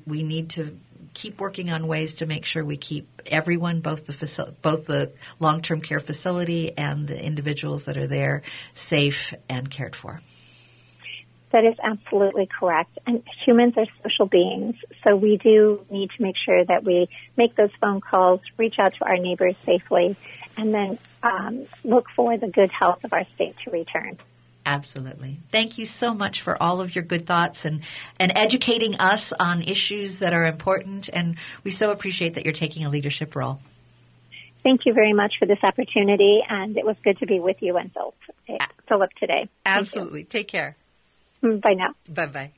we 0.07 0.23
need 0.23 0.51
to 0.51 0.79
keep 1.13 1.41
working 1.41 1.71
on 1.71 1.87
ways 1.87 2.15
to 2.15 2.27
make 2.27 2.47
sure 2.47 2.65
we 2.65 2.79
keep 2.79 3.23
everyone, 3.27 3.81
both 3.81 4.07
the 4.07 4.13
faci- 4.13 4.55
both 4.63 4.87
the 4.87 5.13
long-term 5.39 5.83
care 5.83 6.01
facility 6.01 6.77
and 6.79 7.07
the 7.07 7.23
individuals 7.23 7.85
that 7.85 7.99
are 7.99 8.07
there, 8.07 8.43
safe 8.75 9.35
and 9.49 9.71
cared 9.71 9.95
for. 9.95 10.21
That 11.55 11.65
is 11.65 11.77
absolutely 11.81 12.47
correct. 12.47 12.99
And 13.07 13.23
humans 13.47 13.75
are 13.77 13.87
social 14.03 14.27
beings, 14.27 14.75
so 15.05 15.15
we 15.15 15.37
do 15.37 15.87
need 15.89 16.11
to 16.17 16.21
make 16.21 16.35
sure 16.37 16.65
that 16.65 16.83
we 16.83 17.09
make 17.37 17.55
those 17.55 17.71
phone 17.81 18.01
calls, 18.01 18.41
reach 18.59 18.81
out 18.81 18.95
to 18.95 19.05
our 19.05 19.19
neighbors 19.19 19.55
safely, 19.65 20.17
and 20.57 20.75
then 20.75 20.99
um, 21.23 21.67
look 21.85 22.11
for 22.11 22.37
the 22.37 22.49
good 22.49 22.73
health 22.73 23.05
of 23.05 23.13
our 23.13 23.25
state 23.37 23.55
to 23.63 23.71
return. 23.71 24.19
Absolutely. 24.67 25.39
Thank 25.53 25.79
you 25.79 25.87
so 25.87 26.13
much 26.13 26.41
for 26.41 26.61
all 26.61 26.81
of 26.81 26.97
your 26.97 27.05
good 27.05 27.25
thoughts 27.25 27.65
and, 27.65 27.83
and 28.19 28.33
educating 28.35 28.97
us 28.97 29.33
on 29.33 29.63
issues 29.63 30.19
that 30.19 30.35
are 30.35 30.47
important. 30.47 31.09
And 31.13 31.37
we 31.63 31.71
so 31.71 31.93
appreciate 31.93 32.35
that 32.35 32.45
you're 32.45 32.53
taking 32.53 32.85
a 32.85 32.89
leadership 32.89 33.37
role. 33.37 33.61
Thank 34.65 34.87
you 34.87 34.93
very 34.93 35.13
much 35.13 35.35
for 35.39 35.47
this 35.47 35.63
opportunity. 35.63 36.41
And 36.49 36.77
it 36.77 36.85
was 36.85 36.97
good 37.05 37.19
to 37.19 37.27
be 37.27 37.39
with 37.39 37.63
you 37.63 37.77
and 37.77 37.93
Philip, 37.93 38.17
Philip 38.89 39.11
today. 39.21 39.49
Absolutely. 39.65 40.25
Take 40.25 40.49
care. 40.49 40.75
Bye 41.63 41.75
now. 41.75 41.95
Bye 42.09 42.27
bye. 42.27 42.53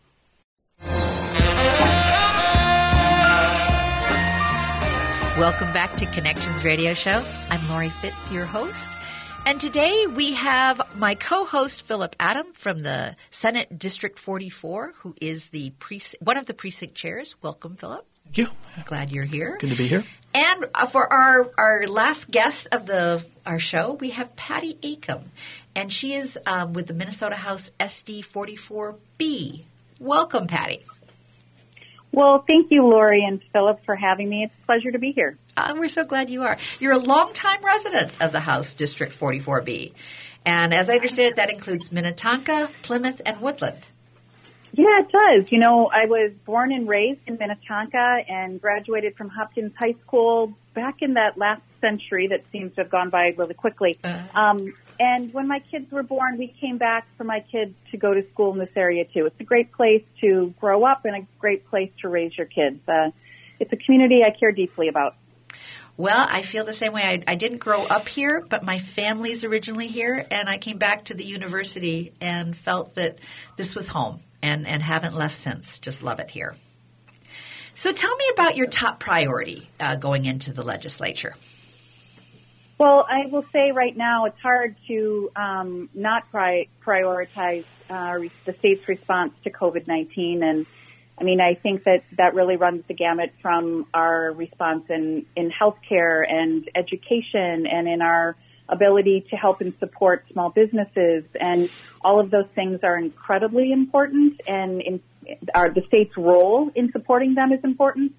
Welcome 5.38 5.72
back 5.72 5.94
to 5.96 6.06
Connections 6.06 6.64
Radio 6.64 6.94
Show. 6.94 7.22
I'm 7.50 7.68
Lori 7.68 7.90
Fitz, 7.90 8.32
your 8.32 8.46
host. 8.46 8.96
And 9.44 9.60
today 9.60 10.06
we 10.06 10.32
have 10.32 10.80
my 10.96 11.14
co-host 11.14 11.82
Philip 11.82 12.16
Adam 12.18 12.52
from 12.54 12.82
the 12.82 13.16
Senate 13.30 13.78
District 13.78 14.18
44, 14.18 14.92
who 14.98 15.14
is 15.20 15.50
the 15.50 15.72
one 16.20 16.36
of 16.36 16.46
the 16.46 16.54
precinct 16.54 16.94
chairs. 16.94 17.36
Welcome, 17.42 17.76
Philip. 17.76 18.06
Thank 18.24 18.38
you. 18.38 18.48
Glad 18.86 19.10
you're 19.10 19.24
here. 19.24 19.58
Good 19.60 19.70
to 19.70 19.76
be 19.76 19.88
here. 19.88 20.04
And 20.34 20.66
uh, 20.74 20.86
for 20.86 21.10
our 21.12 21.50
our 21.58 21.86
last 21.86 22.30
guest 22.30 22.68
of 22.72 22.86
the 22.86 23.24
our 23.44 23.58
show, 23.58 23.92
we 23.92 24.10
have 24.10 24.34
Patty 24.36 24.74
Acomb, 24.82 25.22
and 25.76 25.92
she 25.92 26.14
is 26.14 26.38
um, 26.46 26.72
with 26.72 26.88
the 26.88 26.94
Minnesota 26.94 27.36
House 27.36 27.70
SD 27.78 28.26
44B. 28.26 29.62
Welcome, 30.00 30.48
Patty. 30.48 30.84
Well, 32.10 32.42
thank 32.46 32.68
you, 32.70 32.82
Lori 32.82 33.22
and 33.22 33.42
Philip, 33.52 33.84
for 33.84 33.94
having 33.94 34.28
me. 34.28 34.44
It's 34.44 34.54
a 34.62 34.66
pleasure 34.66 34.90
to 34.90 34.98
be 34.98 35.12
here. 35.12 35.36
Uh, 35.54 35.74
we're 35.76 35.88
so 35.88 36.04
glad 36.04 36.30
you 36.30 36.42
are. 36.42 36.56
You're 36.80 36.94
a 36.94 36.98
longtime 36.98 37.62
resident 37.62 38.12
of 38.22 38.32
the 38.32 38.40
House 38.40 38.72
District 38.72 39.12
44B. 39.12 39.92
And 40.46 40.72
as 40.72 40.88
I 40.88 40.94
understand 40.94 41.30
it, 41.30 41.36
that 41.36 41.50
includes 41.50 41.92
Minnetonka, 41.92 42.70
Plymouth, 42.82 43.20
and 43.26 43.40
Woodland. 43.40 43.78
Yeah, 44.72 45.00
it 45.00 45.10
does. 45.10 45.52
You 45.52 45.58
know, 45.58 45.90
I 45.92 46.06
was 46.06 46.32
born 46.44 46.72
and 46.72 46.88
raised 46.88 47.20
in 47.26 47.36
Minnetonka 47.36 48.20
and 48.28 48.60
graduated 48.60 49.16
from 49.16 49.28
Hopkins 49.28 49.74
High 49.76 49.94
School 50.02 50.54
back 50.74 51.02
in 51.02 51.14
that 51.14 51.36
last 51.36 51.62
century 51.80 52.28
that 52.28 52.44
seems 52.50 52.74
to 52.76 52.82
have 52.82 52.90
gone 52.90 53.10
by 53.10 53.34
really 53.36 53.54
quickly. 53.54 53.98
Uh-huh. 54.02 54.40
Um, 54.40 54.74
and 54.98 55.32
when 55.32 55.48
my 55.48 55.58
kids 55.58 55.90
were 55.90 56.02
born, 56.02 56.38
we 56.38 56.48
came 56.48 56.78
back 56.78 57.06
for 57.16 57.24
my 57.24 57.40
kids 57.40 57.74
to 57.90 57.96
go 57.96 58.14
to 58.14 58.26
school 58.28 58.52
in 58.52 58.58
this 58.58 58.70
area 58.76 59.04
too. 59.04 59.26
It's 59.26 59.40
a 59.40 59.44
great 59.44 59.72
place 59.72 60.02
to 60.20 60.54
grow 60.60 60.84
up 60.84 61.04
and 61.04 61.16
a 61.16 61.26
great 61.38 61.68
place 61.68 61.90
to 62.00 62.08
raise 62.08 62.36
your 62.36 62.46
kids. 62.46 62.86
Uh, 62.88 63.10
it's 63.58 63.72
a 63.72 63.76
community 63.76 64.22
I 64.24 64.30
care 64.30 64.52
deeply 64.52 64.88
about. 64.88 65.14
Well, 65.96 66.26
I 66.28 66.42
feel 66.42 66.64
the 66.64 66.74
same 66.74 66.92
way. 66.92 67.02
I, 67.02 67.32
I, 67.32 67.36
didn't 67.36 67.58
grow 67.58 67.82
up 67.84 68.06
here, 68.06 68.44
but 68.46 68.62
my 68.62 68.78
family's 68.78 69.44
originally 69.44 69.86
here, 69.86 70.26
and 70.30 70.46
I 70.46 70.58
came 70.58 70.76
back 70.76 71.06
to 71.06 71.14
the 71.14 71.24
university 71.24 72.12
and 72.20 72.54
felt 72.54 72.96
that 72.96 73.18
this 73.56 73.74
was 73.74 73.88
home 73.88 74.20
and, 74.42 74.66
and 74.66 74.82
haven't 74.82 75.14
left 75.14 75.36
since. 75.36 75.78
Just 75.78 76.02
love 76.02 76.20
it 76.20 76.30
here. 76.30 76.54
So 77.72 77.92
tell 77.92 78.14
me 78.14 78.24
about 78.32 78.56
your 78.56 78.66
top 78.66 79.00
priority 79.00 79.68
uh, 79.80 79.96
going 79.96 80.26
into 80.26 80.52
the 80.52 80.62
legislature. 80.62 81.34
Well, 82.78 83.06
I 83.08 83.26
will 83.26 83.44
say 83.52 83.72
right 83.72 83.96
now 83.96 84.26
it's 84.26 84.40
hard 84.40 84.76
to 84.88 85.30
um, 85.34 85.88
not 85.94 86.30
pri- 86.30 86.68
prioritize 86.84 87.64
uh, 87.88 88.18
the 88.44 88.52
state's 88.58 88.86
response 88.86 89.32
to 89.44 89.50
COVID 89.50 89.86
19. 89.86 90.42
And 90.42 90.66
I 91.18 91.24
mean, 91.24 91.40
I 91.40 91.54
think 91.54 91.84
that 91.84 92.04
that 92.18 92.34
really 92.34 92.56
runs 92.56 92.84
the 92.86 92.92
gamut 92.92 93.32
from 93.40 93.86
our 93.94 94.30
response 94.32 94.90
in, 94.90 95.24
in 95.34 95.50
healthcare 95.50 96.22
and 96.30 96.68
education 96.74 97.66
and 97.66 97.88
in 97.88 98.02
our 98.02 98.36
ability 98.68 99.24
to 99.30 99.36
help 99.36 99.62
and 99.62 99.72
support 99.78 100.26
small 100.30 100.50
businesses. 100.50 101.24
And 101.40 101.70
all 102.02 102.20
of 102.20 102.30
those 102.30 102.48
things 102.54 102.80
are 102.82 102.98
incredibly 102.98 103.72
important 103.72 104.40
and 104.46 104.82
in, 104.82 105.00
our, 105.54 105.70
the 105.70 105.82
state's 105.86 106.16
role 106.16 106.70
in 106.74 106.92
supporting 106.92 107.34
them 107.34 107.52
is 107.52 107.64
important. 107.64 108.12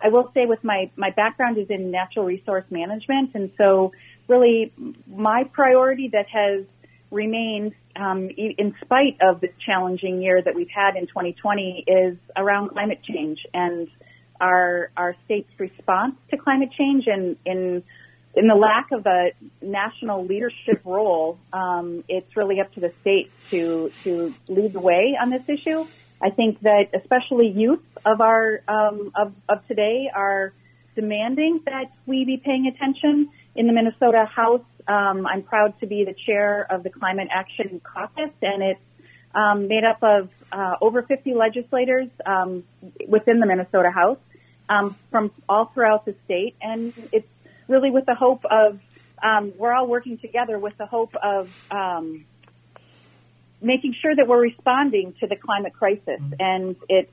I 0.00 0.08
will 0.08 0.30
say 0.32 0.46
with 0.46 0.62
my, 0.62 0.90
my 0.96 1.10
background 1.10 1.58
is 1.58 1.70
in 1.70 1.90
natural 1.90 2.24
resource 2.24 2.64
management. 2.70 3.30
And 3.34 3.50
so 3.56 3.92
really 4.28 4.72
my 5.06 5.44
priority 5.44 6.08
that 6.08 6.28
has 6.28 6.64
remained 7.10 7.74
um, 7.94 8.28
in 8.28 8.74
spite 8.82 9.18
of 9.20 9.40
the 9.40 9.48
challenging 9.64 10.20
year 10.20 10.42
that 10.42 10.54
we've 10.54 10.70
had 10.70 10.96
in 10.96 11.06
2020 11.06 11.84
is 11.86 12.16
around 12.36 12.70
climate 12.70 13.02
change 13.02 13.46
and 13.54 13.88
our, 14.40 14.90
our 14.96 15.16
state's 15.24 15.58
response 15.58 16.16
to 16.30 16.36
climate 16.36 16.72
change 16.72 17.06
and 17.06 17.36
in, 17.46 17.82
in 18.34 18.48
the 18.48 18.54
lack 18.54 18.92
of 18.92 19.06
a 19.06 19.32
national 19.62 20.26
leadership 20.26 20.82
role, 20.84 21.38
um, 21.54 22.04
it's 22.06 22.36
really 22.36 22.60
up 22.60 22.72
to 22.74 22.80
the 22.80 22.92
states 23.00 23.30
to, 23.50 23.90
to 24.04 24.34
lead 24.48 24.74
the 24.74 24.80
way 24.80 25.16
on 25.18 25.30
this 25.30 25.48
issue. 25.48 25.86
I 26.20 26.30
think 26.30 26.60
that 26.60 26.90
especially 26.94 27.48
youth 27.48 27.84
of 28.04 28.20
our 28.20 28.60
um, 28.68 29.12
of, 29.14 29.34
of 29.48 29.66
today 29.68 30.10
are 30.14 30.52
demanding 30.94 31.60
that 31.66 31.92
we 32.06 32.24
be 32.24 32.36
paying 32.36 32.66
attention. 32.66 33.28
In 33.54 33.66
the 33.66 33.72
Minnesota 33.72 34.26
House, 34.26 34.64
um, 34.86 35.26
I'm 35.26 35.42
proud 35.42 35.78
to 35.80 35.86
be 35.86 36.04
the 36.04 36.12
chair 36.12 36.66
of 36.68 36.82
the 36.82 36.90
Climate 36.90 37.28
Action 37.30 37.80
Caucus, 37.82 38.30
and 38.42 38.62
it's 38.62 38.80
um, 39.34 39.68
made 39.68 39.84
up 39.84 40.02
of 40.02 40.30
uh, 40.52 40.76
over 40.80 41.02
50 41.02 41.34
legislators 41.34 42.08
um, 42.24 42.64
within 43.08 43.40
the 43.40 43.46
Minnesota 43.46 43.90
House 43.90 44.18
um, 44.68 44.94
from 45.10 45.30
all 45.48 45.66
throughout 45.66 46.04
the 46.04 46.14
state, 46.24 46.54
and 46.60 46.92
it's 47.12 47.28
really 47.68 47.90
with 47.90 48.06
the 48.06 48.14
hope 48.14 48.44
of 48.44 48.78
um, 49.22 49.52
we're 49.56 49.72
all 49.72 49.86
working 49.86 50.18
together 50.18 50.58
with 50.58 50.76
the 50.76 50.86
hope 50.86 51.14
of 51.16 51.50
um, 51.70 52.24
making 53.60 53.94
sure 53.94 54.14
that 54.14 54.26
we're 54.26 54.40
responding 54.40 55.14
to 55.20 55.26
the 55.26 55.36
climate 55.36 55.72
crisis. 55.72 56.20
Mm-hmm. 56.20 56.34
And 56.40 56.76
it's, 56.88 57.12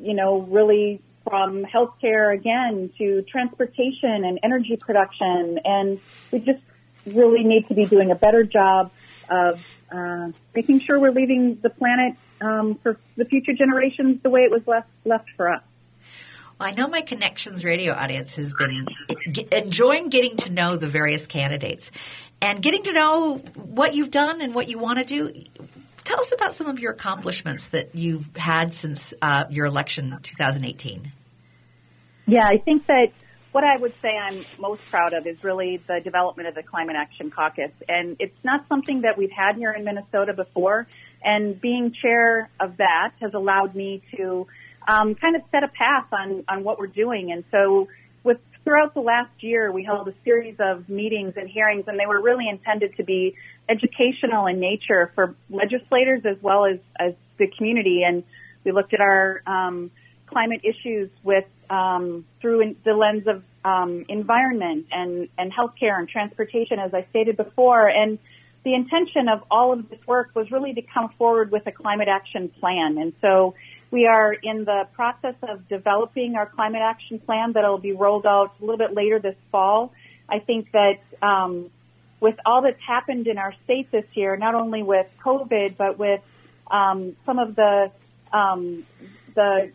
you 0.00 0.14
know, 0.14 0.40
really 0.40 1.00
from 1.28 1.64
healthcare 1.64 2.34
again 2.34 2.90
to 2.98 3.22
transportation 3.22 4.24
and 4.24 4.38
energy 4.42 4.76
production. 4.76 5.60
And 5.64 6.00
we 6.32 6.40
just 6.40 6.62
really 7.06 7.44
need 7.44 7.68
to 7.68 7.74
be 7.74 7.86
doing 7.86 8.10
a 8.10 8.14
better 8.14 8.44
job 8.44 8.90
of 9.28 9.64
uh, 9.90 10.30
making 10.54 10.80
sure 10.80 10.98
we're 10.98 11.12
leaving 11.12 11.56
the 11.56 11.70
planet 11.70 12.14
um, 12.40 12.74
for 12.76 12.98
the 13.16 13.24
future 13.24 13.52
generations 13.52 14.22
the 14.22 14.30
way 14.30 14.42
it 14.42 14.50
was 14.50 14.66
left 14.66 14.88
left 15.04 15.30
for 15.36 15.50
us. 15.50 15.62
I 16.60 16.72
know 16.72 16.88
my 16.88 17.02
Connections 17.02 17.64
radio 17.64 17.92
audience 17.92 18.34
has 18.36 18.52
been 18.52 18.88
enjoying 19.52 20.08
getting 20.08 20.36
to 20.38 20.50
know 20.50 20.76
the 20.76 20.88
various 20.88 21.26
candidates 21.26 21.92
and 22.40 22.60
getting 22.60 22.82
to 22.84 22.92
know 22.92 23.36
what 23.54 23.94
you've 23.94 24.10
done 24.10 24.40
and 24.40 24.54
what 24.54 24.68
you 24.68 24.78
want 24.78 24.98
to 24.98 25.04
do. 25.04 25.44
Tell 26.02 26.18
us 26.18 26.32
about 26.32 26.54
some 26.54 26.66
of 26.66 26.80
your 26.80 26.92
accomplishments 26.92 27.70
that 27.70 27.94
you've 27.94 28.34
had 28.36 28.74
since 28.74 29.14
uh, 29.22 29.44
your 29.50 29.66
election 29.66 30.12
in 30.12 30.18
2018. 30.20 31.12
Yeah, 32.26 32.46
I 32.46 32.58
think 32.58 32.86
that 32.86 33.12
what 33.52 33.62
I 33.62 33.76
would 33.76 33.94
say 34.02 34.16
I'm 34.16 34.44
most 34.58 34.82
proud 34.90 35.12
of 35.12 35.26
is 35.26 35.42
really 35.44 35.76
the 35.76 36.00
development 36.00 36.48
of 36.48 36.54
the 36.54 36.62
Climate 36.62 36.96
Action 36.96 37.30
Caucus. 37.30 37.72
And 37.88 38.16
it's 38.18 38.42
not 38.42 38.66
something 38.68 39.02
that 39.02 39.16
we've 39.16 39.30
had 39.30 39.56
here 39.56 39.70
in 39.70 39.84
Minnesota 39.84 40.32
before. 40.32 40.86
And 41.24 41.60
being 41.60 41.92
chair 41.92 42.48
of 42.58 42.78
that 42.78 43.12
has 43.20 43.34
allowed 43.34 43.74
me 43.74 44.02
to 44.16 44.46
um, 44.88 45.14
kind 45.14 45.36
of 45.36 45.42
set 45.52 45.62
a 45.62 45.68
path 45.68 46.08
on, 46.12 46.44
on 46.48 46.64
what 46.64 46.78
we're 46.80 46.86
doing. 47.04 47.30
And 47.30 47.44
so 47.50 47.88
with 48.24 48.40
throughout 48.64 48.94
the 48.94 49.00
last 49.00 49.42
year, 49.42 49.70
we 49.70 49.84
held 49.84 50.08
a 50.08 50.14
series 50.24 50.56
of 50.58 50.88
meetings 50.88 51.36
and 51.36 51.48
hearings, 51.48 51.86
and 51.86 51.98
they 52.00 52.06
were 52.06 52.20
really 52.20 52.48
intended 52.48 52.96
to 52.96 53.04
be 53.04 53.36
educational 53.68 54.46
in 54.46 54.58
nature 54.58 55.12
for 55.14 55.34
legislators 55.50 56.24
as 56.24 56.42
well 56.42 56.64
as, 56.64 56.78
as 56.98 57.14
the 57.36 57.46
community. 57.46 58.02
And 58.02 58.24
we 58.64 58.72
looked 58.72 58.94
at 58.94 59.00
our 59.00 59.42
um, 59.46 59.90
climate 60.26 60.62
issues 60.64 61.10
with 61.22 61.46
um, 61.70 62.24
through 62.40 62.76
the 62.84 62.94
lens 62.94 63.26
of 63.26 63.42
um, 63.64 64.06
environment 64.08 64.86
and 64.90 65.28
and 65.36 65.52
healthcare 65.52 65.98
and 65.98 66.08
transportation, 66.08 66.78
as 66.78 66.94
I 66.94 67.02
stated 67.10 67.36
before. 67.36 67.88
And 67.88 68.18
the 68.64 68.74
intention 68.74 69.28
of 69.28 69.44
all 69.50 69.72
of 69.72 69.88
this 69.88 70.04
work 70.06 70.30
was 70.34 70.50
really 70.50 70.74
to 70.74 70.82
come 70.82 71.08
forward 71.10 71.50
with 71.50 71.66
a 71.66 71.72
climate 71.72 72.08
action 72.08 72.48
plan. 72.48 72.98
And 72.98 73.12
so 73.20 73.54
we 73.90 74.06
are 74.06 74.32
in 74.32 74.64
the 74.64 74.86
process 74.92 75.34
of 75.42 75.68
developing 75.68 76.36
our 76.36 76.46
climate 76.46 76.82
action 76.82 77.18
plan 77.18 77.52
that 77.52 77.64
will 77.64 77.78
be 77.78 77.92
rolled 77.92 78.26
out 78.26 78.54
a 78.60 78.64
little 78.64 78.76
bit 78.76 78.92
later 78.92 79.18
this 79.18 79.36
fall. 79.50 79.92
I 80.28 80.40
think 80.40 80.72
that 80.72 80.98
um, 81.22 81.70
with 82.20 82.38
all 82.44 82.62
that's 82.62 82.80
happened 82.80 83.26
in 83.26 83.38
our 83.38 83.54
state 83.64 83.90
this 83.90 84.04
year, 84.14 84.36
not 84.36 84.54
only 84.54 84.82
with 84.82 85.06
COVID, 85.24 85.76
but 85.76 85.98
with 85.98 86.20
um, 86.70 87.16
some 87.24 87.38
of 87.38 87.56
the 87.56 87.90
um, 88.32 88.84
the 89.34 89.70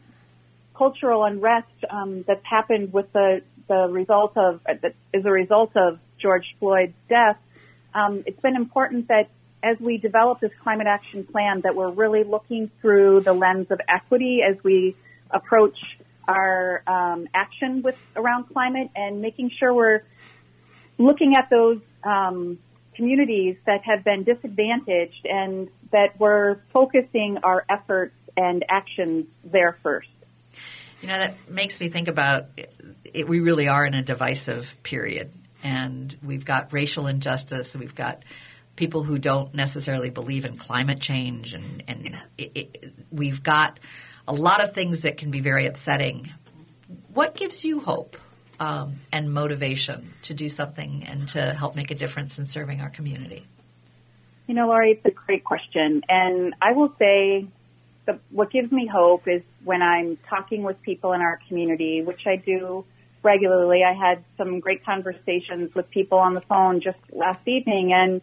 cultural 0.76 1.24
unrest 1.24 1.68
um, 1.90 2.24
that's 2.24 2.46
happened 2.46 2.94
with 2.94 3.12
the 3.14 3.42
the 3.68 3.88
result 3.90 4.38
of 4.38 4.62
that 4.66 4.94
is 5.12 5.26
a 5.26 5.32
result 5.32 5.76
of 5.76 6.00
George 6.20 6.56
Floyd's 6.60 6.94
death. 7.10 7.40
Um, 7.96 8.24
it's 8.26 8.40
been 8.40 8.56
important 8.56 9.08
that 9.08 9.30
as 9.64 9.80
we 9.80 9.98
develop 9.98 10.42
this 10.42 10.52
climate 10.62 10.88
action 10.88 11.24
plan, 11.24 11.62
that 11.62 11.76
we're 11.76 11.90
really 11.90 12.24
looking 12.24 12.70
through 12.82 13.22
the 13.22 13.34
lens 13.34 13.72
of 13.72 13.80
equity 13.88 14.42
as 14.48 14.62
we 14.64 14.96
approach 15.32 15.98
our 16.28 16.84
um, 16.86 17.28
action 17.34 17.82
with 17.82 17.98
around 18.16 18.46
climate 18.46 18.90
and 18.96 19.22
making 19.22 19.50
sure 19.50 19.74
we're 19.74 20.04
looking 20.98 21.36
at 21.36 21.50
those 21.50 21.80
um, 22.04 22.60
communities 22.94 23.58
that 23.66 23.84
have 23.84 24.04
been 24.04 24.24
disadvantaged 24.24 25.26
and 25.26 25.70
that 25.92 26.20
we're 26.20 26.56
focusing 26.72 27.40
our 27.44 27.66
efforts 27.70 28.16
and 28.36 28.64
actions 28.70 29.28
there 29.44 29.78
first. 29.82 30.10
You 31.02 31.08
know, 31.08 31.18
that 31.18 31.50
makes 31.50 31.80
me 31.80 31.90
think 31.90 32.08
about 32.08 32.46
it, 33.14 33.28
we 33.28 33.40
really 33.40 33.68
are 33.68 33.86
in 33.86 33.94
a 33.94 34.02
divisive 34.02 34.76
period. 34.84 35.32
And 35.64 36.16
we've 36.24 36.46
got 36.46 36.74
racial 36.74 37.08
injustice, 37.08 37.76
we've 37.76 37.96
got 37.96 38.24
people 38.76 39.04
who 39.04 39.20
don't 39.20 39.54
necessarily 39.54 40.10
believe 40.10 40.46
in 40.46 40.56
climate 40.56 41.00
change, 41.00 41.54
and, 41.54 41.84
and 41.88 42.18
it, 42.38 42.52
it, 42.56 42.94
we've 43.12 43.44
got 43.44 43.80
a 44.28 44.34
lot 44.34 44.64
of 44.64 44.74
things 44.74 45.04
that 45.04 45.18
can 45.18 45.32
be 45.32 45.42
very 45.42 45.66
upsetting. 45.66 46.32
What 47.14 47.36
gives 47.36 47.64
you 47.64 47.80
hope 47.80 48.18
um, 48.60 48.96
and 49.12 49.34
motivation 49.34 50.14
to 50.24 50.34
do 50.34 50.50
something 50.50 51.06
and 51.08 51.28
to 51.30 51.42
help 51.54 51.76
make 51.76 51.92
a 51.92 51.96
difference 51.96 52.40
in 52.40 52.46
serving 52.46 52.82
our 52.82 52.90
community? 52.90 53.46
You 54.48 54.56
know, 54.56 54.68
Lori, 54.68 54.92
it's 54.92 55.06
a 55.06 55.12
great 55.12 55.44
question. 55.44 56.04
And 56.10 56.54
I 56.62 56.72
will 56.74 56.94
say 56.98 57.48
the, 58.06 58.20
what 58.30 58.52
gives 58.52 58.72
me 58.72 58.88
hope 58.88 59.28
is 59.28 59.44
when 59.64 59.82
I'm 59.82 60.18
talking 60.28 60.64
with 60.64 60.82
people 60.82 61.14
in 61.14 61.22
our 61.22 61.40
community, 61.48 62.02
which 62.02 62.28
I 62.28 62.36
do 62.36 62.86
regularly. 63.22 63.84
I 63.84 63.94
had 63.94 64.24
some 64.38 64.60
great 64.60 64.84
conversations 64.84 65.74
with 65.74 65.90
people 65.90 66.20
on 66.20 66.34
the 66.34 66.42
phone 66.42 66.82
just 66.82 67.00
last 67.12 67.48
evening. 67.48 67.94
And 67.94 68.22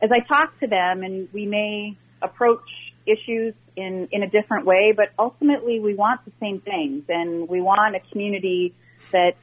as 0.00 0.10
I 0.12 0.20
talk 0.20 0.58
to 0.60 0.66
them, 0.66 1.02
and 1.02 1.28
we 1.32 1.46
may 1.46 1.96
approach 2.22 2.92
issues 3.06 3.54
in, 3.76 4.08
in 4.12 4.22
a 4.22 4.28
different 4.28 4.66
way, 4.66 4.92
but 4.96 5.10
ultimately 5.18 5.80
we 5.80 5.94
want 5.94 6.24
the 6.24 6.32
same 6.40 6.60
things. 6.60 7.04
And 7.08 7.48
we 7.48 7.60
want 7.60 7.96
a 7.96 8.00
community 8.00 8.74
that's 9.10 9.38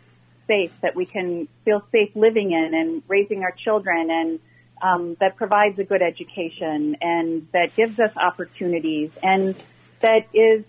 safe, 0.47 0.71
that 0.81 0.95
we 0.95 1.05
can 1.05 1.47
feel 1.63 1.83
safe 1.91 2.15
living 2.15 2.51
in 2.51 2.73
and 2.73 3.03
raising 3.07 3.43
our 3.43 3.51
children 3.51 4.09
and 4.11 4.39
um, 4.81 5.15
that 5.19 5.35
provides 5.35 5.79
a 5.79 5.83
good 5.83 6.01
education 6.01 6.97
and 7.01 7.47
that 7.53 7.75
gives 7.75 7.99
us 7.99 8.15
opportunities 8.17 9.09
and 9.23 9.55
that 10.01 10.27
is 10.33 10.65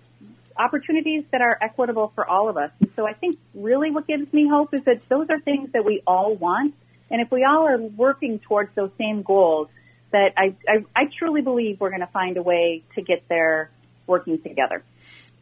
opportunities 0.57 1.25
that 1.33 1.43
are 1.43 1.59
equitable 1.61 2.09
for 2.15 2.27
all 2.27 2.49
of 2.49 2.57
us. 2.57 2.71
And 2.81 2.91
so 2.97 3.07
I 3.07 3.13
think 3.13 3.39
really 3.55 3.91
what 3.91 4.07
gives 4.07 4.33
me 4.33 4.49
hope 4.49 4.73
is 4.73 4.85
that 4.85 5.07
those 5.09 5.29
are 5.29 5.39
things 5.39 5.73
that 5.73 5.85
we 5.85 6.03
all 6.07 6.35
want. 6.35 6.75
And 7.11 7.21
if 7.21 7.31
we 7.31 7.45
all 7.45 7.69
are 7.69 7.79
working 7.79 8.39
towards 8.39 8.75
those 8.75 8.91
same 8.97 9.23
goals, 9.23 9.69
that 10.11 10.33
I, 10.37 10.55
I, 10.69 10.85
I 10.95 11.07
truly 11.07 11.41
believe 11.43 11.81
we're 11.81 11.91
going 11.91 12.01
to 12.01 12.07
find 12.07 12.37
a 12.37 12.43
way 12.43 12.83
to 12.95 13.03
get 13.03 13.27
there 13.29 13.71
working 14.07 14.41
together. 14.41 14.85